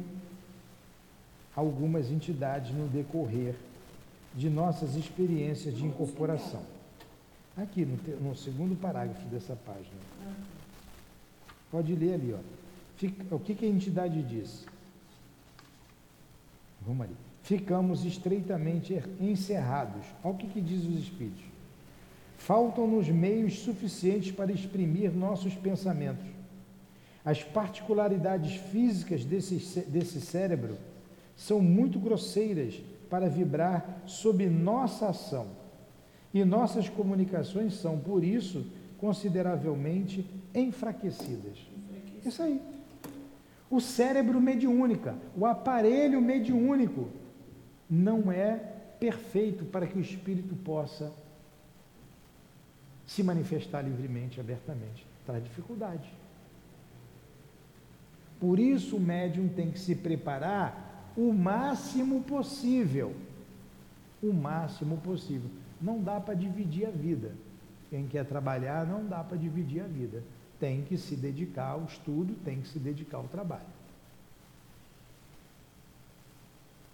algumas 1.56 2.10
entidades 2.10 2.72
no 2.72 2.86
decorrer 2.88 3.54
de 4.34 4.50
nossas 4.50 4.94
experiências 4.94 5.76
de 5.76 5.84
incorporação. 5.84 6.62
Aqui 7.56 7.84
no, 7.84 8.28
no 8.28 8.36
segundo 8.36 8.78
parágrafo 8.78 9.26
dessa 9.28 9.56
página. 9.56 9.96
Pode 11.70 11.94
ler 11.94 12.14
ali, 12.14 12.32
ó. 12.32 12.38
Fica, 12.96 13.34
o 13.34 13.38
que, 13.38 13.54
que 13.54 13.64
a 13.64 13.68
entidade 13.68 14.22
diz? 14.22 14.66
Vamos 16.88 17.04
ali. 17.04 17.16
Ficamos 17.42 18.02
estreitamente 18.06 18.98
encerrados. 19.20 20.06
Olha 20.24 20.34
o 20.34 20.38
que, 20.38 20.46
que 20.46 20.60
diz 20.60 20.84
os 20.84 20.98
Espíritos. 20.98 21.44
Faltam-nos 22.38 23.08
meios 23.08 23.58
suficientes 23.58 24.32
para 24.32 24.50
exprimir 24.50 25.12
nossos 25.12 25.54
pensamentos. 25.54 26.24
As 27.22 27.42
particularidades 27.42 28.54
físicas 28.54 29.22
desse, 29.22 29.80
desse 29.82 30.18
cérebro 30.18 30.78
são 31.36 31.60
muito 31.60 31.98
grosseiras 31.98 32.80
para 33.10 33.28
vibrar 33.28 34.02
sob 34.06 34.48
nossa 34.48 35.08
ação. 35.08 35.46
E 36.32 36.42
nossas 36.42 36.88
comunicações 36.88 37.74
são, 37.74 37.98
por 37.98 38.24
isso, 38.24 38.64
consideravelmente 38.96 40.24
enfraquecidas. 40.54 41.58
Isso 42.24 42.42
aí. 42.42 42.77
O 43.70 43.80
cérebro 43.80 44.40
mediúnica, 44.40 45.14
o 45.36 45.44
aparelho 45.44 46.20
mediúnico, 46.20 47.08
não 47.88 48.32
é 48.32 48.56
perfeito 48.98 49.64
para 49.64 49.86
que 49.86 49.98
o 49.98 50.00
espírito 50.00 50.54
possa 50.56 51.12
se 53.06 53.22
manifestar 53.22 53.82
livremente, 53.82 54.40
abertamente. 54.40 55.06
Traz 55.26 55.42
dificuldade. 55.44 56.08
Por 58.40 58.58
isso 58.58 58.96
o 58.96 59.00
médium 59.00 59.48
tem 59.48 59.70
que 59.70 59.78
se 59.78 59.94
preparar 59.94 61.12
o 61.16 61.32
máximo 61.32 62.22
possível. 62.22 63.14
O 64.22 64.32
máximo 64.32 64.98
possível. 64.98 65.50
Não 65.80 66.02
dá 66.02 66.20
para 66.20 66.34
dividir 66.34 66.86
a 66.86 66.90
vida. 66.90 67.32
Quem 67.90 68.06
quer 68.06 68.24
trabalhar 68.24 68.86
não 68.86 69.04
dá 69.06 69.22
para 69.24 69.36
dividir 69.36 69.82
a 69.82 69.86
vida 69.86 70.22
tem 70.58 70.82
que 70.82 70.96
se 70.96 71.14
dedicar 71.14 71.70
ao 71.70 71.84
estudo, 71.84 72.34
tem 72.44 72.60
que 72.60 72.68
se 72.68 72.78
dedicar 72.78 73.18
ao 73.18 73.24
trabalho. 73.24 73.78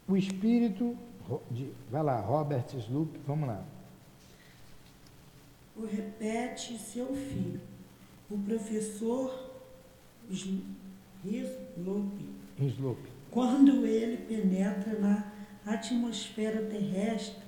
O 0.07 0.17
espírito, 0.17 0.97
de, 1.51 1.73
vai 1.91 2.03
lá, 2.03 2.21
Robert 2.21 2.67
Sloop, 2.75 3.19
vamos 3.27 3.49
lá. 3.49 3.65
O 5.77 5.87
repete 5.87 6.77
seu 6.79 7.07
filho, 7.15 7.61
o 8.31 8.39
professor 8.39 9.51
Sloop, 10.31 10.65
Sloop. 12.61 13.01
Quando 13.31 13.87
ele 13.87 14.19
penetra 14.19 14.99
na 14.99 15.33
atmosfera 15.67 16.63
terrestre 16.67 17.43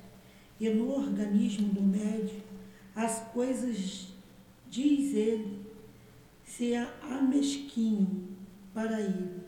e 0.59 0.69
no 0.71 0.91
organismo 0.91 1.69
do 1.69 1.83
médio, 1.83 2.43
as 2.95 3.21
coisas, 3.33 4.09
diz 4.71 5.14
ele, 5.14 5.66
se 6.47 6.74
amesquinho 7.03 8.28
para 8.72 8.99
ele. 9.01 9.42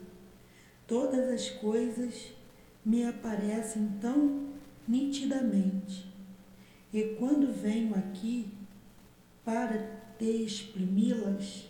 Todas 0.85 1.29
as 1.29 1.49
coisas 1.49 2.31
me 2.85 3.03
aparecem 3.03 3.87
tão 3.99 4.49
nitidamente. 4.87 6.07
E 6.93 7.15
quando 7.17 7.51
venho 7.51 7.95
aqui 7.95 8.51
para 9.43 9.99
te 10.17 10.43
exprimi-las, 10.43 11.69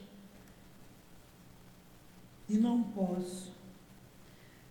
e 2.50 2.58
não 2.58 2.82
posso. 2.82 3.54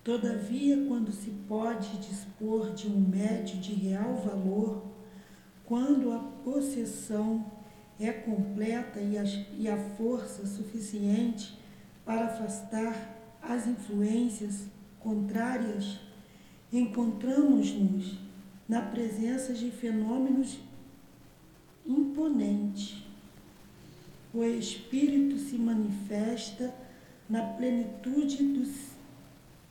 Todavia, 0.03 0.85
quando 0.89 1.13
se 1.13 1.31
pode 1.47 1.99
dispor 1.99 2.73
de 2.75 2.89
um 2.89 2.99
médio 2.99 3.59
de 3.59 3.73
real 3.75 4.17
valor, 4.17 4.83
quando 5.65 6.11
a 6.11 6.19
possessão 6.19 7.47
é 8.01 8.13
completa 8.13 9.01
e 9.01 9.19
a, 9.19 9.25
e 9.57 9.69
a 9.69 9.77
força 9.77 10.47
suficiente 10.47 11.59
para 12.05 12.27
afastar 12.27 13.17
as 13.43 13.67
influências 13.67 14.67
contrárias, 15.01 15.99
encontramos-nos 16.73 18.19
na 18.69 18.83
presença 18.83 19.53
de 19.53 19.71
fenômenos 19.71 20.59
imponentes. 21.87 23.03
O 24.33 24.45
Espírito 24.45 25.39
se 25.39 25.57
manifesta 25.57 26.75
na 27.29 27.43
plenitude 27.43 28.45
do, 28.45 28.73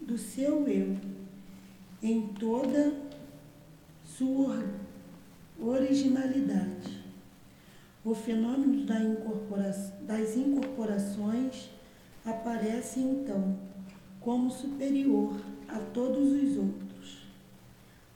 do 0.01 0.17
seu 0.17 0.67
eu, 0.67 0.97
em 2.01 2.28
toda 2.30 2.93
sua 4.03 4.63
originalidade. 5.59 6.97
O 8.08 8.16
fenômeno 8.16 8.86
da 8.86 9.01
incorpora 9.01 9.70
das 10.03 10.38
incorporações 10.38 11.70
aparece 12.26 13.01
então 13.01 13.58
como 14.22 14.49
superior 14.49 15.36
a 15.68 15.78
todos 15.93 16.32
os 16.32 16.58
outros. 16.58 17.28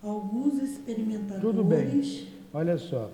Alguns 0.01 0.63
experimentadores. 0.63 1.41
Tudo 1.41 1.65
bem. 1.65 2.01
Olha 2.53 2.77
só. 2.77 3.11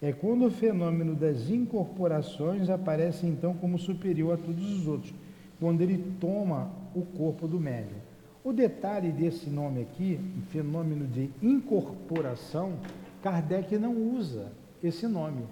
É 0.00 0.12
quando 0.12 0.46
o 0.46 0.50
fenômeno 0.50 1.16
das 1.16 1.50
incorporações 1.50 2.70
aparece 2.70 3.26
então 3.26 3.54
como 3.54 3.76
superior 3.76 4.34
a 4.34 4.36
todos 4.36 4.78
os 4.78 4.86
outros, 4.86 5.12
quando 5.58 5.80
ele 5.80 6.12
toma 6.20 6.70
o 6.94 7.02
corpo 7.02 7.48
do 7.48 7.58
médium. 7.58 7.98
O 8.44 8.52
detalhe 8.52 9.10
desse 9.10 9.50
nome 9.50 9.82
aqui, 9.82 10.20
fenômeno 10.50 11.04
de 11.08 11.28
incorporação, 11.42 12.74
Kardec 13.20 13.76
não 13.76 13.96
usa 14.14 14.52
esse 14.80 15.08
nome. 15.08 15.42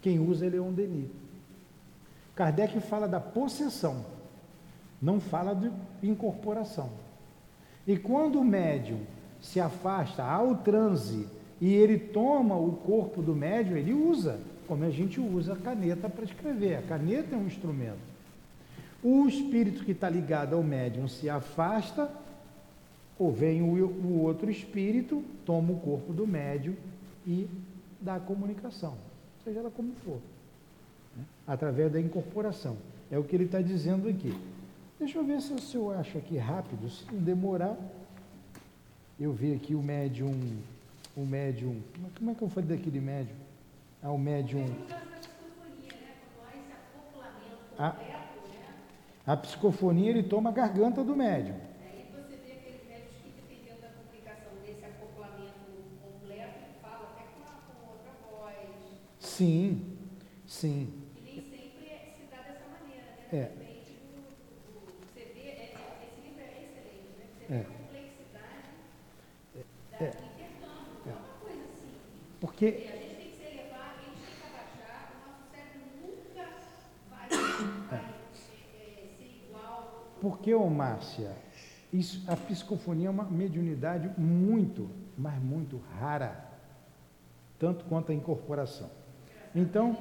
Quem 0.00 0.18
usa 0.18 0.46
é 0.46 0.48
Leon 0.48 0.72
Denis. 0.72 1.10
Kardec 2.34 2.78
fala 2.80 3.08
da 3.08 3.18
possessão, 3.18 4.04
não 5.02 5.18
fala 5.18 5.54
de 5.54 5.72
incorporação. 6.06 6.88
E 7.84 7.96
quando 7.96 8.38
o 8.38 8.44
médium 8.44 9.00
se 9.40 9.58
afasta 9.58 10.22
ao 10.22 10.56
transe 10.56 11.26
e 11.60 11.74
ele 11.74 11.98
toma 11.98 12.56
o 12.56 12.72
corpo 12.76 13.20
do 13.22 13.34
médium, 13.34 13.76
ele 13.76 13.92
usa, 13.92 14.38
como 14.68 14.84
a 14.84 14.90
gente 14.90 15.20
usa 15.20 15.54
a 15.54 15.56
caneta 15.56 16.08
para 16.08 16.24
escrever. 16.24 16.76
A 16.76 16.82
caneta 16.82 17.34
é 17.34 17.38
um 17.38 17.46
instrumento. 17.46 17.98
O 19.02 19.26
espírito 19.26 19.84
que 19.84 19.92
está 19.92 20.08
ligado 20.08 20.54
ao 20.54 20.62
médium 20.62 21.08
se 21.08 21.28
afasta, 21.28 22.08
ou 23.18 23.32
vem 23.32 23.62
o, 23.62 23.86
o 23.86 24.22
outro 24.22 24.48
espírito, 24.48 25.24
toma 25.44 25.72
o 25.72 25.80
corpo 25.80 26.12
do 26.12 26.24
médium 26.24 26.76
e 27.26 27.48
dá 28.00 28.14
a 28.14 28.20
comunicação 28.20 29.07
seja 29.44 29.60
ela 29.60 29.70
como 29.70 29.92
for, 30.04 30.20
né? 31.16 31.24
através 31.46 31.92
da 31.92 32.00
incorporação. 32.00 32.76
É 33.10 33.18
o 33.18 33.24
que 33.24 33.34
ele 33.34 33.44
está 33.44 33.60
dizendo 33.60 34.08
aqui. 34.08 34.34
Deixa 34.98 35.18
eu 35.18 35.24
ver 35.24 35.40
se 35.40 35.74
eu 35.74 35.90
acho 35.92 36.18
aqui 36.18 36.36
rápido, 36.36 36.90
se 36.90 37.04
não 37.12 37.22
demorar. 37.22 37.76
eu 39.18 39.32
ver 39.32 39.56
aqui 39.56 39.74
o 39.74 39.82
médium, 39.82 40.32
o 41.16 41.24
médium, 41.24 41.80
como 42.16 42.30
é 42.30 42.34
que 42.34 42.42
eu 42.42 42.48
falei 42.48 42.76
daquele 42.76 43.00
médium? 43.00 43.36
Ah, 44.02 44.12
o 44.12 44.18
médium. 44.18 44.66
A, 47.78 47.94
a 49.24 49.36
psicofonia 49.36 50.10
ele 50.10 50.22
toma 50.24 50.50
a 50.50 50.52
garganta 50.52 51.04
do 51.04 51.14
médium. 51.14 51.54
Aí 51.84 52.06
você 52.12 52.36
vê 52.36 52.52
aqueles 52.52 52.84
médicos 52.88 53.18
que, 53.22 53.30
dependendo 53.40 53.80
da 53.82 53.88
complicação 53.88 54.52
desse 54.64 54.84
acoplamento 54.84 55.52
completo, 56.02 56.58
ele 56.58 56.74
fala 56.82 57.12
até 57.12 57.24
com, 57.34 57.44
a, 57.44 57.54
com 57.68 57.90
outra 57.92 58.12
voz. 58.30 58.58
Sim, 59.38 59.96
sim. 60.48 60.92
E 61.16 61.20
nem 61.22 61.34
sempre 61.36 61.86
é- 61.86 62.12
se 62.18 62.24
dá 62.28 62.38
dessa 62.42 62.66
maneira, 62.74 63.04
né? 63.04 63.28
É. 63.32 63.52
Você 65.14 65.20
vê, 65.32 65.40
é- 65.40 65.52
é- 65.62 66.08
esse 66.10 66.20
livro 66.26 66.40
é 66.42 66.64
excelente, 66.64 67.14
né? 67.16 67.24
Você 67.38 67.46
vê 67.46 67.54
É. 67.54 67.60
a 67.60 67.64
complexidade 67.64 68.66
da 69.92 70.04
É. 70.04 70.08
intercâmbio. 70.08 70.98
Não 71.06 71.12
é 71.12 71.14
uma 71.14 71.38
coisa 71.40 71.62
assim. 71.66 71.94
Porque 72.40 72.66
a 72.66 72.70
gente 72.96 73.14
tem 73.14 73.30
que 73.30 73.36
se 73.36 73.44
elevar, 73.44 73.94
a 73.94 74.00
gente 74.02 74.18
tem 74.18 74.34
que 74.34 74.42
abaixar, 74.42 75.12
o 75.14 75.30
nosso 75.30 75.44
cérebro 75.52 75.86
nunca 76.02 76.44
vai, 77.08 77.28
é, 77.94 77.94
é, 77.94 79.06
ser 79.16 79.46
igual. 79.46 80.08
Porque, 80.20 80.52
ô 80.52 80.68
Márcia, 80.68 81.30
isso, 81.92 82.28
a 82.28 82.34
psicofonia 82.36 83.06
é 83.06 83.10
uma 83.10 83.22
mediunidade 83.22 84.08
muito, 84.20 84.90
mas 85.16 85.40
muito 85.40 85.78
rara, 86.00 86.44
tanto 87.56 87.84
quanto 87.84 88.10
a 88.10 88.14
incorporação. 88.16 88.97
Então, 89.54 89.96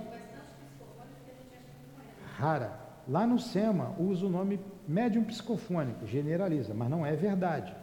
rara. 2.37 2.87
Lá 3.07 3.25
no 3.25 3.39
SEMA 3.39 3.95
usa 3.97 4.25
o 4.25 4.29
nome 4.29 4.59
médium 4.87 5.23
psicofônico, 5.23 6.05
generaliza, 6.05 6.73
mas 6.73 6.89
não 6.89 7.05
é 7.05 7.15
verdade. 7.15 7.73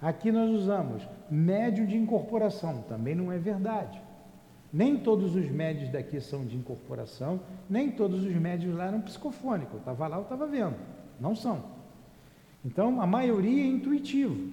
Aqui 0.00 0.32
nós 0.32 0.50
usamos 0.50 1.06
médium 1.30 1.86
de 1.86 1.96
incorporação, 1.96 2.82
também 2.88 3.14
não 3.14 3.30
é 3.30 3.38
verdade. 3.38 4.00
Nem 4.72 4.96
todos 4.98 5.34
os 5.34 5.48
médios 5.50 5.90
daqui 5.90 6.20
são 6.20 6.44
de 6.44 6.56
incorporação, 6.56 7.40
nem 7.68 7.90
todos 7.90 8.24
os 8.24 8.34
médios 8.34 8.74
lá 8.74 8.86
eram 8.86 9.00
psicofônicos. 9.00 9.74
Eu 9.74 9.78
estava 9.78 10.06
lá, 10.08 10.16
eu 10.16 10.22
estava 10.22 10.46
vendo. 10.46 10.76
Não 11.20 11.34
são. 11.34 11.64
Então, 12.64 13.00
a 13.00 13.06
maioria 13.06 13.62
é 13.62 13.66
intuitivo. 13.66 14.52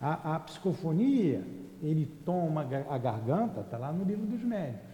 A, 0.00 0.36
a 0.36 0.40
psicofonia, 0.40 1.44
ele 1.82 2.06
toma 2.24 2.66
a 2.88 2.98
garganta, 2.98 3.60
está 3.60 3.76
lá 3.76 3.92
no 3.92 4.04
livro 4.04 4.26
dos 4.26 4.42
médios. 4.42 4.89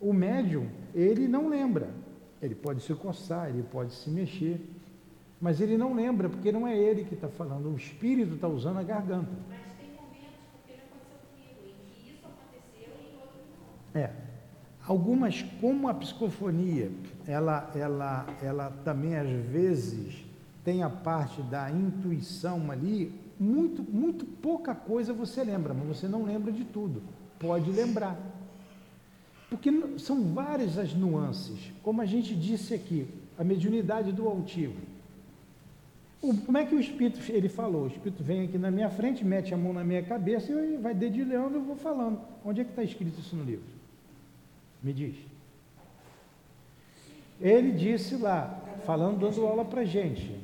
O 0.00 0.12
médium, 0.12 0.66
ele 0.94 1.28
não 1.28 1.48
lembra. 1.48 1.90
Ele 2.40 2.54
pode 2.54 2.82
se 2.82 2.94
coçar, 2.94 3.50
ele 3.50 3.62
pode 3.62 3.92
se 3.92 4.08
mexer, 4.08 4.58
mas 5.40 5.60
ele 5.60 5.76
não 5.76 5.94
lembra, 5.94 6.28
porque 6.28 6.50
não 6.50 6.66
é 6.66 6.76
ele 6.76 7.04
que 7.04 7.14
está 7.14 7.28
falando, 7.28 7.68
o 7.70 7.76
espírito 7.76 8.34
está 8.34 8.48
usando 8.48 8.78
a 8.78 8.82
garganta. 8.82 9.30
Mas 9.48 9.60
tem 9.78 9.90
momentos, 9.90 10.40
porque 10.52 10.72
já 10.72 10.82
aconteceu 10.84 11.18
comigo, 11.32 11.60
em 11.66 11.92
que 11.92 12.10
isso 12.10 12.26
aconteceu 12.26 12.94
e 12.98 13.16
outros 13.16 13.44
não. 13.94 14.00
É. 14.00 14.10
Algumas, 14.86 15.42
como 15.60 15.88
a 15.88 15.94
psicofonia, 15.94 16.90
ela, 17.26 17.70
ela, 17.74 18.26
ela 18.42 18.70
também 18.84 19.16
às 19.16 19.28
vezes 19.28 20.24
tem 20.64 20.82
a 20.82 20.90
parte 20.90 21.42
da 21.42 21.70
intuição 21.70 22.70
ali, 22.70 23.12
muito, 23.38 23.82
muito 23.82 24.24
pouca 24.24 24.74
coisa 24.74 25.12
você 25.12 25.42
lembra, 25.44 25.72
mas 25.72 25.86
você 25.86 26.08
não 26.08 26.24
lembra 26.24 26.52
de 26.52 26.64
tudo. 26.64 27.02
Pode 27.38 27.70
lembrar. 27.70 28.18
Porque 29.50 29.70
são 29.98 30.32
várias 30.32 30.78
as 30.78 30.94
nuances. 30.94 31.58
Como 31.82 32.00
a 32.00 32.06
gente 32.06 32.34
disse 32.34 32.72
aqui, 32.72 33.06
a 33.36 33.42
mediunidade 33.42 34.12
do 34.12 34.28
altivo. 34.28 34.76
Como 36.20 36.56
é 36.56 36.66
que 36.66 36.74
o 36.74 36.80
espírito, 36.80 37.20
ele 37.32 37.48
falou? 37.48 37.84
O 37.84 37.86
espírito 37.88 38.22
vem 38.22 38.44
aqui 38.44 38.58
na 38.58 38.70
minha 38.70 38.90
frente, 38.90 39.24
mete 39.24 39.52
a 39.52 39.56
mão 39.56 39.72
na 39.72 39.82
minha 39.82 40.02
cabeça 40.02 40.52
e 40.52 40.76
vai 40.76 40.94
dedilhando, 40.94 41.56
eu 41.56 41.62
vou 41.62 41.76
falando. 41.76 42.20
Onde 42.44 42.60
é 42.60 42.64
que 42.64 42.70
está 42.70 42.84
escrito 42.84 43.18
isso 43.18 43.34
no 43.34 43.42
livro? 43.42 43.64
Me 44.82 44.92
diz. 44.92 45.16
Ele 47.40 47.72
disse 47.72 48.16
lá, 48.16 48.62
falando, 48.84 49.18
dando 49.18 49.46
aula 49.46 49.64
para 49.64 49.82
gente, 49.84 50.38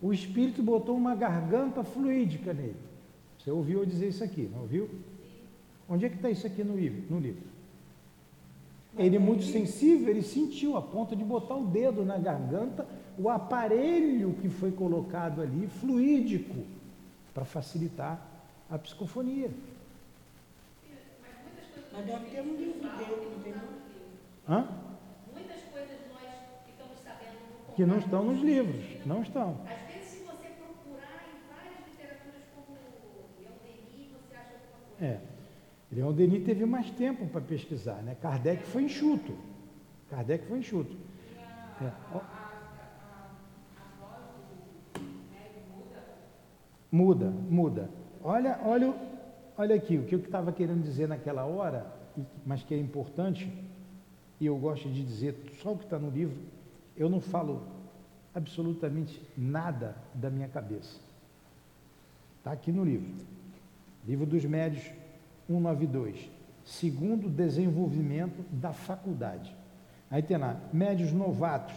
o 0.00 0.12
espírito 0.12 0.62
botou 0.62 0.94
uma 0.94 1.14
garganta 1.14 1.82
fluídica 1.82 2.52
nele. 2.52 2.76
Você 3.38 3.50
ouviu 3.50 3.80
eu 3.80 3.86
dizer 3.86 4.08
isso 4.08 4.22
aqui, 4.22 4.48
não 4.52 4.60
ouviu? 4.60 4.90
Onde 5.88 6.04
é 6.04 6.08
que 6.10 6.16
está 6.16 6.30
isso 6.30 6.46
aqui 6.46 6.62
no 6.62 6.76
livro? 6.76 7.02
No 7.08 7.18
livro? 7.18 7.53
Ele 8.96 9.18
muito 9.18 9.42
sensível, 9.42 10.08
ele 10.08 10.22
sentiu 10.22 10.76
a 10.76 10.82
ponto 10.82 11.16
de 11.16 11.24
botar 11.24 11.56
o 11.56 11.66
dedo 11.66 12.04
na 12.04 12.16
garganta, 12.16 12.86
o 13.18 13.28
aparelho 13.28 14.34
que 14.40 14.48
foi 14.48 14.70
colocado 14.70 15.42
ali, 15.42 15.66
fluídico, 15.66 16.64
para 17.32 17.44
facilitar 17.44 18.20
a 18.70 18.78
psicofonia. 18.78 19.50
Mas 21.92 22.06
deve 22.06 22.26
ter 22.26 22.40
um 22.40 22.56
livro 22.56 22.88
dele, 22.96 23.30
não 23.34 23.42
tem 23.42 23.52
não? 23.52 24.56
Hã? 24.56 24.68
Muitas 25.32 25.62
coisas 25.72 25.96
nós 26.12 26.30
ficamos 26.66 26.98
sabendo 27.02 27.38
no 27.68 27.74
Que 27.74 27.86
não 27.86 27.98
estão 27.98 28.24
nos 28.24 28.40
livros, 28.40 29.06
não 29.06 29.22
estão. 29.22 29.60
Às 29.64 29.92
vezes, 29.92 30.08
se 30.08 30.18
você 30.24 30.48
procurar 30.48 31.24
em 31.30 31.38
várias 31.48 31.78
literaturas 31.86 32.42
como 32.54 32.76
Denis, 33.62 34.10
você 34.10 34.34
acha 34.34 34.54
alguma 34.54 34.80
coisa. 34.98 35.04
É. 35.04 35.33
Leon 35.94 36.12
Denis 36.12 36.44
teve 36.44 36.66
mais 36.66 36.90
tempo 36.90 37.24
para 37.26 37.40
pesquisar, 37.40 38.02
né? 38.02 38.16
Kardec 38.20 38.64
foi 38.64 38.82
enxuto. 38.82 39.32
Kardec 40.10 40.44
foi 40.46 40.58
enxuto. 40.58 40.96
É. 41.80 41.92
Muda, 46.90 47.30
muda. 47.30 47.90
Olha, 48.22 48.60
olha, 48.64 48.94
olha 49.56 49.76
aqui, 49.76 49.96
o 49.96 50.04
que 50.04 50.16
eu 50.16 50.18
estava 50.18 50.52
querendo 50.52 50.82
dizer 50.82 51.06
naquela 51.06 51.44
hora, 51.44 51.86
mas 52.44 52.62
que 52.64 52.74
é 52.74 52.78
importante, 52.78 53.52
e 54.40 54.46
eu 54.46 54.56
gosto 54.56 54.88
de 54.88 55.02
dizer 55.02 55.36
só 55.62 55.72
o 55.72 55.78
que 55.78 55.84
está 55.84 55.98
no 55.98 56.10
livro, 56.10 56.36
eu 56.96 57.08
não 57.08 57.20
falo 57.20 57.62
absolutamente 58.34 59.22
nada 59.36 59.96
da 60.12 60.28
minha 60.28 60.48
cabeça. 60.48 60.98
Está 62.38 62.52
aqui 62.52 62.72
no 62.72 62.84
livro. 62.84 63.12
Livro 64.06 64.26
dos 64.26 64.44
Médios 64.44 64.84
192. 65.46 66.30
Segundo 66.64 67.28
desenvolvimento 67.28 68.44
da 68.50 68.72
faculdade. 68.72 69.54
Aí 70.10 70.22
tem 70.22 70.36
lá, 70.36 70.58
médios 70.72 71.12
novatos. 71.12 71.74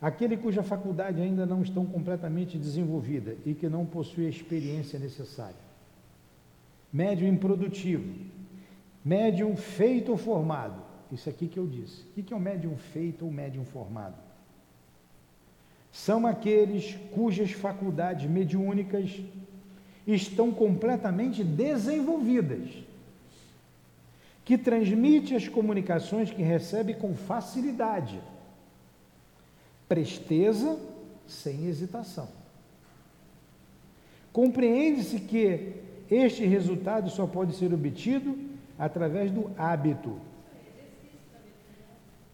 Aquele 0.00 0.36
cuja 0.36 0.62
faculdade 0.62 1.20
ainda 1.20 1.46
não 1.46 1.62
estão 1.62 1.86
completamente 1.86 2.58
desenvolvida 2.58 3.36
e 3.44 3.54
que 3.54 3.68
não 3.68 3.86
possui 3.86 4.26
a 4.26 4.30
experiência 4.30 4.98
necessária. 4.98 5.56
Médium 6.92 7.28
improdutivo. 7.28 8.14
Médium 9.04 9.56
feito 9.56 10.12
ou 10.12 10.18
formado. 10.18 10.82
Isso 11.10 11.28
aqui 11.28 11.48
que 11.48 11.58
eu 11.58 11.66
disse. 11.66 12.02
O 12.16 12.22
que 12.22 12.32
é 12.32 12.36
um 12.36 12.40
médium 12.40 12.76
feito 12.76 13.24
ou 13.24 13.30
médium 13.30 13.64
formado? 13.64 14.16
São 15.90 16.26
aqueles 16.26 16.96
cujas 17.12 17.52
faculdades 17.52 18.28
mediúnicas 18.28 19.22
estão 20.06 20.50
completamente 20.52 21.42
desenvolvidas, 21.42 22.68
que 24.44 24.58
transmite 24.58 25.34
as 25.34 25.48
comunicações 25.48 26.30
que 26.30 26.42
recebe 26.42 26.94
com 26.94 27.14
facilidade, 27.14 28.20
presteza 29.88 30.78
sem 31.26 31.66
hesitação. 31.66 32.28
Compreende-se 34.32 35.20
que 35.20 35.74
este 36.10 36.44
resultado 36.44 37.08
só 37.08 37.26
pode 37.26 37.54
ser 37.54 37.72
obtido 37.72 38.36
através 38.78 39.30
do 39.30 39.50
hábito, 39.56 40.20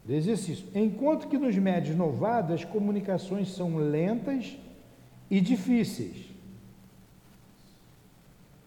do 0.04 0.12
exercício. 0.14 0.66
Enquanto 0.74 1.28
que 1.28 1.38
nos 1.38 1.54
médios 1.56 1.96
novados 1.96 2.52
as 2.52 2.64
comunicações 2.64 3.52
são 3.52 3.76
lentas 3.76 4.56
e 5.30 5.40
difíceis. 5.40 6.29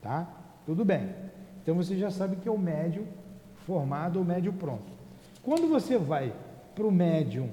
Tá? 0.04 0.28
Tudo 0.66 0.84
bem. 0.84 1.10
Então 1.62 1.76
você 1.76 1.98
já 1.98 2.12
sabe 2.12 2.36
que 2.36 2.48
é 2.48 2.52
o 2.52 2.58
médio 2.58 3.08
formado 3.66 4.20
ou 4.20 4.26
médio 4.26 4.52
pronto. 4.52 4.92
Quando 5.42 5.68
você 5.68 5.98
vai 5.98 6.34
para 6.76 6.86
o 6.86 6.92
médium 6.92 7.50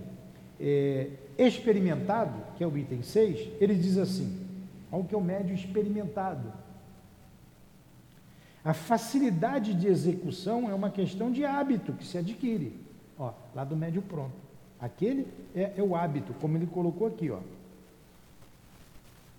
eh, 0.58 1.10
experimentado, 1.38 2.34
que 2.56 2.64
é 2.64 2.66
o 2.66 2.76
item 2.76 3.02
6, 3.02 3.48
ele 3.60 3.74
diz 3.76 3.96
assim: 3.96 4.44
olha 4.90 5.02
o 5.02 5.06
que 5.06 5.14
é 5.14 5.18
o 5.18 5.22
médium 5.22 5.54
experimentado. 5.54 6.52
A 8.64 8.74
facilidade 8.74 9.72
de 9.72 9.86
execução 9.86 10.68
é 10.68 10.74
uma 10.74 10.90
questão 10.90 11.30
de 11.30 11.44
hábito 11.44 11.92
que 11.92 12.04
se 12.04 12.18
adquire. 12.18 12.78
Ó, 13.18 13.32
lá 13.54 13.64
do 13.64 13.76
médio 13.76 14.02
pronto. 14.02 14.34
Aquele 14.78 15.26
é, 15.54 15.72
é 15.76 15.82
o 15.82 15.94
hábito, 15.94 16.34
como 16.34 16.56
ele 16.56 16.66
colocou 16.66 17.06
aqui, 17.06 17.30
ó. 17.30 17.38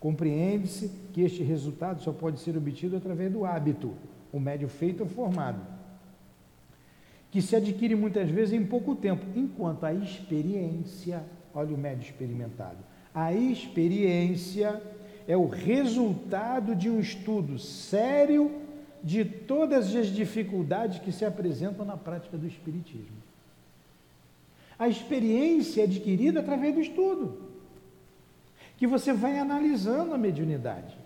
Compreende-se 0.01 0.91
que 1.13 1.21
este 1.21 1.43
resultado 1.43 2.01
só 2.01 2.11
pode 2.11 2.39
ser 2.39 2.57
obtido 2.57 2.97
através 2.97 3.31
do 3.31 3.45
hábito, 3.45 3.93
o 4.33 4.39
médio 4.39 4.67
feito 4.67 5.03
ou 5.03 5.07
formado, 5.07 5.61
que 7.29 7.39
se 7.39 7.55
adquire 7.55 7.93
muitas 7.93 8.27
vezes 8.27 8.51
em 8.51 8.65
pouco 8.65 8.95
tempo, 8.95 9.23
enquanto 9.35 9.85
a 9.85 9.93
experiência, 9.93 11.23
olha 11.53 11.75
o 11.75 11.77
médio 11.77 12.03
experimentado, 12.03 12.79
a 13.13 13.31
experiência 13.31 14.81
é 15.27 15.37
o 15.37 15.45
resultado 15.45 16.75
de 16.75 16.89
um 16.89 16.99
estudo 16.99 17.59
sério 17.59 18.51
de 19.03 19.23
todas 19.23 19.95
as 19.95 20.07
dificuldades 20.07 20.97
que 20.97 21.11
se 21.11 21.23
apresentam 21.23 21.85
na 21.85 21.95
prática 21.95 22.37
do 22.37 22.47
Espiritismo. 22.47 23.21
A 24.79 24.87
experiência 24.87 25.81
é 25.81 25.83
adquirida 25.83 26.39
através 26.39 26.73
do 26.73 26.81
estudo, 26.81 27.50
que 28.81 28.87
você 28.87 29.13
vai 29.13 29.37
analisando 29.37 30.11
a 30.11 30.17
mediunidade, 30.17 30.97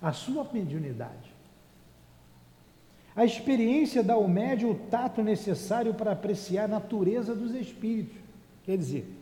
a 0.00 0.12
sua 0.12 0.48
mediunidade. 0.52 1.34
A 3.16 3.24
experiência 3.24 4.04
dá 4.04 4.14
ao 4.14 4.28
médium 4.28 4.70
o 4.70 4.78
tato 4.88 5.20
necessário 5.20 5.94
para 5.94 6.12
apreciar 6.12 6.66
a 6.66 6.68
natureza 6.68 7.34
dos 7.34 7.56
espíritos. 7.56 8.16
Quer 8.62 8.78
dizer, 8.78 9.12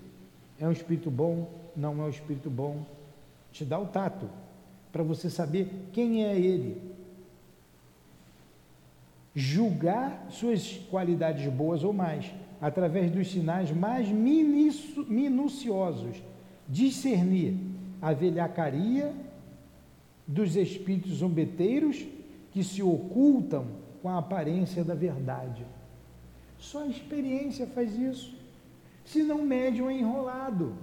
é 0.60 0.68
um 0.68 0.72
espírito 0.72 1.10
bom, 1.10 1.50
não 1.74 2.02
é 2.02 2.04
um 2.04 2.10
espírito 2.10 2.50
bom. 2.50 2.84
Te 3.50 3.64
dá 3.64 3.78
o 3.78 3.86
tato 3.86 4.28
para 4.92 5.02
você 5.02 5.30
saber 5.30 5.88
quem 5.90 6.22
é 6.22 6.38
ele. 6.38 6.82
Julgar 9.34 10.26
suas 10.28 10.70
qualidades 10.90 11.50
boas 11.50 11.82
ou 11.82 11.94
mais, 11.94 12.30
através 12.60 13.10
dos 13.10 13.30
sinais 13.30 13.70
mais 13.70 14.06
minuciosos. 14.10 16.22
Discernir 16.68 17.54
a 18.00 18.12
velhacaria 18.12 19.14
dos 20.26 20.56
espíritos 20.56 21.12
zombeteiros 21.12 22.04
que 22.52 22.62
se 22.62 22.82
ocultam 22.82 23.66
com 24.00 24.08
a 24.08 24.18
aparência 24.18 24.84
da 24.84 24.94
verdade. 24.94 25.64
Só 26.58 26.82
a 26.82 26.86
experiência 26.86 27.66
faz 27.66 27.94
isso. 27.96 28.34
Se 29.04 29.22
não, 29.22 29.44
médium 29.44 29.90
é 29.90 29.98
enrolado. 29.98 30.74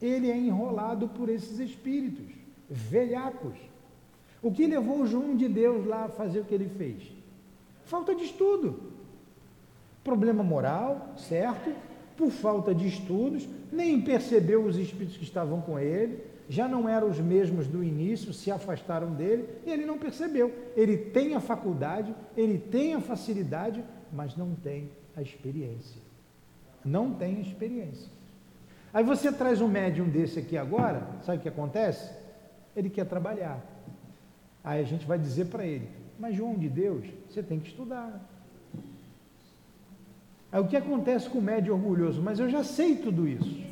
Ele 0.00 0.30
é 0.30 0.36
enrolado 0.36 1.08
por 1.08 1.28
esses 1.28 1.58
espíritos, 1.58 2.26
velhacos. 2.68 3.54
O 4.42 4.52
que 4.52 4.66
levou 4.66 5.00
o 5.00 5.06
João 5.06 5.34
de 5.34 5.48
Deus 5.48 5.86
lá 5.86 6.04
a 6.04 6.08
fazer 6.08 6.40
o 6.40 6.44
que 6.44 6.54
ele 6.54 6.68
fez? 6.68 7.02
Falta 7.84 8.14
de 8.14 8.24
estudo. 8.24 8.92
Problema 10.04 10.42
moral, 10.42 11.14
certo? 11.16 11.74
Por 12.16 12.30
falta 12.30 12.74
de 12.74 12.86
estudos, 12.86 13.48
nem 13.70 14.00
percebeu 14.00 14.64
os 14.64 14.76
espíritos 14.76 15.16
que 15.16 15.24
estavam 15.24 15.60
com 15.60 15.78
ele, 15.78 16.24
já 16.48 16.68
não 16.68 16.88
eram 16.88 17.10
os 17.10 17.18
mesmos 17.18 17.66
do 17.66 17.82
início, 17.82 18.32
se 18.32 18.50
afastaram 18.50 19.12
dele 19.12 19.48
e 19.66 19.70
ele 19.70 19.84
não 19.84 19.98
percebeu. 19.98 20.52
Ele 20.76 20.96
tem 20.96 21.34
a 21.34 21.40
faculdade, 21.40 22.14
ele 22.36 22.58
tem 22.58 22.94
a 22.94 23.00
facilidade, 23.00 23.84
mas 24.12 24.36
não 24.36 24.54
tem 24.54 24.90
a 25.16 25.22
experiência. 25.22 26.00
Não 26.84 27.12
tem 27.12 27.40
experiência. 27.40 28.10
Aí 28.94 29.02
você 29.02 29.32
traz 29.32 29.60
um 29.60 29.68
médium 29.68 30.08
desse 30.08 30.38
aqui 30.38 30.56
agora, 30.56 31.06
sabe 31.22 31.38
o 31.38 31.40
que 31.42 31.48
acontece? 31.48 32.14
Ele 32.74 32.88
quer 32.88 33.04
trabalhar. 33.06 33.60
Aí 34.62 34.80
a 34.80 34.84
gente 34.84 35.04
vai 35.04 35.18
dizer 35.18 35.46
para 35.46 35.66
ele: 35.66 35.88
Mas 36.18 36.36
João 36.36 36.54
de 36.54 36.68
Deus, 36.68 37.04
você 37.28 37.42
tem 37.42 37.58
que 37.58 37.68
estudar. 37.68 38.20
Aí 40.50 40.60
o 40.60 40.66
que 40.66 40.76
acontece 40.76 41.28
com 41.28 41.38
o 41.38 41.42
médium 41.42 41.74
orgulhoso? 41.74 42.22
Mas 42.22 42.38
eu 42.38 42.48
já 42.48 42.62
sei 42.62 42.96
tudo 42.96 43.26
isso. 43.26 43.65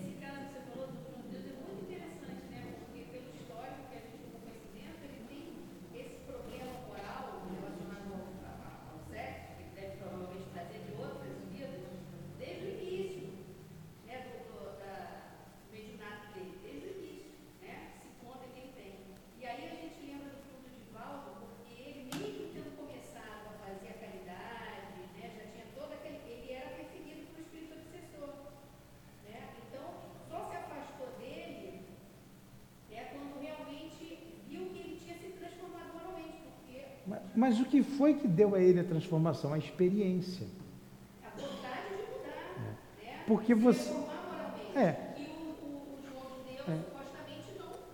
Foi 38.05 38.13
que 38.13 38.29
deu 38.29 38.55
a 38.55 38.61
ele 38.61 38.81
a 38.81 38.85
transformação? 38.85 39.55
A 39.55 39.59
experiência. 39.59 40.47
A 41.25 41.31
vontade 41.31 41.89
de 41.89 42.03
mudar. 42.13 42.77
É. 43.01 43.07
Né? 43.07 43.25
Porque 43.27 43.55
você. 43.55 43.91
É. 44.77 44.89
é. 46.69 46.79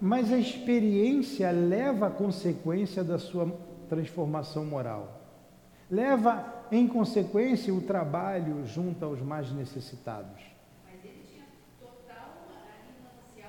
Mas 0.00 0.32
a 0.32 0.36
experiência 0.36 1.48
leva 1.52 2.08
a 2.08 2.10
consequência 2.10 3.04
da 3.04 3.20
sua 3.20 3.56
transformação 3.88 4.64
moral. 4.64 5.20
Leva 5.88 6.64
em 6.72 6.88
consequência 6.88 7.72
o 7.72 7.80
trabalho 7.80 8.66
junto 8.66 9.04
aos 9.04 9.20
mais 9.20 9.52
necessitados. 9.52 10.42
Mas 10.84 11.04
ele 11.04 11.22
tinha 11.32 11.44
total 11.80 12.34
disso. 13.36 13.46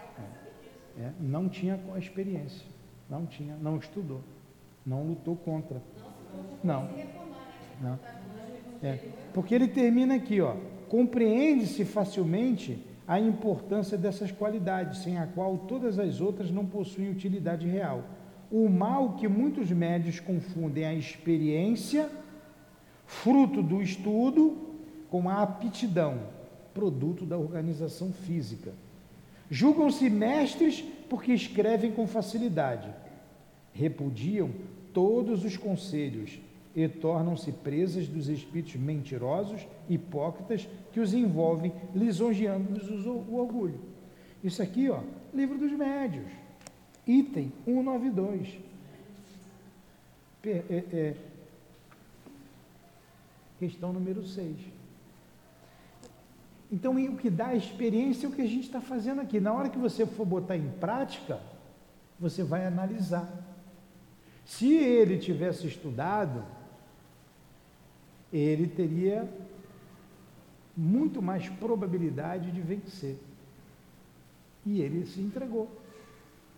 É, 0.99 1.11
não 1.19 1.49
tinha 1.49 1.79
experiência, 1.97 2.67
não 3.09 3.25
tinha, 3.25 3.55
não 3.55 3.77
estudou. 3.77 4.21
Não 4.85 5.07
lutou 5.07 5.35
contra. 5.35 5.81
Não. 6.63 6.89
Não. 7.81 7.99
É. 8.83 8.99
Porque 9.33 9.55
ele 9.55 9.67
termina 9.67 10.15
aqui, 10.15 10.41
ó. 10.41 10.55
Compreende-se 10.89 11.85
facilmente 11.85 12.85
a 13.07 13.19
importância 13.19 13.97
dessas 13.97 14.31
qualidades, 14.31 14.99
sem 14.99 15.17
a 15.17 15.27
qual 15.27 15.57
todas 15.57 15.99
as 15.99 16.21
outras 16.21 16.51
não 16.51 16.65
possuem 16.65 17.09
utilidade 17.09 17.67
real. 17.67 18.03
O 18.51 18.67
mal 18.67 19.13
que 19.13 19.27
muitos 19.27 19.71
médios 19.71 20.19
confundem 20.19 20.85
a 20.85 20.93
experiência, 20.93 22.09
fruto 23.05 23.61
do 23.61 23.81
estudo, 23.81 24.57
com 25.09 25.29
a 25.29 25.41
aptidão, 25.41 26.19
produto 26.73 27.25
da 27.25 27.37
organização 27.37 28.11
física. 28.11 28.73
Julgam-se 29.49 30.09
mestres 30.09 30.81
porque 31.09 31.33
escrevem 31.33 31.91
com 31.91 32.07
facilidade 32.07 32.89
repudiam 33.73 34.49
todos 34.93 35.43
os 35.43 35.57
conselhos 35.57 36.39
e 36.75 36.87
tornam-se 36.87 37.51
presas 37.51 38.07
dos 38.07 38.29
espíritos 38.29 38.75
mentirosos, 38.75 39.67
hipócritas, 39.89 40.67
que 40.91 40.99
os 40.99 41.13
envolvem, 41.13 41.73
lisonjeando-lhes 41.93 43.05
o 43.05 43.35
orgulho. 43.35 43.79
Isso 44.43 44.61
aqui, 44.61 44.89
ó, 44.89 45.01
livro 45.33 45.57
dos 45.57 45.71
médios, 45.71 46.25
item 47.05 47.51
192. 47.65 48.57
É, 50.43 50.83
é, 50.91 51.15
questão 53.59 53.93
número 53.93 54.25
6. 54.25 54.57
Então, 56.71 56.95
o 56.95 57.17
que 57.17 57.29
dá 57.29 57.47
a 57.47 57.55
experiência 57.55 58.25
é 58.25 58.29
o 58.29 58.31
que 58.31 58.41
a 58.41 58.47
gente 58.47 58.63
está 58.63 58.79
fazendo 58.79 59.19
aqui. 59.19 59.39
Na 59.39 59.53
hora 59.53 59.69
que 59.69 59.77
você 59.77 60.05
for 60.05 60.25
botar 60.25 60.55
em 60.55 60.69
prática, 60.79 61.39
você 62.17 62.43
vai 62.43 62.65
analisar. 62.65 63.29
Se 64.51 64.75
ele 64.75 65.17
tivesse 65.17 65.65
estudado, 65.65 66.43
ele 68.33 68.67
teria 68.67 69.27
muito 70.75 71.21
mais 71.21 71.47
probabilidade 71.47 72.51
de 72.51 72.59
vencer. 72.59 73.17
E 74.65 74.81
ele 74.81 75.05
se 75.05 75.21
entregou. 75.21 75.69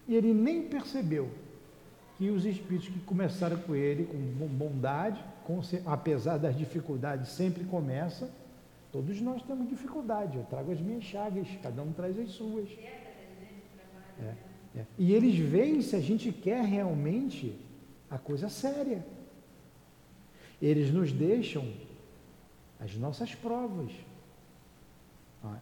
E 0.07 0.15
ele 0.15 0.33
nem 0.33 0.63
percebeu 0.63 1.29
que 2.17 2.31
os 2.31 2.45
espíritos 2.45 2.89
que 2.89 2.99
começaram 3.01 3.57
com 3.57 3.75
ele 3.75 4.05
com 4.39 4.47
bondade, 4.47 5.23
com, 5.45 5.61
apesar 5.85 6.37
das 6.37 6.57
dificuldades, 6.57 7.29
sempre 7.29 7.63
começa. 7.63 8.27
Todos 8.91 9.21
nós 9.21 9.43
temos 9.43 9.69
dificuldade. 9.69 10.35
Eu 10.35 10.43
trago 10.45 10.71
as 10.71 10.81
minhas 10.81 11.03
chagas, 11.03 11.47
cada 11.61 11.83
um 11.83 11.93
traz 11.93 12.17
as 12.17 12.31
suas. 12.31 12.67
É, 14.19 14.33
é. 14.77 14.85
E 14.97 15.13
eles 15.13 15.37
veem 15.37 15.79
se 15.83 15.95
a 15.95 16.01
gente 16.01 16.31
quer 16.31 16.63
realmente 16.63 17.55
a 18.13 18.17
coisa 18.19 18.47
séria. 18.47 19.03
Eles 20.61 20.93
nos 20.93 21.11
deixam 21.11 21.67
as 22.79 22.95
nossas 22.95 23.33
provas. 23.33 23.91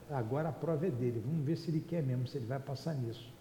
Agora 0.10 0.50
a 0.50 0.52
prova 0.52 0.86
é 0.86 0.92
dele. 0.92 1.24
Vamos 1.26 1.46
ver 1.46 1.56
se 1.56 1.72
ele 1.72 1.80
quer 1.80 2.04
mesmo, 2.04 2.28
se 2.28 2.38
ele 2.38 2.46
vai 2.46 2.60
passar 2.60 2.94
nisso. 2.94 3.32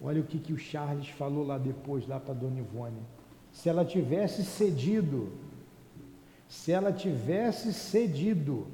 Olha 0.00 0.22
o 0.22 0.24
que, 0.24 0.38
que 0.38 0.54
o 0.54 0.58
Charles 0.58 1.08
falou 1.10 1.46
lá 1.46 1.58
depois, 1.58 2.08
lá 2.08 2.18
para 2.18 2.32
Dona 2.32 2.60
Ivone. 2.60 3.02
Se 3.52 3.68
ela 3.68 3.84
tivesse 3.84 4.42
cedido, 4.42 5.30
se 6.48 6.72
ela 6.72 6.92
tivesse 6.92 7.74
cedido 7.74 8.66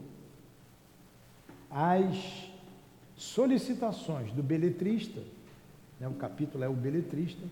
às 1.69 2.49
solicitações 3.17 4.33
do 4.33 4.45
beletrista, 4.45 5.21
né, 5.99 6.07
o 6.07 6.15
capítulo 6.15 6.63
é 6.63 6.69
o 6.69 6.73
beletrista, 6.73 7.45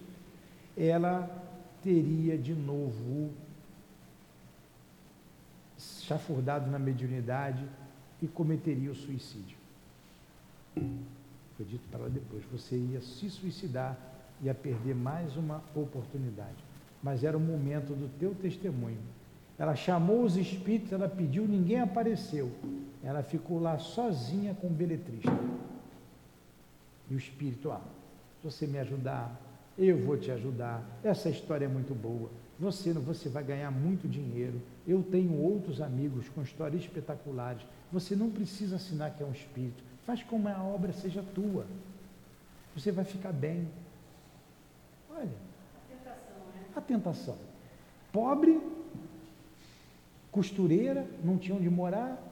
ela 0.77 1.46
teria 1.87 2.37
de 2.37 2.53
novo 2.53 3.31
chafurdado 5.79 6.69
na 6.69 6.81
mediunidade 6.81 7.65
e 8.21 8.27
cometeria 8.27 8.91
o 8.91 8.95
suicídio. 8.95 9.57
Foi 10.75 11.65
dito 11.65 11.89
para 11.89 12.01
ela 12.01 12.11
depois, 12.11 12.43
você 12.51 12.77
ia 12.77 13.01
se 13.01 13.31
suicidar, 13.31 13.97
ia 14.43 14.53
perder 14.53 14.97
mais 14.97 15.37
uma 15.37 15.63
oportunidade. 15.77 16.57
Mas 17.01 17.23
era 17.23 17.37
o 17.37 17.41
momento 17.41 17.95
do 17.95 18.09
teu 18.19 18.35
testemunho. 18.35 18.99
Ela 19.57 19.77
chamou 19.77 20.25
os 20.25 20.37
espíritos, 20.37 20.93
ela 20.93 21.09
pediu, 21.09 21.47
ninguém 21.47 21.81
apareceu. 21.81 22.51
Ela 23.01 23.23
ficou 23.23 23.61
lá 23.61 23.79
sozinha 23.79 24.55
com 24.55 24.67
o 24.67 24.71
beletrista. 24.71 25.31
E 27.09 27.15
o 27.15 27.17
espírito, 27.17 27.71
ah, 27.71 27.81
se 28.41 28.51
você 28.51 28.67
me 28.67 28.81
ajudar, 28.81 29.46
eu 29.79 29.99
vou 29.99 30.17
te 30.17 30.31
ajudar. 30.31 30.83
Essa 31.05 31.29
história 31.29 31.67
é 31.67 31.69
muito 31.69 31.95
boa. 31.95 32.31
Você, 32.59 32.93
você 32.93 33.29
vai 33.29 33.45
ganhar 33.45 33.71
muito 33.71 34.09
dinheiro. 34.09 34.61
Eu 34.87 35.03
tenho 35.03 35.35
outros 35.35 35.81
amigos 35.81 36.29
com 36.31 36.43
histórias 36.43 36.83
espetaculares. 36.83 37.63
Você 37.93 38.17
não 38.17 38.31
precisa 38.31 38.77
assinar 38.77 39.15
que 39.15 39.23
é 39.23 39.27
um 39.27 39.33
espírito. 39.33 39.85
Faz 40.07 40.23
como 40.23 40.49
a 40.49 40.63
obra 40.63 40.93
seja 40.93 41.23
tua. 41.35 41.67
Você 42.75 42.91
vai 42.91 43.05
ficar 43.05 43.33
bem. 43.33 43.69
Olha. 45.11 45.29
A 45.29 45.89
tentação, 45.89 46.37
né? 46.55 46.65
A 46.75 46.81
tentação. 46.81 47.37
Pobre, 48.13 48.61
costureira, 50.33 51.07
não 51.23 51.37
tinha 51.37 51.57
onde 51.57 51.69
morar, 51.69 52.23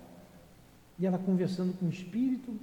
e 0.98 1.06
ela 1.06 1.18
conversando 1.18 1.76
com 1.78 1.86
o 1.86 1.90
espírito, 1.90 2.54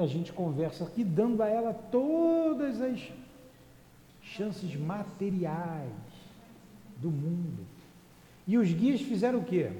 a 0.00 0.06
gente 0.06 0.32
conversa 0.32 0.84
aqui, 0.84 1.02
dando 1.02 1.42
a 1.42 1.48
ela 1.48 1.74
todas 1.74 2.80
as 2.80 3.00
chances 4.22 4.74
materiais 4.76 5.90
do 6.98 7.10
mundo. 7.10 7.66
E 8.46 8.56
os 8.58 8.72
guias 8.72 9.00
fizeram 9.00 9.40
o 9.40 9.44
quê? 9.44 9.70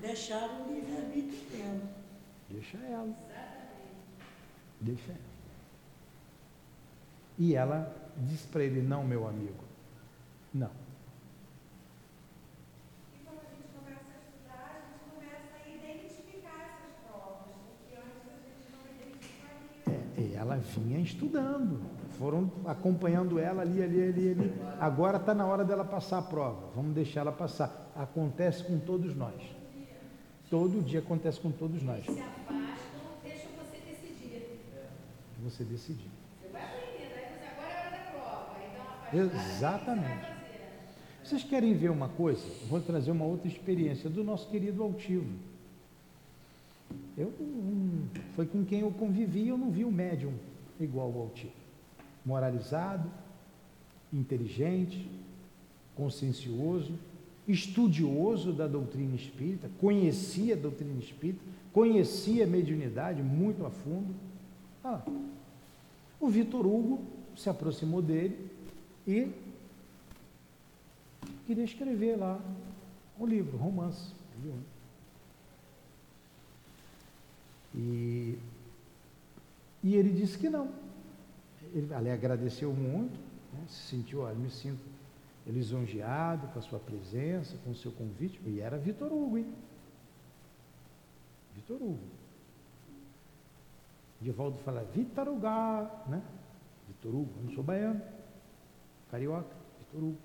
Deixaram 0.00 0.66
o 0.66 0.74
livre-arbítrio 0.74 1.40
dela. 1.50 1.90
Deixa 2.48 2.78
ela. 2.78 3.14
Deixa 4.80 5.12
ela. 5.12 5.30
E 7.38 7.54
ela 7.54 7.94
disse 8.18 8.46
para 8.48 8.64
ele: 8.64 8.82
Não, 8.82 9.04
meu 9.04 9.26
amigo, 9.26 9.64
não. 10.52 10.70
É, 20.16 20.36
ela 20.50 20.58
vinha 20.58 20.98
estudando, 20.98 21.80
foram 22.18 22.50
acompanhando 22.66 23.38
ela 23.38 23.62
ali, 23.62 23.82
ali, 23.82 24.02
ali, 24.02 24.30
ali. 24.30 24.52
Agora 24.80 25.16
está 25.16 25.32
na 25.32 25.46
hora 25.46 25.64
dela 25.64 25.84
passar 25.84 26.18
a 26.18 26.22
prova, 26.22 26.68
vamos 26.74 26.92
deixar 26.92 27.20
ela 27.20 27.32
passar. 27.32 27.92
Acontece 27.94 28.64
com 28.64 28.78
todos 28.78 29.14
nós. 29.14 29.40
Todo 30.50 30.82
dia 30.82 30.98
acontece 30.98 31.38
com 31.38 31.52
todos 31.52 31.80
nós. 31.82 32.04
Se 32.04 32.10
afastam, 32.10 33.00
deixam 33.22 33.50
você 33.52 33.78
decidir. 33.88 34.42
Você 35.44 35.62
decidir. 35.62 36.10
Você 36.40 36.48
vai 36.48 36.62
aprendendo, 36.62 37.14
aí 37.14 37.38
você 37.38 37.46
agora 37.46 37.72
é 37.72 37.86
hora 37.86 37.90
da 37.90 38.10
prova. 38.10 38.56
Então, 39.12 39.40
Exatamente. 39.40 40.26
Vocês 41.22 41.44
querem 41.44 41.74
ver 41.74 41.90
uma 41.90 42.08
coisa? 42.08 42.42
Vou 42.68 42.80
trazer 42.80 43.12
uma 43.12 43.24
outra 43.24 43.46
experiência 43.46 44.10
do 44.10 44.24
nosso 44.24 44.48
querido 44.50 44.82
Altivo. 44.82 45.49
Eu, 47.16 47.28
um, 47.40 48.06
foi 48.34 48.46
com 48.46 48.64
quem 48.64 48.80
eu 48.80 48.90
convivi, 48.90 49.48
eu 49.48 49.58
não 49.58 49.70
vi 49.70 49.84
um 49.84 49.90
médium 49.90 50.32
igual 50.78 51.12
ao 51.12 51.22
Altivo. 51.22 51.52
Moralizado, 52.24 53.10
inteligente, 54.12 55.08
consciencioso, 55.94 56.94
estudioso 57.46 58.52
da 58.52 58.66
doutrina 58.66 59.14
espírita, 59.14 59.70
conhecia 59.80 60.54
a 60.54 60.58
doutrina 60.58 60.98
espírita, 60.98 61.40
conhecia 61.72 62.44
a 62.44 62.46
mediunidade 62.46 63.22
muito 63.22 63.66
a 63.66 63.70
fundo. 63.70 64.14
Ah, 64.82 65.02
o 66.18 66.28
Vitor 66.28 66.66
Hugo 66.66 67.02
se 67.36 67.48
aproximou 67.48 68.00
dele 68.00 68.50
e 69.06 69.28
queria 71.46 71.64
escrever 71.64 72.16
lá 72.16 72.40
um 73.18 73.26
livro, 73.26 73.56
romance. 73.56 74.12
E, 77.74 78.38
e 79.82 79.94
ele 79.94 80.10
disse 80.12 80.38
que 80.38 80.48
não. 80.48 80.70
Ele 81.72 81.92
ali 81.94 82.10
agradeceu 82.10 82.72
muito, 82.72 83.18
né, 83.52 83.64
se 83.68 83.88
sentiu, 83.88 84.22
olha, 84.22 84.34
me 84.34 84.50
sinto 84.50 84.82
lisonjeado 85.46 86.48
com 86.48 86.58
a 86.58 86.62
sua 86.62 86.78
presença, 86.78 87.56
com 87.64 87.70
o 87.70 87.74
seu 87.74 87.92
convite. 87.92 88.40
E 88.46 88.60
era 88.60 88.76
Vitor 88.76 89.12
Hugo, 89.12 89.38
hein? 89.38 89.54
Vitor 91.54 91.76
Hugo. 91.76 91.98
Divaldo 94.20 94.58
fala 94.58 94.84
Vitor 94.84 95.28
Hugo, 95.28 95.40
né? 96.08 96.22
Vitor 96.88 97.14
Hugo, 97.14 97.32
eu 97.38 97.44
não 97.44 97.54
sou 97.54 97.64
baiano, 97.64 98.02
carioca, 99.10 99.56
Vitor 99.78 100.08
Hugo. 100.08 100.18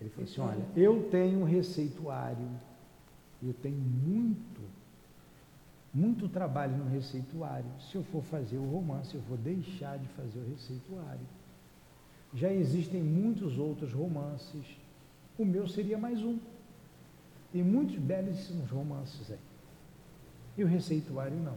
Ele 0.00 0.10
falou 0.10 0.30
assim, 0.30 0.40
olha, 0.40 0.66
eu 0.76 1.08
tenho 1.10 1.40
um 1.40 1.44
receituário, 1.44 2.48
eu 3.42 3.54
tenho 3.54 3.78
muito, 3.78 4.55
muito 5.96 6.28
trabalho 6.28 6.76
no 6.76 6.90
receituário. 6.90 7.64
Se 7.80 7.96
eu 7.96 8.04
for 8.04 8.22
fazer 8.22 8.58
o 8.58 8.70
romance, 8.70 9.14
eu 9.14 9.20
vou 9.22 9.38
deixar 9.38 9.98
de 9.98 10.06
fazer 10.08 10.38
o 10.40 10.50
receituário. 10.50 11.26
Já 12.34 12.52
existem 12.52 13.02
muitos 13.02 13.56
outros 13.56 13.94
romances. 13.94 14.66
O 15.38 15.44
meu 15.44 15.66
seria 15.66 15.96
mais 15.96 16.22
um. 16.22 16.38
Tem 17.50 17.62
muitos 17.62 17.96
belíssimos 17.96 18.68
romances 18.70 19.30
aí. 19.30 19.38
E 20.58 20.64
o 20.64 20.66
receituário 20.66 21.38
não. 21.38 21.56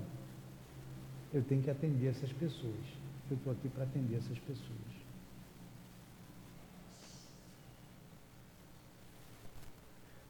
Eu 1.34 1.44
tenho 1.44 1.62
que 1.62 1.70
atender 1.70 2.08
essas 2.08 2.32
pessoas. 2.32 2.86
Eu 3.30 3.36
estou 3.36 3.52
aqui 3.52 3.68
para 3.68 3.84
atender 3.84 4.16
essas 4.16 4.40
pessoas. 4.40 4.80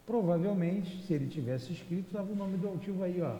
Provavelmente, 0.03 1.05
se 1.05 1.14
ele 1.14 1.28
tivesse 1.28 1.72
escrito, 1.74 2.07
estava 2.07 2.32
o 2.32 2.36
nome 2.36 2.57
do 2.57 2.68
altivo 2.68 3.03
aí, 3.03 3.22
ó. 3.22 3.38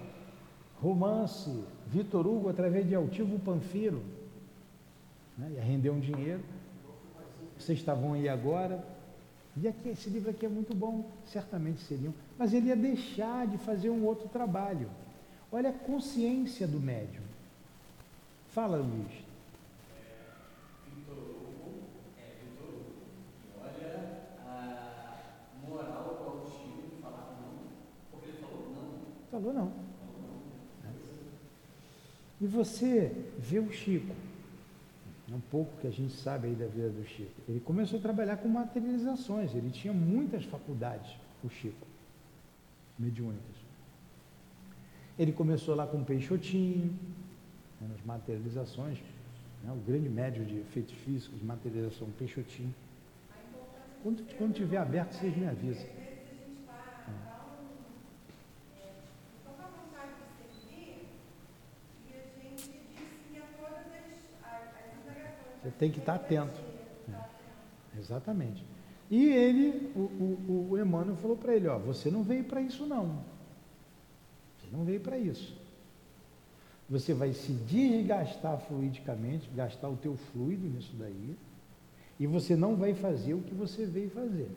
Romance, 0.82 1.64
Vitor 1.88 2.26
Hugo 2.26 2.50
através 2.50 2.88
de 2.88 2.96
Altivo 2.96 3.38
Panfiro. 3.40 4.02
Né? 5.38 5.52
Ia 5.56 5.62
render 5.62 5.90
um 5.90 6.00
dinheiro. 6.00 6.42
Vocês 7.58 7.80
estavam 7.80 8.14
aí 8.14 8.30
agora. 8.30 8.84
E 9.58 9.68
aqui, 9.68 9.90
esse 9.90 10.10
livro 10.10 10.30
aqui 10.30 10.46
é 10.46 10.50
muito 10.50 10.74
bom, 10.74 11.06
certamente 11.26 11.82
seriam. 11.82 12.14
Mas 12.38 12.54
ele 12.54 12.68
ia 12.68 12.76
deixar 12.76 13.46
de 13.48 13.58
fazer 13.58 13.90
um 13.90 14.06
outro 14.06 14.30
trabalho. 14.30 14.90
Olha 15.52 15.72
a 15.72 15.74
consciência 15.74 16.66
do 16.66 16.80
médium. 16.80 17.24
Fala, 18.50 18.78
Luiz. 18.78 19.30
Falou 29.30 29.54
não. 29.54 29.89
E 32.42 32.48
você 32.48 33.12
vê 33.38 33.60
o 33.60 33.72
Chico, 33.72 34.16
um 35.30 35.40
pouco 35.40 35.78
que 35.82 35.88
a 35.88 35.92
gente 35.92 36.14
sabe 36.14 36.48
aí 36.48 36.56
da 36.56 36.66
vida 36.66 36.90
do 36.90 37.06
Chico. 37.06 37.32
Ele 37.48 37.60
começou 37.60 38.00
a 38.00 38.02
trabalhar 38.02 38.38
com 38.38 38.48
materializações, 38.48 39.54
ele 39.54 39.70
tinha 39.70 39.94
muitas 39.94 40.46
faculdades, 40.46 41.12
o 41.44 41.50
Chico, 41.50 41.86
mediúnicas. 42.98 43.60
Ele 45.18 45.34
começou 45.34 45.76
lá 45.76 45.86
com 45.86 46.04
Peixotinho, 46.04 46.98
né, 47.82 47.88
nas 47.90 48.02
materializações, 48.06 49.00
né, 49.64 49.72
o 49.72 49.86
grande 49.86 50.08
médio 50.08 50.46
de 50.46 50.60
efeitos 50.60 50.94
físicos, 51.04 51.42
materialização 51.44 52.10
Peixotinho. 52.12 52.74
Quando, 54.02 54.38
quando 54.38 54.54
tiver 54.54 54.78
aberto, 54.78 55.12
vocês 55.12 55.36
me 55.36 55.46
avisam. 55.46 55.99
Você 65.62 65.72
tem 65.72 65.92
que 65.92 66.00
estar 66.00 66.16
atento. 66.16 66.60
É. 67.12 68.00
Exatamente. 68.00 68.64
E 69.10 69.28
ele, 69.28 69.92
o, 69.96 70.00
o, 70.00 70.68
o 70.72 70.78
Emmanuel 70.78 71.16
falou 71.18 71.36
para 71.36 71.56
ele, 71.56 71.68
ó, 71.68 71.78
você 71.78 72.12
não 72.12 72.24
veio 72.24 72.44
para 72.44 72.62
isso 72.62 72.86
não. 72.86 73.24
Você 74.58 74.68
não 74.72 74.86
veio 74.86 75.00
para 75.00 75.18
isso. 75.18 75.58
Você 76.90 77.14
vai 77.14 77.34
se 77.34 77.52
desgastar 77.52 78.60
fluidicamente, 78.62 79.50
gastar 79.56 79.90
o 79.90 79.98
teu 79.98 80.16
fluido 80.16 80.68
nisso 80.68 80.94
daí, 80.98 81.38
e 82.20 82.28
você 82.28 82.56
não 82.56 82.76
vai 82.76 82.94
fazer 82.94 83.34
o 83.34 83.42
que 83.42 83.54
você 83.54 83.86
veio 83.86 84.10
fazer. 84.10 84.50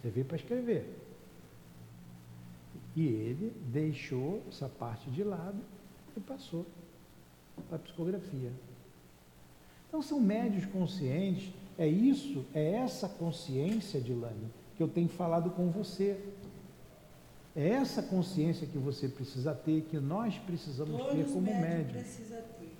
Você 0.00 0.10
veio 0.10 0.26
para 0.26 0.36
escrever. 0.36 0.98
E 2.96 3.06
ele 3.06 3.52
deixou 3.66 4.42
essa 4.48 4.68
parte 4.68 5.10
de 5.10 5.22
lado 5.22 5.58
e 6.16 6.20
passou 6.20 6.66
para 7.68 7.76
a 7.76 7.78
psicografia. 7.78 8.50
Então 9.88 10.00
são 10.02 10.20
médios 10.20 10.64
conscientes, 10.66 11.52
é 11.78 11.86
isso, 11.86 12.44
é 12.54 12.74
essa 12.74 13.08
consciência, 13.08 14.00
Dilane, 14.00 14.48
que 14.76 14.82
eu 14.82 14.88
tenho 14.88 15.08
falado 15.08 15.50
com 15.50 15.70
você. 15.70 16.18
É 17.56 17.68
essa 17.70 18.00
consciência 18.02 18.66
que 18.66 18.78
você 18.78 19.08
precisa 19.08 19.52
ter, 19.52 19.82
que 19.90 19.98
nós 19.98 20.38
precisamos 20.38 20.96
Todos 20.96 21.12
ter 21.12 21.24
como 21.24 21.42
médios 21.42 21.60
médium. 21.60 22.02
precisa 22.02 22.36
ter. 22.36 22.72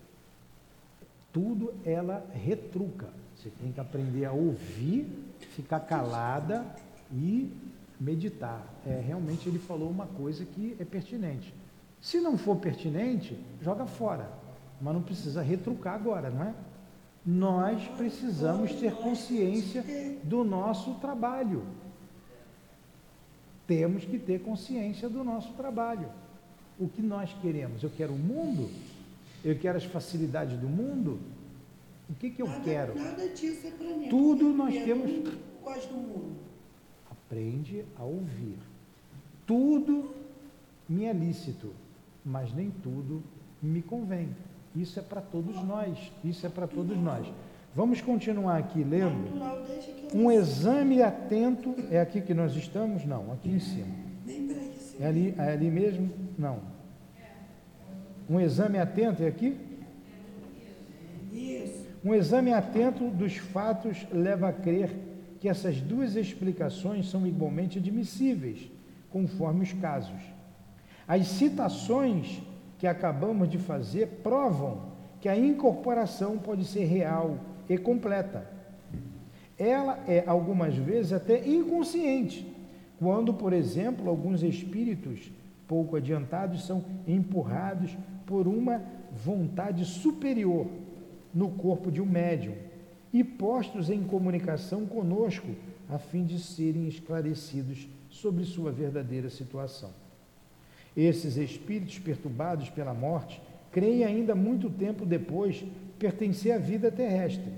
Tudo 1.33 1.75
ela 1.85 2.25
retruca. 2.33 3.09
Você 3.37 3.51
tem 3.61 3.73
que 3.73 3.81
aprender 3.81 4.27
a 4.27 4.33
ouvir, 4.33 5.09
ficar 5.57 5.81
calada 5.81 6.65
e 7.13 7.51
meditar. 7.99 8.65
É, 8.87 9.03
realmente 9.05 9.49
ele 9.49 9.59
falou 9.59 9.91
uma 9.91 10.07
coisa 10.07 10.45
que 10.45 10.77
é 10.79 10.85
pertinente. 10.85 11.53
Se 12.01 12.21
não 12.21 12.39
for 12.39 12.57
pertinente, 12.57 13.39
joga 13.61 13.87
fora. 13.87 14.40
Mas 14.81 14.95
não 14.95 15.03
precisa 15.03 15.43
retrucar 15.43 15.95
agora, 15.95 16.31
não 16.31 16.43
é? 16.45 16.55
Nós 17.25 17.83
precisamos 17.99 18.73
ter 18.75 18.93
consciência 18.95 19.85
do 20.25 20.43
nosso 20.43 20.95
trabalho. 20.95 21.65
Temos 23.67 24.05
que 24.05 24.19
ter 24.19 24.41
consciência 24.41 25.09
do 25.09 25.23
nosso 25.23 25.53
trabalho. 25.53 26.09
O 26.79 26.89
que 26.89 27.03
nós 27.03 27.33
queremos? 27.43 27.83
Eu 27.83 27.91
quero 27.91 28.15
o 28.15 28.19
mundo? 28.19 28.71
Eu 29.45 29.57
quero 29.59 29.77
as 29.77 29.85
facilidades 29.85 30.59
do 30.59 30.69
mundo? 30.69 31.21
O 32.09 32.15
que, 32.15 32.31
que 32.31 32.43
eu 32.43 32.49
nada, 32.49 32.65
quero? 32.65 32.99
Nada 32.99 33.29
disso 33.29 33.67
é 33.67 33.71
para 33.71 33.87
mim. 33.87 34.09
Tudo 34.09 34.49
nós 34.53 34.75
temos- 34.75 35.11
gosto 35.63 35.89
do 35.93 35.99
mundo. 36.01 36.37
Aprende 37.11 37.85
a 37.97 38.03
ouvir. 38.03 38.59
Tudo 39.47 40.11
me 40.89 41.05
é 41.05 41.13
lícito, 41.13 41.73
mas 42.25 42.53
nem 42.53 42.71
tudo 42.83 43.23
me 43.63 43.83
convém. 43.83 44.31
Isso 44.75 44.99
é 44.99 45.03
para 45.03 45.21
todos 45.21 45.57
nós. 45.65 46.13
Isso 46.25 46.47
é 46.47 46.49
para 46.49 46.67
todos 46.67 46.97
nós. 46.97 47.27
Vamos 47.75 48.01
continuar 48.01 48.59
aqui 48.59 48.83
lendo. 48.83 49.31
Um 50.15 50.31
exame 50.31 51.03
atento. 51.03 51.75
É 51.91 52.01
aqui 52.01 52.21
que 52.21 52.35
nós 52.35 52.55
estamos? 52.55 53.05
Não, 53.05 53.33
aqui 53.33 53.51
em 53.51 53.61
cima. 53.61 53.95
É 54.99 55.07
ali, 55.07 55.35
é 55.39 55.53
ali 55.53 55.71
mesmo? 55.71 56.11
Não. 56.39 56.61
Um 58.29 58.41
exame 58.41 58.79
atento 58.79 59.23
é 59.23 59.29
aqui? 59.29 59.57
Isso. 61.33 61.87
Um 62.05 62.15
exame 62.15 62.53
atento 62.53 63.09
dos 63.11 63.37
fatos 63.37 64.07
leva 64.13 64.49
a 64.49 64.53
crer 64.53 64.91
que 65.41 65.49
essas 65.49 65.81
duas 65.81 66.17
explicações 66.17 67.09
são 67.09 67.27
igualmente 67.27 67.79
admissíveis, 67.79 68.71
conforme 69.11 69.63
os 69.63 69.73
casos. 69.73 70.21
As 71.09 71.27
citações 71.27 72.41
que 72.81 72.87
acabamos 72.87 73.47
de 73.49 73.59
fazer 73.59 74.07
provam 74.23 74.81
que 75.21 75.29
a 75.29 75.37
incorporação 75.37 76.39
pode 76.39 76.65
ser 76.65 76.87
real 76.87 77.37
e 77.69 77.77
completa. 77.77 78.51
Ela 79.59 80.03
é 80.09 80.25
algumas 80.27 80.75
vezes 80.75 81.13
até 81.13 81.47
inconsciente, 81.47 82.51
quando, 82.99 83.35
por 83.35 83.53
exemplo, 83.53 84.09
alguns 84.09 84.43
espíritos 84.43 85.31
pouco 85.69 85.95
adiantados 85.95 86.65
são 86.65 86.83
empurrados 87.07 87.95
por 88.25 88.49
uma 88.49 88.83
vontade 89.13 89.85
superior 89.85 90.67
no 91.35 91.51
corpo 91.51 91.93
de 91.93 92.01
um 92.01 92.07
médium 92.07 92.55
e 93.13 93.23
postos 93.23 93.91
em 93.91 94.03
comunicação 94.03 94.87
conosco 94.87 95.49
a 95.87 95.99
fim 95.99 96.25
de 96.25 96.39
serem 96.39 96.89
esclarecidos 96.89 97.87
sobre 98.09 98.45
sua 98.45 98.73
verdadeira 98.73 99.29
situação. 99.29 99.91
Esses 100.97 101.37
espíritos 101.37 101.99
perturbados 101.99 102.69
pela 102.71 102.93
morte 102.93 103.41
creem 103.71 104.05
ainda 104.05 104.35
muito 104.35 104.69
tempo 104.69 105.07
depois 105.07 105.65
pertencer 105.99 106.53
à 106.53 106.59
vida 106.59 106.91
terrestre, 106.91 107.53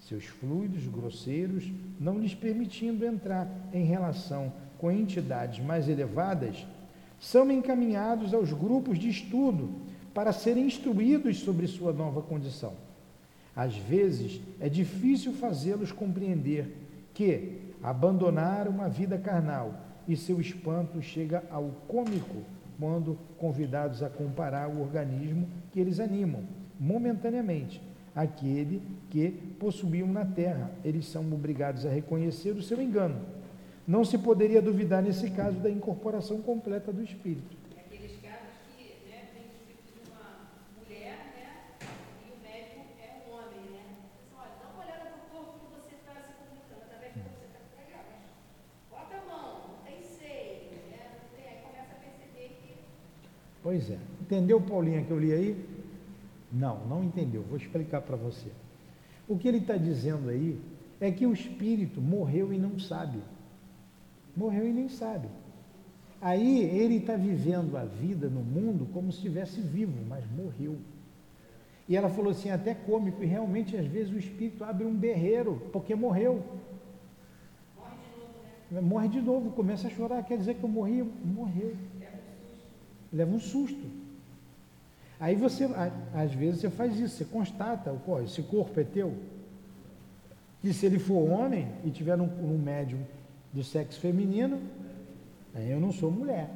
seus 0.00 0.24
fluidos 0.24 0.86
grosseiros 0.86 1.70
não 1.98 2.18
lhes 2.18 2.34
permitindo 2.34 3.04
entrar 3.04 3.48
em 3.72 3.84
relação 3.84 4.52
com 4.78 4.90
entidades 4.90 5.62
mais 5.64 5.88
elevadas, 5.88 6.66
são 7.18 7.50
encaminhados 7.50 8.32
aos 8.32 8.52
grupos 8.52 8.98
de 8.98 9.08
estudo 9.08 9.70
para 10.14 10.32
serem 10.32 10.66
instruídos 10.66 11.40
sobre 11.40 11.66
sua 11.66 11.92
nova 11.92 12.22
condição. 12.22 12.72
Às 13.54 13.76
vezes 13.76 14.40
é 14.58 14.68
difícil 14.68 15.32
fazê-los 15.34 15.92
compreender 15.92 16.74
que 17.12 17.58
abandonaram 17.82 18.70
uma 18.70 18.88
vida 18.88 19.18
carnal 19.18 19.74
e 20.08 20.16
seu 20.16 20.40
espanto 20.40 21.02
chega 21.02 21.44
ao 21.50 21.70
cômico 21.86 22.42
quando 22.80 23.18
convidados 23.36 24.02
a 24.02 24.08
comparar 24.08 24.68
o 24.68 24.80
organismo 24.80 25.46
que 25.70 25.78
eles 25.78 26.00
animam, 26.00 26.42
momentaneamente, 26.78 27.80
aquele 28.16 28.82
que 29.10 29.30
possuíam 29.58 30.08
na 30.08 30.24
terra. 30.24 30.70
Eles 30.82 31.06
são 31.06 31.22
obrigados 31.32 31.84
a 31.84 31.90
reconhecer 31.90 32.52
o 32.52 32.62
seu 32.62 32.80
engano. 32.80 33.20
Não 33.86 34.04
se 34.04 34.16
poderia 34.16 34.62
duvidar 34.62 35.02
nesse 35.02 35.30
caso 35.30 35.58
da 35.58 35.70
incorporação 35.70 36.40
completa 36.40 36.90
do 36.92 37.02
espírito. 37.02 37.56
É 37.76 37.80
aqueles 37.80 38.16
casos 38.20 38.56
que 38.76 38.84
né, 39.08 39.28
vem 39.34 39.44
o 39.44 39.52
espírito 39.52 39.92
de 39.92 40.10
uma 40.10 40.48
mulher, 40.78 41.16
né? 41.36 41.46
E 42.24 42.32
o 42.32 42.38
médico 42.42 42.80
é 42.98 43.10
um 43.18 43.34
homem, 43.34 43.60
né? 43.72 43.82
Assim, 43.90 44.08
olha, 44.36 44.54
dá 44.62 44.68
uma 44.72 44.84
olhada 44.84 45.10
no 45.10 45.20
corpo 45.28 45.58
que 45.58 45.68
você 45.74 45.94
está 45.96 46.14
se 46.22 46.32
comunicando, 46.38 46.86
através 46.86 47.12
do 47.12 47.20
corpo 47.20 47.34
que 47.34 47.44
você 47.44 47.58
está 47.58 47.62
pegando, 47.76 48.06
mas 48.14 48.24
bota 48.88 49.14
a 49.16 49.24
mão, 49.26 49.74
não 49.74 49.80
tem 49.82 49.98
seio, 50.06 50.70
né? 50.86 51.18
Não 51.18 51.26
tem, 51.34 51.44
aí 51.50 51.58
começa 51.66 51.92
a 51.92 51.98
perceber 51.98 52.62
que 52.62 52.70
Pois 53.62 53.90
é. 53.90 53.98
Entendeu, 54.20 54.60
Paulinha, 54.60 55.04
que 55.04 55.10
eu 55.10 55.18
li 55.18 55.32
aí? 55.32 55.64
Não, 56.52 56.86
não 56.86 57.04
entendeu. 57.04 57.42
Vou 57.42 57.56
explicar 57.56 58.00
para 58.00 58.16
você. 58.16 58.48
O 59.28 59.38
que 59.38 59.46
ele 59.46 59.58
está 59.58 59.76
dizendo 59.76 60.28
aí 60.28 60.58
é 61.00 61.10
que 61.10 61.26
o 61.26 61.32
espírito 61.32 62.00
morreu 62.00 62.52
e 62.52 62.58
não 62.58 62.78
sabe. 62.78 63.18
Morreu 64.36 64.66
e 64.66 64.72
nem 64.72 64.88
sabe. 64.88 65.28
Aí 66.20 66.62
ele 66.62 66.96
está 66.96 67.16
vivendo 67.16 67.76
a 67.76 67.84
vida 67.84 68.28
no 68.28 68.42
mundo 68.42 68.86
como 68.92 69.10
se 69.10 69.18
estivesse 69.18 69.60
vivo, 69.60 70.04
mas 70.08 70.24
morreu. 70.30 70.76
E 71.88 71.96
ela 71.96 72.10
falou 72.10 72.30
assim, 72.30 72.50
até 72.50 72.74
cômico, 72.74 73.22
e 73.22 73.26
realmente 73.26 73.76
às 73.76 73.86
vezes 73.86 74.12
o 74.12 74.18
espírito 74.18 74.62
abre 74.62 74.84
um 74.84 74.94
berreiro, 74.94 75.62
porque 75.72 75.94
morreu. 75.94 76.44
morre 77.76 77.96
de 78.04 78.20
novo, 78.20 78.34
né? 78.70 78.80
Morre 78.80 79.08
de 79.08 79.20
novo, 79.20 79.50
começa 79.52 79.88
a 79.88 79.90
chorar, 79.90 80.22
quer 80.24 80.38
dizer 80.38 80.54
que 80.54 80.62
eu 80.62 80.68
morri? 80.68 81.02
Morreu. 81.02 81.74
Leva 83.12 83.34
um 83.34 83.40
susto. 83.40 83.84
Aí 85.18 85.34
você, 85.36 85.68
às 86.14 86.32
vezes, 86.32 86.60
você 86.60 86.70
faz 86.70 86.98
isso, 86.98 87.16
você 87.16 87.24
constata, 87.24 87.94
esse 88.24 88.42
corpo 88.42 88.80
é 88.80 88.84
teu. 88.84 89.14
E 90.62 90.72
se 90.72 90.86
ele 90.86 90.98
for 90.98 91.28
homem 91.30 91.68
e 91.84 91.90
tiver 91.90 92.18
um, 92.20 92.24
um 92.24 92.58
médium 92.58 93.00
do 93.52 93.62
sexo 93.62 94.00
feminino, 94.00 94.60
aí 95.54 95.70
eu 95.70 95.80
não 95.80 95.92
sou 95.92 96.10
mulher. 96.10 96.50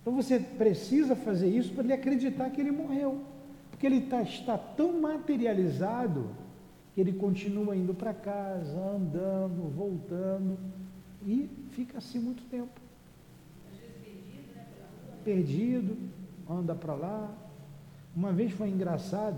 Então 0.00 0.14
você 0.14 0.38
precisa 0.38 1.14
fazer 1.14 1.48
isso 1.48 1.72
para 1.72 1.84
ele 1.84 1.92
acreditar 1.92 2.48
que 2.50 2.60
ele 2.60 2.70
morreu. 2.70 3.20
Porque 3.70 3.86
ele 3.86 4.02
tá, 4.02 4.22
está 4.22 4.56
tão 4.56 5.00
materializado 5.00 6.28
que 6.94 7.00
ele 7.00 7.12
continua 7.12 7.76
indo 7.76 7.94
para 7.94 8.12
casa, 8.12 8.78
andando, 8.78 9.70
voltando, 9.74 10.58
e 11.26 11.48
fica 11.70 11.98
assim 11.98 12.18
muito 12.18 12.42
tempo. 12.44 12.80
Perdido, 15.30 15.96
anda 16.50 16.74
para 16.74 16.92
lá. 16.92 17.32
Uma 18.16 18.32
vez 18.32 18.50
foi 18.50 18.68
engraçado, 18.68 19.36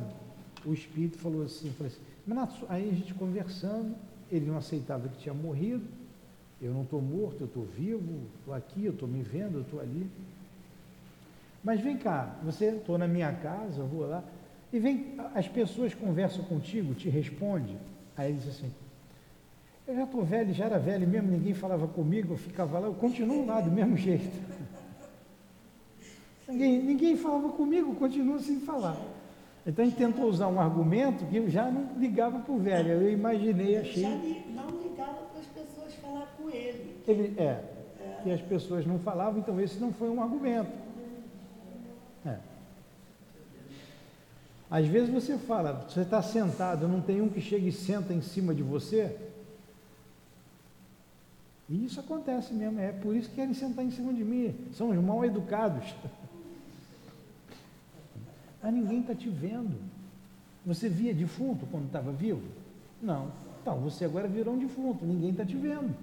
o 0.64 0.72
espírito 0.72 1.18
falou 1.18 1.44
assim, 1.44 1.70
falou 1.72 1.92
assim, 1.92 2.00
"Renato, 2.26 2.64
aí 2.66 2.88
a 2.88 2.94
gente 2.94 3.12
conversando, 3.12 3.94
ele 4.30 4.46
não 4.46 4.56
aceitava 4.56 5.06
que 5.10 5.18
tinha 5.18 5.34
morrido, 5.34 5.84
eu 6.62 6.72
não 6.72 6.80
estou 6.80 7.02
morto, 7.02 7.42
eu 7.42 7.46
estou 7.46 7.64
vivo, 7.64 8.22
estou 8.38 8.54
aqui, 8.54 8.86
eu 8.86 8.92
estou 8.94 9.06
me 9.06 9.22
vendo, 9.22 9.58
eu 9.58 9.60
estou 9.60 9.80
ali. 9.80 10.06
Mas 11.62 11.78
vem 11.78 11.98
cá, 11.98 12.36
você 12.42 12.70
estou 12.70 12.96
na 12.96 13.06
minha 13.06 13.30
casa, 13.30 13.82
vou 13.82 14.08
lá, 14.08 14.24
e 14.72 14.78
vem, 14.78 15.16
as 15.34 15.46
pessoas 15.46 15.92
conversam 15.92 16.42
contigo, 16.44 16.94
te 16.94 17.10
respondem. 17.10 17.76
Aí 18.16 18.30
ele 18.30 18.38
diz 18.38 18.48
assim, 18.48 18.72
eu 19.86 19.94
já 19.94 20.04
estou 20.04 20.24
velho, 20.24 20.54
já 20.54 20.64
era 20.64 20.78
velho 20.78 21.06
mesmo, 21.06 21.30
ninguém 21.30 21.52
falava 21.52 21.86
comigo, 21.86 22.32
eu 22.32 22.38
ficava 22.38 22.78
lá, 22.78 22.86
eu 22.86 22.94
continuo 22.94 23.44
lá 23.44 23.60
do 23.60 23.70
mesmo 23.70 23.94
jeito. 23.98 24.61
Ninguém, 26.48 26.82
ninguém 26.82 27.16
falava 27.16 27.48
comigo, 27.50 27.94
continuo 27.94 28.38
sem 28.40 28.60
falar. 28.60 28.96
Então 29.66 29.84
a 29.84 29.88
gente 29.88 29.96
tentou 29.96 30.24
usar 30.24 30.48
um 30.48 30.60
argumento 30.60 31.24
que 31.26 31.36
eu 31.36 31.48
já 31.48 31.70
não 31.70 31.88
ligava 31.96 32.40
para 32.40 32.52
o 32.52 32.58
velho, 32.58 32.90
eu 32.90 33.12
imaginei, 33.12 33.78
achei. 33.78 34.02
Já 34.02 34.08
não 34.10 34.82
ligava 34.82 35.22
para 35.30 35.40
as 35.40 35.46
pessoas 35.46 35.94
falar 35.94 36.34
com 36.36 36.50
ele. 36.50 37.00
Ele, 37.06 37.40
é, 37.40 37.62
que 38.22 38.30
as 38.30 38.40
pessoas 38.40 38.84
não 38.84 38.98
falavam, 38.98 39.40
então 39.40 39.60
esse 39.60 39.78
não 39.78 39.92
foi 39.92 40.08
um 40.08 40.20
argumento. 40.20 40.70
É. 42.26 42.36
Às 44.68 44.86
vezes 44.86 45.10
você 45.10 45.38
fala, 45.38 45.86
você 45.88 46.00
está 46.00 46.20
sentado, 46.22 46.88
não 46.88 47.00
tem 47.00 47.20
um 47.20 47.28
que 47.28 47.40
chega 47.40 47.66
e 47.66 47.72
senta 47.72 48.12
em 48.12 48.20
cima 48.20 48.52
de 48.52 48.62
você. 48.62 49.16
E 51.68 51.84
isso 51.84 52.00
acontece 52.00 52.52
mesmo, 52.52 52.80
é 52.80 52.90
por 52.90 53.14
isso 53.14 53.28
que 53.28 53.36
querem 53.36 53.54
sentar 53.54 53.84
em 53.84 53.90
cima 53.90 54.12
de 54.12 54.24
mim. 54.24 54.54
São 54.72 54.90
os 54.90 54.96
mal 54.96 55.24
educados. 55.24 55.94
Mas 58.62 58.72
ninguém 58.72 59.00
está 59.00 59.14
te 59.14 59.28
vendo. 59.28 59.76
Você 60.64 60.88
via 60.88 61.12
defunto 61.12 61.66
quando 61.66 61.86
estava 61.86 62.12
vivo? 62.12 62.42
Não. 63.02 63.32
Então, 63.60 63.80
você 63.80 64.04
agora 64.04 64.28
virou 64.28 64.54
um 64.54 64.58
defunto, 64.58 65.04
ninguém 65.04 65.30
está 65.30 65.44
te 65.44 65.56
vendo. 65.56 65.94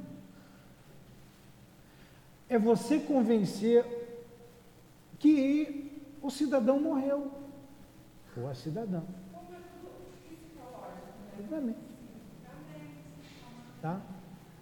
É 2.49 2.57
você 2.59 2.99
convencer 2.99 3.85
que 5.19 5.91
o 6.21 6.29
cidadão 6.29 6.79
morreu. 6.79 7.31
Ou 8.35 8.49
a 8.49 8.55
cidadã. 8.55 9.01
Tudo 11.37 11.51
na 11.51 11.61
mente. 11.61 11.79
Tá? 13.81 14.01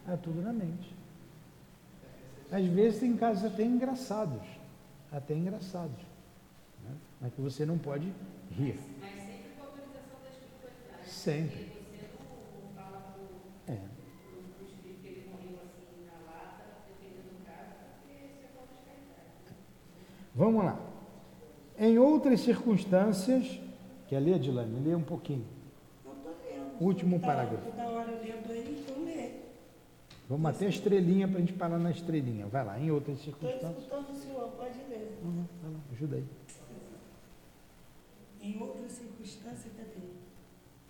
É 0.07 0.15
tudo 0.17 0.41
na 0.41 0.53
mente. 0.53 0.95
Às 2.51 2.65
vezes 2.65 2.99
tem 2.99 3.15
casos 3.17 3.45
até 3.45 3.63
engraçados. 3.63 4.41
Até 5.11 5.33
engraçados. 5.33 6.06
Mas 7.19 7.33
que 7.33 7.41
você 7.41 7.65
não 7.65 7.77
pode 7.77 8.13
rir. 8.51 8.79
Mas 9.01 9.11
sempre 9.11 9.49
com 9.57 9.63
autorização 9.65 10.17
da 10.23 10.29
espiritualidade. 10.29 11.09
Sempre. 11.09 11.65
Porque 11.65 11.97
você 11.97 12.07
não, 12.13 12.73
fala 12.75 12.99
pro, 13.13 13.73
É. 13.73 13.75
pro, 13.75 14.41
pro 14.55 14.65
espírito 14.67 15.01
que 15.01 15.07
ele 15.07 15.29
morreu 15.31 15.57
assim 15.65 16.05
na 16.05 16.31
lata, 16.31 16.63
dependendo 16.87 17.29
do 17.33 17.45
caso, 17.45 17.73
porque 17.99 18.13
isso 18.13 18.47
é. 19.49 19.53
Vamos 20.35 20.63
lá. 20.65 20.79
Em 21.79 21.97
outras 21.99 22.39
circunstâncias, 22.41 23.59
quer 24.07 24.19
ler, 24.19 24.39
Dilane? 24.39 24.79
Lê 24.79 24.95
um 24.95 25.01
pouquinho. 25.03 25.45
Não 26.05 26.13
estou 26.13 26.35
lendo. 26.45 26.81
Último 26.83 27.19
Tá 27.19 27.27
parágrafo. 27.27 27.65
Toda 27.71 27.83
hora 27.89 28.11
lendo 28.11 28.51
aí, 28.51 28.83
então 28.87 29.03
lê. 29.03 29.31
Vamos 30.29 30.49
até 30.51 30.65
a 30.65 30.69
estrelinha 30.69 31.27
para 31.27 31.37
a 31.37 31.39
gente 31.39 31.53
parar 31.53 31.77
na 31.79 31.89
estrelinha. 31.91 32.45
Vai 32.47 32.63
lá, 32.65 32.79
em 32.79 32.91
outras 32.91 33.17
Estou 33.19 33.33
circunstâncias. 33.33 33.83
escutando 33.83 34.09
o 34.09 34.15
senhor, 34.15 34.47
pode 34.57 34.77
ler. 34.89 35.17
Uhum, 35.23 35.45
vai 35.63 35.71
lá, 35.71 35.79
ajuda 35.93 36.15
aí. 36.17 36.25
Em 38.47 38.61
outras 38.61 38.91
circunstâncias, 38.93 39.73
cadê? 39.75 40.07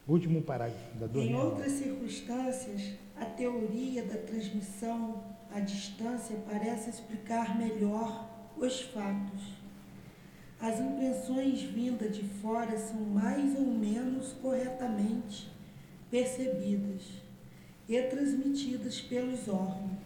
Último 0.07 0.41
parágrafo 0.41 0.95
da 0.97 1.05
Em 1.07 1.31
Dona 1.31 1.43
outras 1.43 1.71
circunstâncias, 1.73 2.93
a 3.15 3.25
teoria 3.25 4.03
da 4.05 4.17
transmissão 4.17 5.23
à 5.51 5.59
distância 5.59 6.37
parece 6.49 6.89
explicar 6.91 7.57
melhor 7.57 8.29
os 8.57 8.81
fatos. 8.81 9.41
As 10.59 10.79
impressões 10.79 11.61
vindas 11.63 12.15
de 12.15 12.23
fora 12.23 12.77
são 12.77 12.99
mais 13.01 13.55
ou 13.57 13.65
menos 13.65 14.33
corretamente 14.33 15.51
percebidas 16.09 17.01
e 17.89 18.01
transmitidas 18.03 19.01
pelos 19.01 19.47
órgãos, 19.47 19.97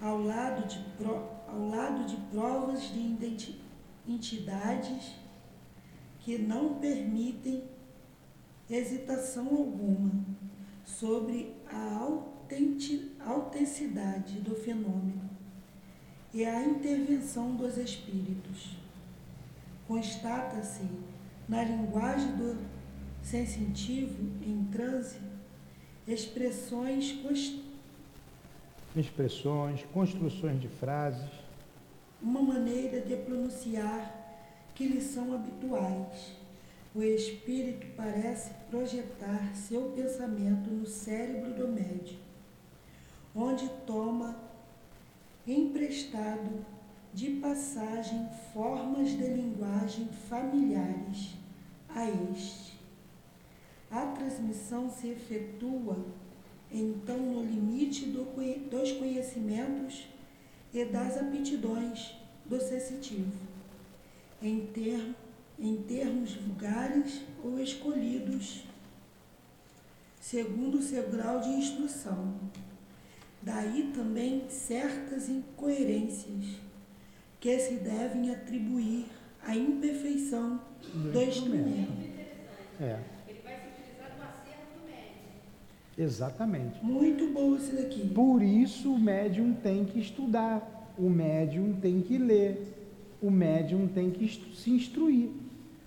ao 0.00 0.18
lado 0.22 0.66
de, 0.66 0.78
pro- 0.96 1.28
ao 1.48 1.68
lado 1.68 2.04
de 2.06 2.16
provas 2.30 2.82
de 2.92 3.00
entidades 4.08 5.12
que 6.24 6.38
não 6.38 6.74
permitem 6.74 7.64
hesitação 8.70 9.48
alguma 9.48 10.12
sobre 10.84 11.54
a 11.70 11.96
autenti- 11.98 13.12
autenticidade 13.24 14.40
do 14.40 14.54
fenômeno 14.54 15.28
e 16.32 16.44
a 16.44 16.64
intervenção 16.64 17.54
dos 17.56 17.76
espíritos. 17.76 18.76
Constata-se 19.86 20.82
na 21.48 21.62
linguagem 21.64 22.34
do 22.36 22.56
sensitivo 23.22 24.22
em 24.46 24.64
transe 24.72 25.18
expressões 26.06 27.12
Expressões, 28.94 29.84
construções 29.92 30.60
de 30.60 30.68
frases. 30.68 31.30
uma 32.22 32.42
maneira 32.42 33.00
de 33.00 33.16
pronunciar 33.16 34.21
que 34.74 34.86
lhe 34.86 35.00
são 35.00 35.34
habituais. 35.34 36.32
O 36.94 37.02
espírito 37.02 37.86
parece 37.96 38.50
projetar 38.70 39.54
seu 39.54 39.92
pensamento 39.92 40.70
no 40.70 40.86
cérebro 40.86 41.54
do 41.54 41.68
médium, 41.68 42.18
onde 43.34 43.68
toma 43.86 44.36
emprestado 45.46 46.64
de 47.14 47.30
passagem 47.32 48.28
formas 48.52 49.10
de 49.10 49.24
linguagem 49.24 50.08
familiares 50.28 51.34
a 51.88 52.08
este. 52.08 52.78
A 53.90 54.06
transmissão 54.06 54.88
se 54.90 55.08
efetua 55.08 55.98
então 56.70 57.18
no 57.18 57.42
limite 57.42 58.06
do 58.06 58.24
dos 58.70 58.92
conhecimentos 58.92 60.06
e 60.72 60.84
das 60.86 61.18
aptidões 61.18 62.14
do 62.46 62.58
sensitivo, 62.58 63.32
em, 64.42 64.66
ter, 64.66 65.14
em 65.58 65.76
termos 65.76 66.34
vulgares 66.34 67.22
ou 67.42 67.58
escolhidos, 67.60 68.64
segundo 70.20 70.78
o 70.78 70.82
seu 70.82 71.08
grau 71.10 71.40
de 71.40 71.48
instrução. 71.48 72.34
Daí 73.40 73.90
também 73.94 74.44
certas 74.48 75.28
incoerências 75.28 76.60
que 77.40 77.58
se 77.58 77.74
devem 77.74 78.30
atribuir 78.30 79.06
à 79.42 79.56
imperfeição 79.56 80.60
do 80.94 81.20
instrumento. 81.22 81.92
É, 82.80 82.98
Ele 83.28 83.40
vai 83.42 83.56
se 83.56 83.66
utilizar 83.80 84.16
do 84.16 84.22
acervo 84.22 84.78
do 84.78 84.86
médico. 84.86 85.98
exatamente. 85.98 86.84
Muito 86.84 87.32
bom 87.32 87.56
isso 87.56 87.74
daqui. 87.74 88.08
Por 88.10 88.42
isso 88.42 88.92
o 88.94 88.98
médium 88.98 89.54
tem 89.54 89.84
que 89.84 89.98
estudar, 89.98 90.94
o 90.96 91.10
médium 91.10 91.74
tem 91.80 92.00
que 92.00 92.16
ler, 92.18 92.81
o 93.22 93.30
médium 93.30 93.86
tem 93.86 94.10
que 94.10 94.28
se 94.56 94.70
instruir, 94.70 95.30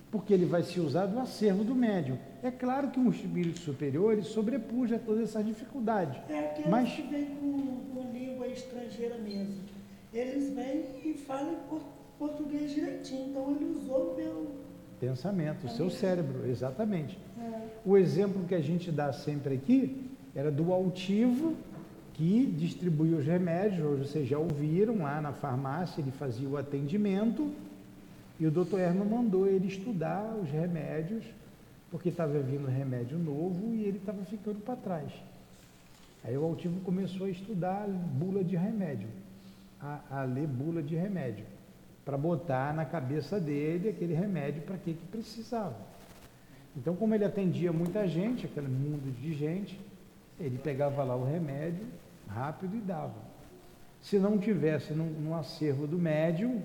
porque 0.10 0.34
ele 0.34 0.46
vai 0.46 0.64
se 0.64 0.80
usar 0.80 1.06
do 1.08 1.20
acervo 1.20 1.64
do 1.64 1.76
médium. 1.76 2.18
É 2.42 2.50
claro 2.50 2.90
que 2.90 3.00
um 3.00 3.10
espírito 3.10 3.60
superior 3.60 4.24
sobrepuja 4.24 4.98
todas 5.04 5.24
essas 5.30 5.46
dificuldades. 5.46 6.18
É 6.30 6.40
aqueles 6.40 6.70
Mas- 6.70 6.92
que 6.94 7.02
vêm 7.04 7.26
com, 7.26 7.78
com 7.94 8.12
língua 8.14 8.48
estrangeira 8.48 9.18
mesmo. 9.18 9.56
Eles 10.14 10.50
vêm 10.52 10.86
e 11.04 11.14
falam 11.14 11.56
por- 11.70 11.82
português 12.18 12.72
direitinho. 12.74 13.30
Então 13.30 13.52
ele 13.52 13.66
usou 13.78 14.16
meu. 14.16 14.48
Pensamento, 15.00 15.66
o 15.66 15.70
seu 15.70 15.90
cérebro, 15.90 16.48
exatamente. 16.50 17.20
É, 17.38 17.62
O 17.84 17.98
exemplo 17.98 18.46
que 18.48 18.56
a 18.56 18.62
gente 18.62 18.90
dá 18.92 19.12
sempre 19.12 19.56
aqui 19.56 20.10
era 20.34 20.50
do 20.50 20.72
altivo 20.72 21.54
que 22.16 22.46
distribuía 22.46 23.18
os 23.18 23.26
remédios, 23.26 24.08
vocês 24.08 24.28
já 24.28 24.40
ouviram 24.40 25.00
lá 25.00 25.20
na 25.20 25.34
farmácia, 25.34 26.00
ele 26.00 26.12
fazia 26.12 26.48
o 26.48 26.56
atendimento 26.56 27.52
e 28.40 28.48
o 28.48 28.52
doutor 28.52 28.80
Herman 28.80 29.06
mandou 29.06 29.48
ele 29.48 29.68
estudar 29.68 30.24
os 30.42 30.50
remédios, 30.50 31.26
porque 31.92 32.10
estava 32.10 32.40
vindo 32.40 32.68
remédio 32.68 33.18
novo 33.18 33.74
e 33.74 33.84
ele 33.84 33.98
estava 33.98 34.24
ficando 34.26 34.60
para 34.60 34.78
trás. 34.78 35.12
Aí 36.24 36.38
o 36.38 36.44
altivo 36.46 36.80
começou 36.82 37.28
a 37.28 37.30
estudar 37.30 37.86
bula 37.88 38.44
de 38.44 38.56
remédio, 38.56 39.10
a, 39.82 40.00
a 40.10 40.24
ler 40.24 40.48
bula 40.48 40.82
de 40.82 40.96
remédio, 40.96 41.46
para 42.06 42.18
botar 42.18 42.74
na 42.74 42.86
cabeça 42.86 43.42
dele 43.42 43.90
aquele 43.90 44.14
remédio 44.14 44.62
para 44.62 44.78
que, 44.78 44.94
que 44.94 45.06
precisava. 45.08 45.76
Então, 46.78 46.96
como 46.96 47.14
ele 47.14 47.26
atendia 47.26 47.74
muita 47.74 48.08
gente, 48.08 48.46
aquele 48.46 48.68
mundo 48.68 49.14
de 49.22 49.34
gente, 49.34 49.80
ele 50.40 50.58
pegava 50.58 51.04
lá 51.04 51.16
o 51.16 51.26
remédio 51.26 51.86
rápido 52.28 52.76
e 52.76 52.82
dava. 52.82 53.24
Se 54.02 54.20
não 54.20 54.38
tivesse 54.38 54.94
no, 54.94 55.06
no 55.06 55.36
acervo 55.36 55.88
do 55.88 55.98
médium, 55.98 56.62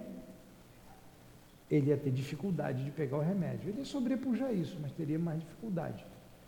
ele 1.70 1.91
ia 1.91 1.97
ter 1.97 2.11
dificuldade 2.11 2.85
de 2.85 2.91
pegar 2.91 3.19
o 3.19 3.20
remédio. 3.20 3.69
Ele 3.69 3.78
ia 3.78 3.85
sobrepujar 3.85 4.53
isso, 4.53 4.77
mas 4.81 4.93
teria 4.93 5.19
mais 5.19 5.41
dificuldade. 5.41 6.05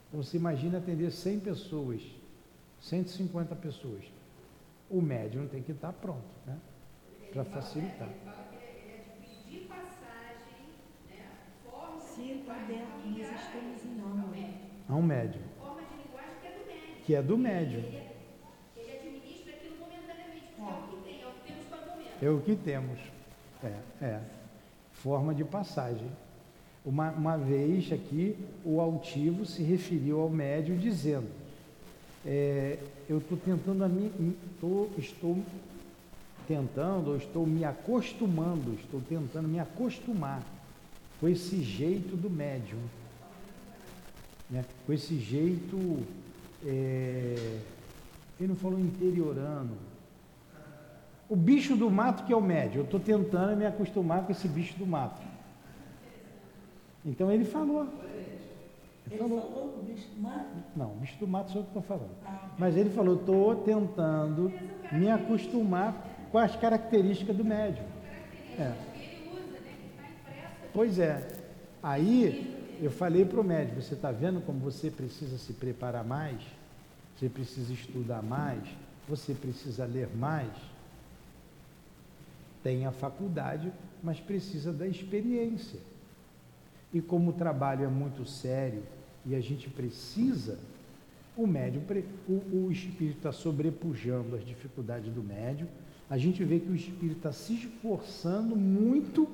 Então, 0.08 0.22
você 0.22 0.36
imagina 0.36 0.78
atender 0.78 1.10
100 1.10 1.40
pessoas, 1.40 2.02
150 2.80 3.54
pessoas. 3.56 4.04
O 4.90 5.00
médium 5.00 5.46
tem 5.46 5.62
que 5.62 5.72
estar 5.72 5.92
pronto, 5.92 6.28
né? 6.46 6.58
Para 7.32 7.44
facilitar. 7.44 8.08
Ele 8.08 8.18
fala 8.24 8.46
que 8.50 8.56
ele 8.56 8.90
é 8.90 9.04
de 17.66 17.80
pedir 17.80 18.01
É 22.22 22.30
o 22.30 22.38
que 22.38 22.54
temos. 22.54 23.00
É, 23.64 23.74
é. 24.00 24.20
Forma 24.92 25.34
de 25.34 25.42
passagem. 25.42 26.06
Uma, 26.84 27.10
uma 27.10 27.36
vez 27.36 27.92
aqui, 27.92 28.36
o 28.64 28.80
altivo 28.80 29.44
se 29.44 29.60
referiu 29.60 30.20
ao 30.20 30.30
médium 30.30 30.76
dizendo: 30.78 31.26
é, 32.24 32.78
Eu 33.08 33.18
estou 33.18 33.36
tentando, 33.36 33.82
a 33.82 33.88
mim, 33.88 34.36
tô, 34.60 34.88
estou 34.96 35.36
tentando, 36.46 37.10
ou 37.10 37.16
estou 37.16 37.44
me 37.44 37.64
acostumando, 37.64 38.74
estou 38.74 39.00
tentando 39.00 39.48
me 39.48 39.58
acostumar 39.58 40.42
com 41.20 41.28
esse 41.28 41.60
jeito 41.60 42.16
do 42.16 42.30
médium, 42.30 42.80
né? 44.48 44.64
com 44.86 44.92
esse 44.92 45.18
jeito, 45.18 46.04
é, 46.64 47.58
ele 48.38 48.48
não 48.48 48.56
falou 48.56 48.78
interiorano, 48.78 49.76
o 51.32 51.36
bicho 51.36 51.74
do 51.76 51.90
mato 51.90 52.24
que 52.24 52.32
é 52.32 52.36
o 52.36 52.42
médio. 52.42 52.80
Eu 52.80 52.84
estou 52.84 53.00
tentando 53.00 53.56
me 53.56 53.64
acostumar 53.64 54.22
com 54.24 54.32
esse 54.32 54.46
bicho 54.46 54.76
do 54.78 54.86
mato. 54.86 55.22
Então 57.06 57.32
ele 57.32 57.46
falou. 57.46 57.84
Ele 57.84 58.42
Ele 59.10 59.18
falou. 59.18 59.40
falou 59.40 59.78
o 59.80 59.82
bicho 59.82 60.08
do 60.10 60.20
mato? 60.20 60.46
Não, 60.76 60.92
o 60.92 60.96
bicho 60.96 61.18
do 61.18 61.26
mato 61.26 61.50
sou 61.50 61.62
eu 61.62 61.64
que 61.64 61.70
estou 61.70 61.82
falando. 61.82 62.10
Ah, 62.26 62.50
Mas 62.58 62.76
ele 62.76 62.90
falou, 62.90 63.14
estou 63.14 63.54
tentando 63.56 64.52
me 64.92 65.10
acostumar 65.10 66.06
quais 66.30 66.50
as 66.50 66.60
características 66.60 67.34
do 67.34 67.44
médium. 67.44 67.86
É. 68.58 68.74
Pois 70.74 70.98
é. 70.98 71.26
Aí 71.82 72.76
eu 72.78 72.90
falei 72.90 73.24
para 73.24 73.40
o 73.40 73.44
médico, 73.44 73.80
você 73.80 73.94
está 73.94 74.12
vendo 74.12 74.42
como 74.42 74.58
você 74.58 74.90
precisa 74.90 75.38
se 75.38 75.54
preparar 75.54 76.04
mais, 76.04 76.42
você 77.16 77.26
precisa 77.26 77.72
estudar 77.72 78.22
mais, 78.22 78.62
você 79.08 79.32
precisa 79.32 79.86
ler 79.86 80.08
mais. 80.14 80.71
Tem 82.62 82.86
a 82.86 82.92
faculdade, 82.92 83.72
mas 84.02 84.20
precisa 84.20 84.72
da 84.72 84.86
experiência. 84.86 85.80
E 86.92 87.00
como 87.00 87.30
o 87.30 87.32
trabalho 87.32 87.84
é 87.84 87.88
muito 87.88 88.24
sério 88.26 88.82
e 89.24 89.34
a 89.34 89.40
gente 89.40 89.70
precisa, 89.70 90.58
o 91.36 91.46
médium, 91.46 91.82
o, 92.28 92.66
o 92.66 92.72
espírito 92.72 93.18
está 93.18 93.32
sobrepujando 93.32 94.36
as 94.36 94.44
dificuldades 94.44 95.12
do 95.12 95.22
médium, 95.22 95.66
a 96.10 96.18
gente 96.18 96.44
vê 96.44 96.60
que 96.60 96.70
o 96.70 96.74
espírito 96.74 97.16
está 97.16 97.32
se 97.32 97.54
esforçando 97.54 98.54
muito, 98.54 99.26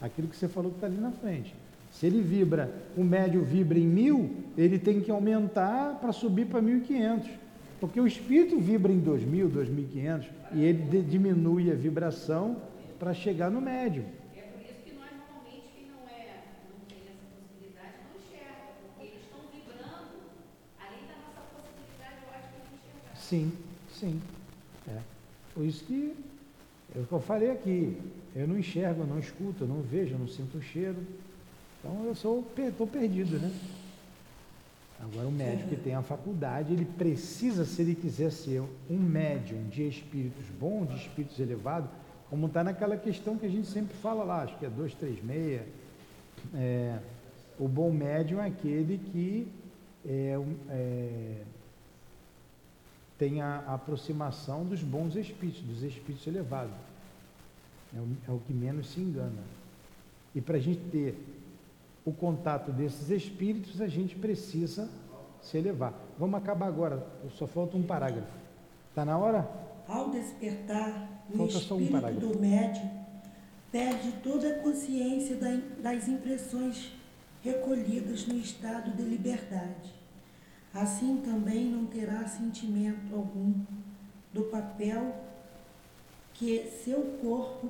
aquilo 0.00 0.28
que 0.28 0.36
você 0.36 0.46
falou 0.46 0.70
que 0.70 0.76
está 0.76 0.86
ali 0.86 0.98
na 0.98 1.10
frente. 1.10 1.54
Se 1.90 2.06
ele 2.06 2.20
vibra, 2.20 2.72
o 2.96 3.02
médio 3.02 3.42
vibra 3.42 3.78
em 3.78 3.86
mil, 3.86 4.44
ele 4.56 4.78
tem 4.78 5.00
que 5.00 5.10
aumentar 5.10 5.98
para 6.00 6.12
subir 6.12 6.46
para 6.46 6.60
1.500. 6.60 7.26
Porque 7.80 8.00
o 8.00 8.06
espírito 8.06 8.58
vibra 8.58 8.92
em 8.92 9.00
2.000, 9.00 9.50
2.500 9.50 10.26
e 10.52 10.64
ele 10.64 11.02
diminui 11.02 11.70
a 11.70 11.74
vibração 11.74 12.56
para 12.98 13.12
chegar 13.12 13.50
no 13.50 13.60
médio. 13.60 14.04
É 14.34 14.40
por 14.42 14.62
isso 14.62 14.80
que 14.84 14.92
nós 14.94 15.10
normalmente, 15.12 15.68
quem 15.74 15.88
não, 15.90 16.08
é, 16.08 16.44
não 16.70 16.80
tem 16.88 16.98
essa 17.04 17.26
possibilidade, 17.36 17.92
não 18.02 18.20
enxerga, 18.20 18.62
porque 18.80 19.08
eles 19.08 19.22
estão 19.22 19.40
vibrando 19.52 20.08
além 20.80 21.02
da 21.06 21.16
nossa 21.20 21.42
possibilidade 21.52 22.20
ótica 22.32 22.58
de 22.64 22.74
enxergar. 22.76 23.16
Sim, 23.16 23.52
sim. 23.92 24.22
É. 24.88 25.00
Por 25.52 25.64
isso 25.64 25.84
que 25.84 26.14
é 26.94 27.00
o 27.00 27.04
que 27.04 27.12
eu 27.12 27.20
falei 27.20 27.50
aqui. 27.50 27.96
Eu 28.34 28.48
não 28.48 28.58
enxergo, 28.58 29.02
eu 29.02 29.06
não 29.06 29.18
escuto, 29.18 29.64
eu 29.64 29.68
não 29.68 29.82
vejo, 29.82 30.14
eu 30.14 30.18
não 30.18 30.28
sinto 30.28 30.58
o 30.58 30.62
cheiro. 30.62 30.96
Então 31.80 32.04
eu 32.04 32.14
sou 32.14 32.46
estou 32.56 32.86
perdido, 32.86 33.38
né? 33.38 33.52
Agora 35.00 35.26
o 35.26 35.32
médium 35.32 35.68
que 35.68 35.76
tem 35.76 35.94
a 35.94 36.02
faculdade, 36.02 36.72
ele 36.72 36.84
precisa, 36.84 37.64
se 37.64 37.82
ele 37.82 37.94
quiser 37.94 38.30
ser 38.32 38.62
um 38.88 38.98
médium 38.98 39.68
de 39.68 39.86
espíritos 39.86 40.46
bons, 40.58 40.88
de 40.88 40.96
espíritos 40.96 41.38
elevados, 41.38 41.90
como 42.30 42.46
está 42.46 42.64
naquela 42.64 42.96
questão 42.96 43.36
que 43.36 43.46
a 43.46 43.48
gente 43.48 43.68
sempre 43.68 43.94
fala 43.96 44.24
lá, 44.24 44.42
acho 44.42 44.56
que 44.58 44.64
é 44.64 44.70
236, 44.70 45.62
é, 46.54 46.98
o 47.58 47.68
bom 47.68 47.90
médium 47.90 48.40
é 48.40 48.46
aquele 48.46 48.98
que 48.98 49.48
é, 50.06 50.38
é, 50.70 51.42
tem 53.18 53.40
a 53.40 53.58
aproximação 53.66 54.64
dos 54.64 54.82
bons 54.82 55.14
espíritos, 55.16 55.62
dos 55.62 55.82
espíritos 55.82 56.26
elevados. 56.26 56.74
É 57.94 57.98
o, 57.98 58.08
é 58.28 58.30
o 58.32 58.38
que 58.40 58.52
menos 58.52 58.90
se 58.90 59.00
engana. 59.00 59.42
E 60.34 60.40
para 60.40 60.56
a 60.56 60.60
gente 60.60 60.80
ter 60.90 61.18
o 62.06 62.12
contato 62.12 62.70
desses 62.72 63.10
espíritos, 63.10 63.82
a 63.82 63.88
gente 63.88 64.14
precisa 64.16 64.88
se 65.42 65.58
elevar. 65.58 65.92
Vamos 66.18 66.38
acabar 66.40 66.66
agora, 66.68 67.04
só 67.30 67.46
falta 67.46 67.76
um 67.76 67.82
parágrafo. 67.82 68.32
Está 68.88 69.04
na 69.04 69.18
hora? 69.18 69.46
Ao 69.88 70.08
despertar, 70.10 71.24
o 71.28 71.36
Falta 71.36 71.52
só 71.58 71.74
um 71.74 71.80
espírito 71.80 71.92
parágrafo. 72.00 72.26
do 72.32 72.38
médium 72.40 72.90
perde 73.72 74.12
toda 74.22 74.48
a 74.48 74.58
consciência 74.60 75.36
da- 75.36 75.60
das 75.82 76.06
impressões 76.08 76.92
recolhidas 77.42 78.26
no 78.26 78.38
estado 78.38 78.92
de 78.96 79.02
liberdade. 79.02 79.92
Assim 80.72 81.20
também 81.24 81.64
não 81.66 81.86
terá 81.86 82.24
sentimento 82.26 83.14
algum 83.14 83.52
do 84.32 84.44
papel 84.44 85.14
que 86.34 86.68
seu 86.84 87.02
corpo 87.20 87.68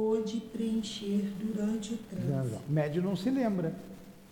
pôde 0.00 0.40
preencher 0.52 1.24
durante 1.40 1.94
o 1.94 1.98
Não, 2.12 2.26
transe. 2.26 2.50
não. 2.52 2.58
O 2.68 2.70
médio 2.70 3.02
não 3.02 3.16
se 3.16 3.30
lembra. 3.30 3.74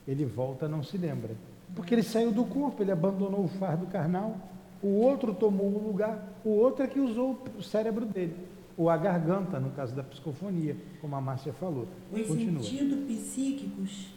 Ele 0.06 0.26
volta, 0.26 0.68
não 0.68 0.82
se 0.82 0.98
lembra. 0.98 1.30
Porque 1.74 1.94
ele 1.94 2.02
saiu 2.02 2.30
do 2.30 2.44
corpo, 2.44 2.82
ele 2.82 2.92
abandonou 2.92 3.44
o 3.44 3.48
fardo 3.48 3.86
carnal. 3.86 4.36
O 4.82 4.88
outro 4.88 5.32
tomou 5.32 5.68
o 5.68 5.86
lugar. 5.86 6.28
O 6.44 6.50
outro 6.50 6.84
é 6.84 6.86
que 6.86 7.00
usou 7.00 7.42
o 7.58 7.62
cérebro 7.62 8.04
dele. 8.04 8.36
Ou 8.76 8.90
a 8.90 8.96
garganta, 8.98 9.58
no 9.58 9.70
caso 9.70 9.94
da 9.94 10.02
psicofonia, 10.02 10.76
como 11.00 11.16
a 11.16 11.20
Márcia 11.22 11.54
falou. 11.54 11.88
Os 12.12 12.26
Continua. 12.26 12.62
sentidos 12.62 12.98
psíquicos, 13.06 14.08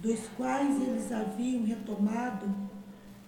dos 0.00 0.20
quais 0.38 0.80
eles 0.88 1.12
haviam 1.12 1.66
retomado, 1.66 2.46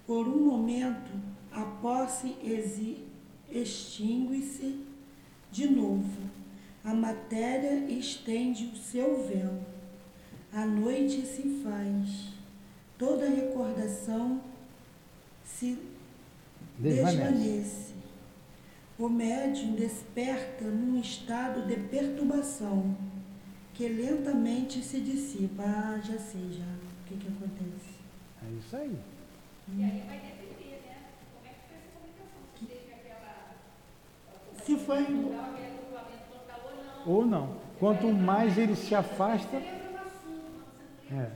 por 0.06 0.26
um 0.26 0.46
momento, 0.46 1.10
a 1.52 1.62
posse 1.82 2.36
exi- 2.42 3.04
extingue-se 3.52 4.80
de 5.52 5.68
novo. 5.68 6.35
A 6.86 6.94
matéria 6.94 7.84
estende 7.90 8.66
o 8.66 8.76
seu 8.76 9.26
véu. 9.26 9.58
A 10.52 10.64
noite 10.64 11.20
se 11.22 11.60
faz. 11.62 12.32
Toda 12.96 13.28
recordação 13.28 14.40
se 15.44 15.76
Desvanece. 16.78 17.16
desvanece. 17.16 17.94
O 18.98 19.08
médium 19.08 19.74
desperta 19.74 20.64
num 20.64 20.98
estado 20.98 21.66
de 21.66 21.76
perturbação 21.88 22.96
que 23.74 23.88
lentamente 23.88 24.80
se 24.82 25.00
dissipa. 25.00 25.64
Ah, 25.64 26.00
já 26.02 26.16
sei 26.18 26.50
já 26.52 26.64
o 26.64 27.04
que, 27.08 27.16
que 27.16 27.28
acontece. 27.28 27.96
É 28.42 28.58
isso 28.58 28.76
aí. 28.76 28.96
E 29.76 29.82
aí 29.84 30.02
vai 30.06 30.18
depender, 30.20 30.80
né? 30.86 30.98
Como 31.34 31.46
é 31.46 31.50
que 31.50 31.68
foi 31.68 31.76
essa 31.76 31.90
comunicação? 31.92 32.40
Se 32.58 32.64
teve 32.64 32.92
aquela. 32.94 33.56
Se 34.64 34.76
foi 34.78 35.02
Estava 35.02 35.52
aquele 35.52 35.66
agrupamento 35.66 36.24
total 36.32 36.60
ou 37.06 37.24
não. 37.24 37.54
Quanto 37.78 38.06
mais 38.08 38.56
ele 38.58 38.74
se 38.74 38.94
afasta, 38.94 39.56
É. 41.10 41.30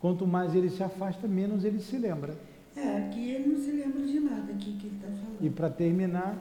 quanto 0.00 0.26
mais 0.26 0.54
ele 0.54 0.70
se 0.70 0.82
afasta, 0.82 1.26
menos 1.28 1.64
ele 1.64 1.80
se 1.80 1.96
lembra. 1.98 2.34
É, 2.76 3.10
que 3.12 3.30
ele 3.30 3.48
não 3.52 3.60
se 3.60 3.70
lembra 3.72 4.06
de 4.06 4.20
nada 4.20 4.52
aqui 4.52 4.72
que 4.80 4.86
ele 4.86 4.96
está 4.96 5.08
E 5.08 5.18
falando. 5.38 5.54
para 5.54 5.70
terminar, 5.70 6.36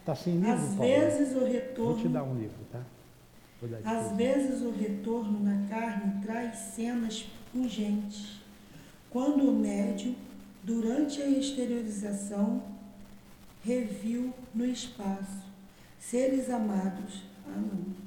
está 0.00 0.14
sem 0.14 0.34
livro, 0.34 0.50
Às 0.52 0.60
Paulo? 0.74 0.82
vezes 0.82 1.30
o 1.34 1.40
Vou 1.40 1.46
te 1.48 1.52
retorno, 1.54 2.08
dar 2.10 2.22
um 2.24 2.34
livro, 2.34 2.58
tá? 2.70 2.80
Às 3.84 4.06
aqui. 4.06 4.14
vezes 4.16 4.62
o 4.62 4.70
retorno 4.70 5.40
na 5.40 5.66
carne 5.68 6.22
traz 6.24 6.54
cenas 6.56 7.26
pungentes. 7.52 8.38
Quando 9.10 9.48
o 9.50 9.52
médium, 9.52 10.14
durante 10.62 11.20
a 11.22 11.28
exteriorização, 11.28 12.62
reviu 13.64 14.32
no 14.54 14.64
espaço 14.66 15.42
seres 15.98 16.50
amados. 16.50 17.22
Ah, 17.48 17.56
não. 17.56 17.98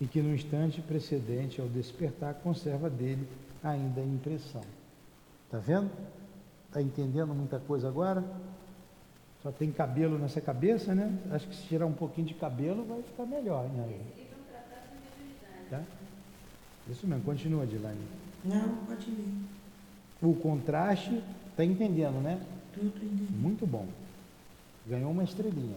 e 0.00 0.06
que 0.06 0.20
no 0.20 0.34
instante 0.34 0.80
precedente 0.82 1.60
ao 1.60 1.68
despertar 1.68 2.34
conserva 2.34 2.90
dele 2.90 3.26
ainda 3.62 4.00
a 4.00 4.04
impressão. 4.04 4.62
Tá 5.50 5.58
vendo? 5.58 5.90
Tá 6.70 6.82
entendendo 6.82 7.34
muita 7.34 7.58
coisa 7.58 7.88
agora? 7.88 8.22
Só 9.42 9.50
tem 9.50 9.70
cabelo 9.72 10.18
nessa 10.18 10.40
cabeça, 10.40 10.94
né? 10.94 11.18
Acho 11.30 11.46
que 11.48 11.56
se 11.56 11.62
tirar 11.62 11.86
um 11.86 11.92
pouquinho 11.92 12.26
de 12.26 12.34
cabelo 12.34 12.84
vai 12.84 13.02
ficar 13.02 13.24
melhor, 13.24 13.68
né? 13.68 14.00
Tá? 15.70 15.82
Isso 16.88 17.06
mesmo, 17.06 17.24
continua, 17.24 17.66
Dilane. 17.66 18.00
Não, 18.44 18.76
pode 18.86 19.10
ler. 19.10 19.28
O 20.22 20.34
contraste, 20.34 21.22
tá 21.56 21.64
entendendo, 21.64 22.20
né? 22.22 22.40
Tudo 22.72 22.86
entendi. 22.86 23.32
Muito 23.32 23.66
bom. 23.66 23.86
Ganhou 24.86 25.10
uma 25.10 25.24
estrelinha. 25.24 25.76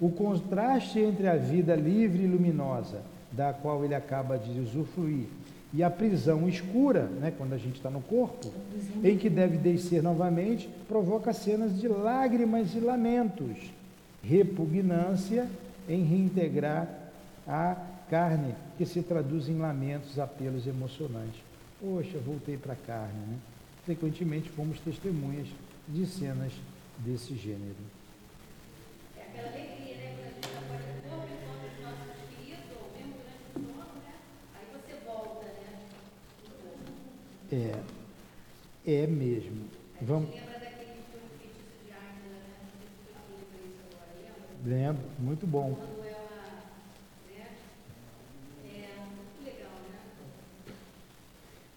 O 0.00 0.10
contraste 0.10 0.98
entre 1.00 1.26
a 1.26 1.36
vida 1.36 1.74
livre 1.74 2.22
e 2.22 2.26
luminosa, 2.26 3.02
da 3.32 3.52
qual 3.52 3.84
ele 3.84 3.94
acaba 3.94 4.38
de 4.38 4.60
usufruir, 4.60 5.26
e 5.72 5.82
a 5.82 5.90
prisão 5.90 6.48
escura, 6.48 7.02
né, 7.04 7.32
quando 7.36 7.52
a 7.52 7.58
gente 7.58 7.76
está 7.76 7.90
no 7.90 8.00
corpo, 8.00 8.50
em 9.04 9.18
que 9.18 9.28
deve 9.28 9.58
descer 9.58 10.02
novamente, 10.02 10.68
provoca 10.88 11.32
cenas 11.32 11.78
de 11.78 11.88
lágrimas 11.88 12.74
e 12.74 12.80
lamentos, 12.80 13.70
repugnância 14.22 15.46
em 15.88 16.02
reintegrar 16.04 16.88
a 17.46 17.76
carne, 18.08 18.54
que 18.78 18.86
se 18.86 19.02
traduz 19.02 19.48
em 19.48 19.58
lamentos, 19.58 20.18
apelos 20.18 20.66
emocionantes. 20.66 21.40
Poxa, 21.80 22.18
voltei 22.18 22.56
para 22.56 22.72
a 22.72 22.76
carne. 22.76 23.18
Né? 23.28 23.36
Frequentemente 23.84 24.48
fomos 24.50 24.80
testemunhas 24.80 25.48
de 25.86 26.06
cenas 26.06 26.52
desse 26.98 27.34
gênero. 27.34 27.97
É 29.38 29.50
né? 29.50 30.14
Quando 30.16 30.26
a 30.26 30.32
gente 30.32 30.46
está 30.46 30.60
fora 30.62 30.82
do 30.82 31.00
corpo, 31.08 31.28
encontra 31.32 31.68
os 31.68 31.78
nossos 31.82 32.10
queridos, 32.36 32.68
ou 32.74 32.84
mesmo 32.96 33.14
durante 33.18 33.46
o 33.54 33.58
sono, 33.72 33.96
né? 34.02 34.14
Aí 34.54 34.66
você 34.72 34.92
volta, 35.06 35.46
né? 35.46 35.72
É, 37.52 38.92
é 39.02 39.06
mesmo. 39.06 39.68
Vamos, 40.00 40.30
Lembra 40.30 40.58
daquele 40.58 41.02
filme 41.10 41.28
Feitiço 41.38 41.84
de 41.84 41.92
Águila, 41.92 42.38
né? 42.38 42.68
Lembro, 44.64 45.04
muito 45.18 45.46
bom. 45.46 45.70
Né? 45.70 47.46
É 48.64 48.98
muito 49.06 49.44
legal, 49.44 49.72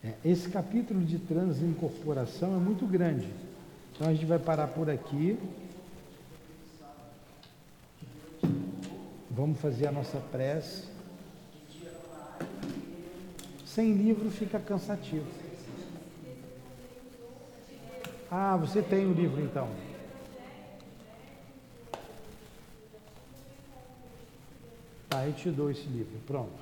né? 0.04 0.16
É, 0.24 0.30
esse 0.30 0.50
capítulo 0.50 1.02
de 1.02 1.20
transincorporação 1.20 2.56
é 2.56 2.60
muito 2.60 2.86
grande. 2.86 3.28
Então 3.94 4.08
a 4.08 4.14
gente 4.14 4.26
vai 4.26 4.40
parar 4.40 4.68
por 4.68 4.90
aqui. 4.90 5.38
Vamos 9.34 9.62
fazer 9.62 9.88
a 9.88 9.92
nossa 9.94 10.18
prece. 10.30 10.90
Sem 13.66 13.94
livro 13.94 14.30
fica 14.30 14.60
cansativo. 14.60 15.26
Ah, 18.30 18.58
você 18.58 18.82
tem 18.82 19.06
o 19.06 19.14
livro 19.14 19.42
então. 19.42 19.70
Tá, 25.10 25.26
eu 25.26 25.34
te 25.34 25.50
dou 25.50 25.72
esse 25.72 25.88
livro. 25.88 26.20
Pronto. 26.28 26.60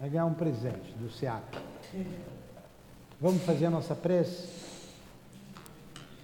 Vai 0.00 0.08
ganhar 0.08 0.24
um 0.24 0.34
presente 0.34 0.92
do 0.92 1.10
SEAP. 1.10 1.44
Vamos 3.20 3.42
fazer 3.42 3.66
a 3.66 3.70
nossa 3.70 3.94
prece? 3.94 4.65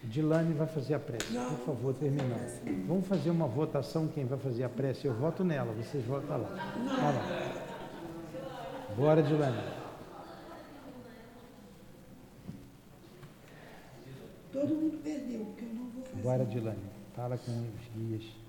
Dilane 0.05 0.53
vai 0.55 0.67
fazer 0.67 0.95
a 0.95 0.99
prece, 0.99 1.33
por 1.33 1.65
favor, 1.65 1.95
terminando. 1.95 2.87
Vamos 2.87 3.07
fazer 3.07 3.31
uma 3.31 3.47
votação, 3.47 4.09
quem 4.09 4.25
vai 4.25 4.39
fazer 4.39 4.65
a 4.65 4.69
prece? 4.69 5.07
Eu 5.07 5.15
voto 5.15 5.45
nela, 5.45 5.73
vocês 5.73 6.05
votam 6.05 6.43
lá. 6.43 6.49
Tá 6.49 7.11
lá. 7.11 8.95
Bora, 8.97 9.23
Dilane. 9.23 9.63
Todo 14.53 14.75
mundo 14.75 14.99
perdeu, 15.03 15.45
porque 15.47 15.65
eu 15.65 15.75
não 15.75 15.89
vou 15.91 16.05
fazer. 16.05 16.23
Bora, 16.23 16.45
Dilane. 16.45 16.83
Fala 17.15 17.39
com 17.39 17.53
os 17.53 17.89
guias. 17.95 18.42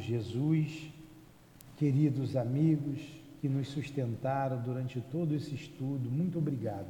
Jesus, 0.00 0.90
queridos 1.76 2.36
amigos 2.36 3.00
que 3.40 3.48
nos 3.48 3.68
sustentaram 3.68 4.60
durante 4.60 5.00
todo 5.00 5.34
esse 5.34 5.54
estudo, 5.54 6.10
muito 6.10 6.38
obrigado. 6.38 6.88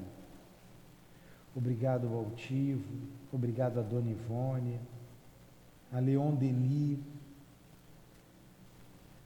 Obrigado 1.54 2.06
ao 2.06 2.24
Altivo, 2.24 2.82
obrigado 3.32 3.78
a 3.78 3.82
Dona 3.82 4.10
Ivone, 4.10 4.78
a 5.92 5.98
Leon 5.98 6.34
Denis, 6.34 6.98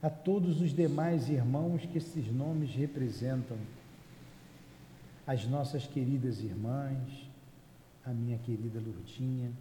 a 0.01 0.09
todos 0.09 0.61
os 0.61 0.71
demais 0.71 1.29
irmãos 1.29 1.85
que 1.85 1.97
esses 1.97 2.31
nomes 2.31 2.71
representam, 2.71 3.57
as 5.25 5.47
nossas 5.47 5.87
queridas 5.87 6.39
irmãs, 6.39 7.29
a 8.05 8.11
minha 8.11 8.37
querida 8.37 8.79
Lourdinha, 8.79 9.51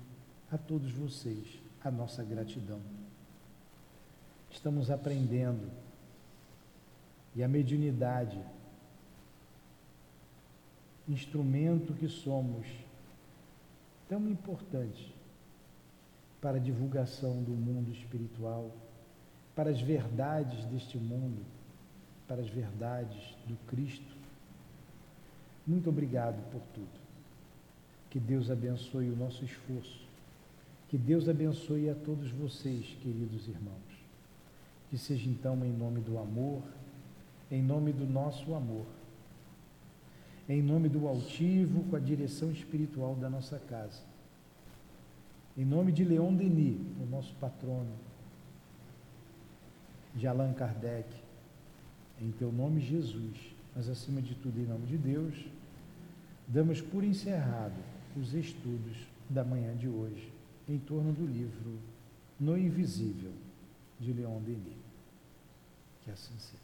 a 0.51 0.59
todos 0.59 0.93
vocês, 0.93 1.59
a 1.83 1.91
nossa 1.91 2.23
gratidão. 2.23 2.81
Estamos 4.55 4.89
aprendendo 4.89 5.69
e 7.35 7.43
a 7.43 7.49
mediunidade, 7.49 8.41
instrumento 11.09 11.93
que 11.93 12.09
somos, 12.09 12.65
tão 14.09 14.31
importante 14.31 15.13
para 16.41 16.57
a 16.57 16.61
divulgação 16.61 17.43
do 17.43 17.51
mundo 17.51 17.91
espiritual, 17.91 18.71
para 19.57 19.71
as 19.71 19.81
verdades 19.81 20.65
deste 20.67 20.97
mundo, 20.99 21.45
para 22.29 22.41
as 22.41 22.49
verdades 22.49 23.37
do 23.47 23.57
Cristo. 23.67 24.17
Muito 25.67 25.91
obrigado 25.91 26.41
por 26.53 26.63
tudo. 26.73 27.05
Que 28.09 28.21
Deus 28.21 28.51
abençoe 28.51 29.11
o 29.11 29.17
nosso 29.17 29.45
esforço. 29.45 30.07
Que 30.89 30.97
Deus 30.97 31.29
abençoe 31.29 31.91
a 31.91 31.95
todos 31.95 32.31
vocês, 32.31 32.97
queridos 33.03 33.49
irmãos. 33.49 33.94
Que 34.91 34.99
seja 34.99 35.29
então 35.29 35.65
em 35.65 35.73
nome 35.73 36.01
do 36.01 36.19
amor, 36.19 36.63
em 37.51 37.63
nome 37.63 37.93
do 37.93 38.07
nosso 38.07 38.55
amor, 38.55 38.87
em 40.49 40.63
nome 40.63 40.89
do 40.89 41.09
altivo 41.09 41.83
com 41.85 41.97
a 41.97 42.01
direção 42.01 42.51
espiritual 42.51 43.15
da 43.15 43.29
nossa 43.29 43.59
casa. 43.59 44.03
Em 45.57 45.65
nome 45.65 45.93
de 45.93 46.05
Leon 46.05 46.35
Denis, 46.35 46.81
o 47.01 47.07
nosso 47.07 47.35
patrono, 47.35 47.93
de 50.15 50.27
Allan 50.27 50.53
Kardec, 50.53 51.09
em 52.21 52.31
teu 52.33 52.53
nome, 52.53 52.81
Jesus, 52.81 53.55
mas 53.75 53.89
acima 53.89 54.23
de 54.23 54.35
tudo, 54.35 54.61
em 54.61 54.67
nome 54.67 54.87
de 54.87 54.97
Deus, 54.97 55.35
damos 56.47 56.81
por 56.81 57.03
encerrado 57.03 57.75
os 58.17 58.35
estudos 58.35 59.09
da 59.29 59.45
manhã 59.45 59.75
de 59.77 59.89
hoje 59.89 60.33
em 60.69 60.79
torno 60.79 61.13
do 61.13 61.27
livro 61.27 61.79
No 62.39 62.57
Invisível, 62.57 63.33
de 64.01 64.13
Leon 64.13 64.41
Denis. 64.41 64.85
Que 66.03 66.11
assim 66.11 66.39
seja. 66.39 66.64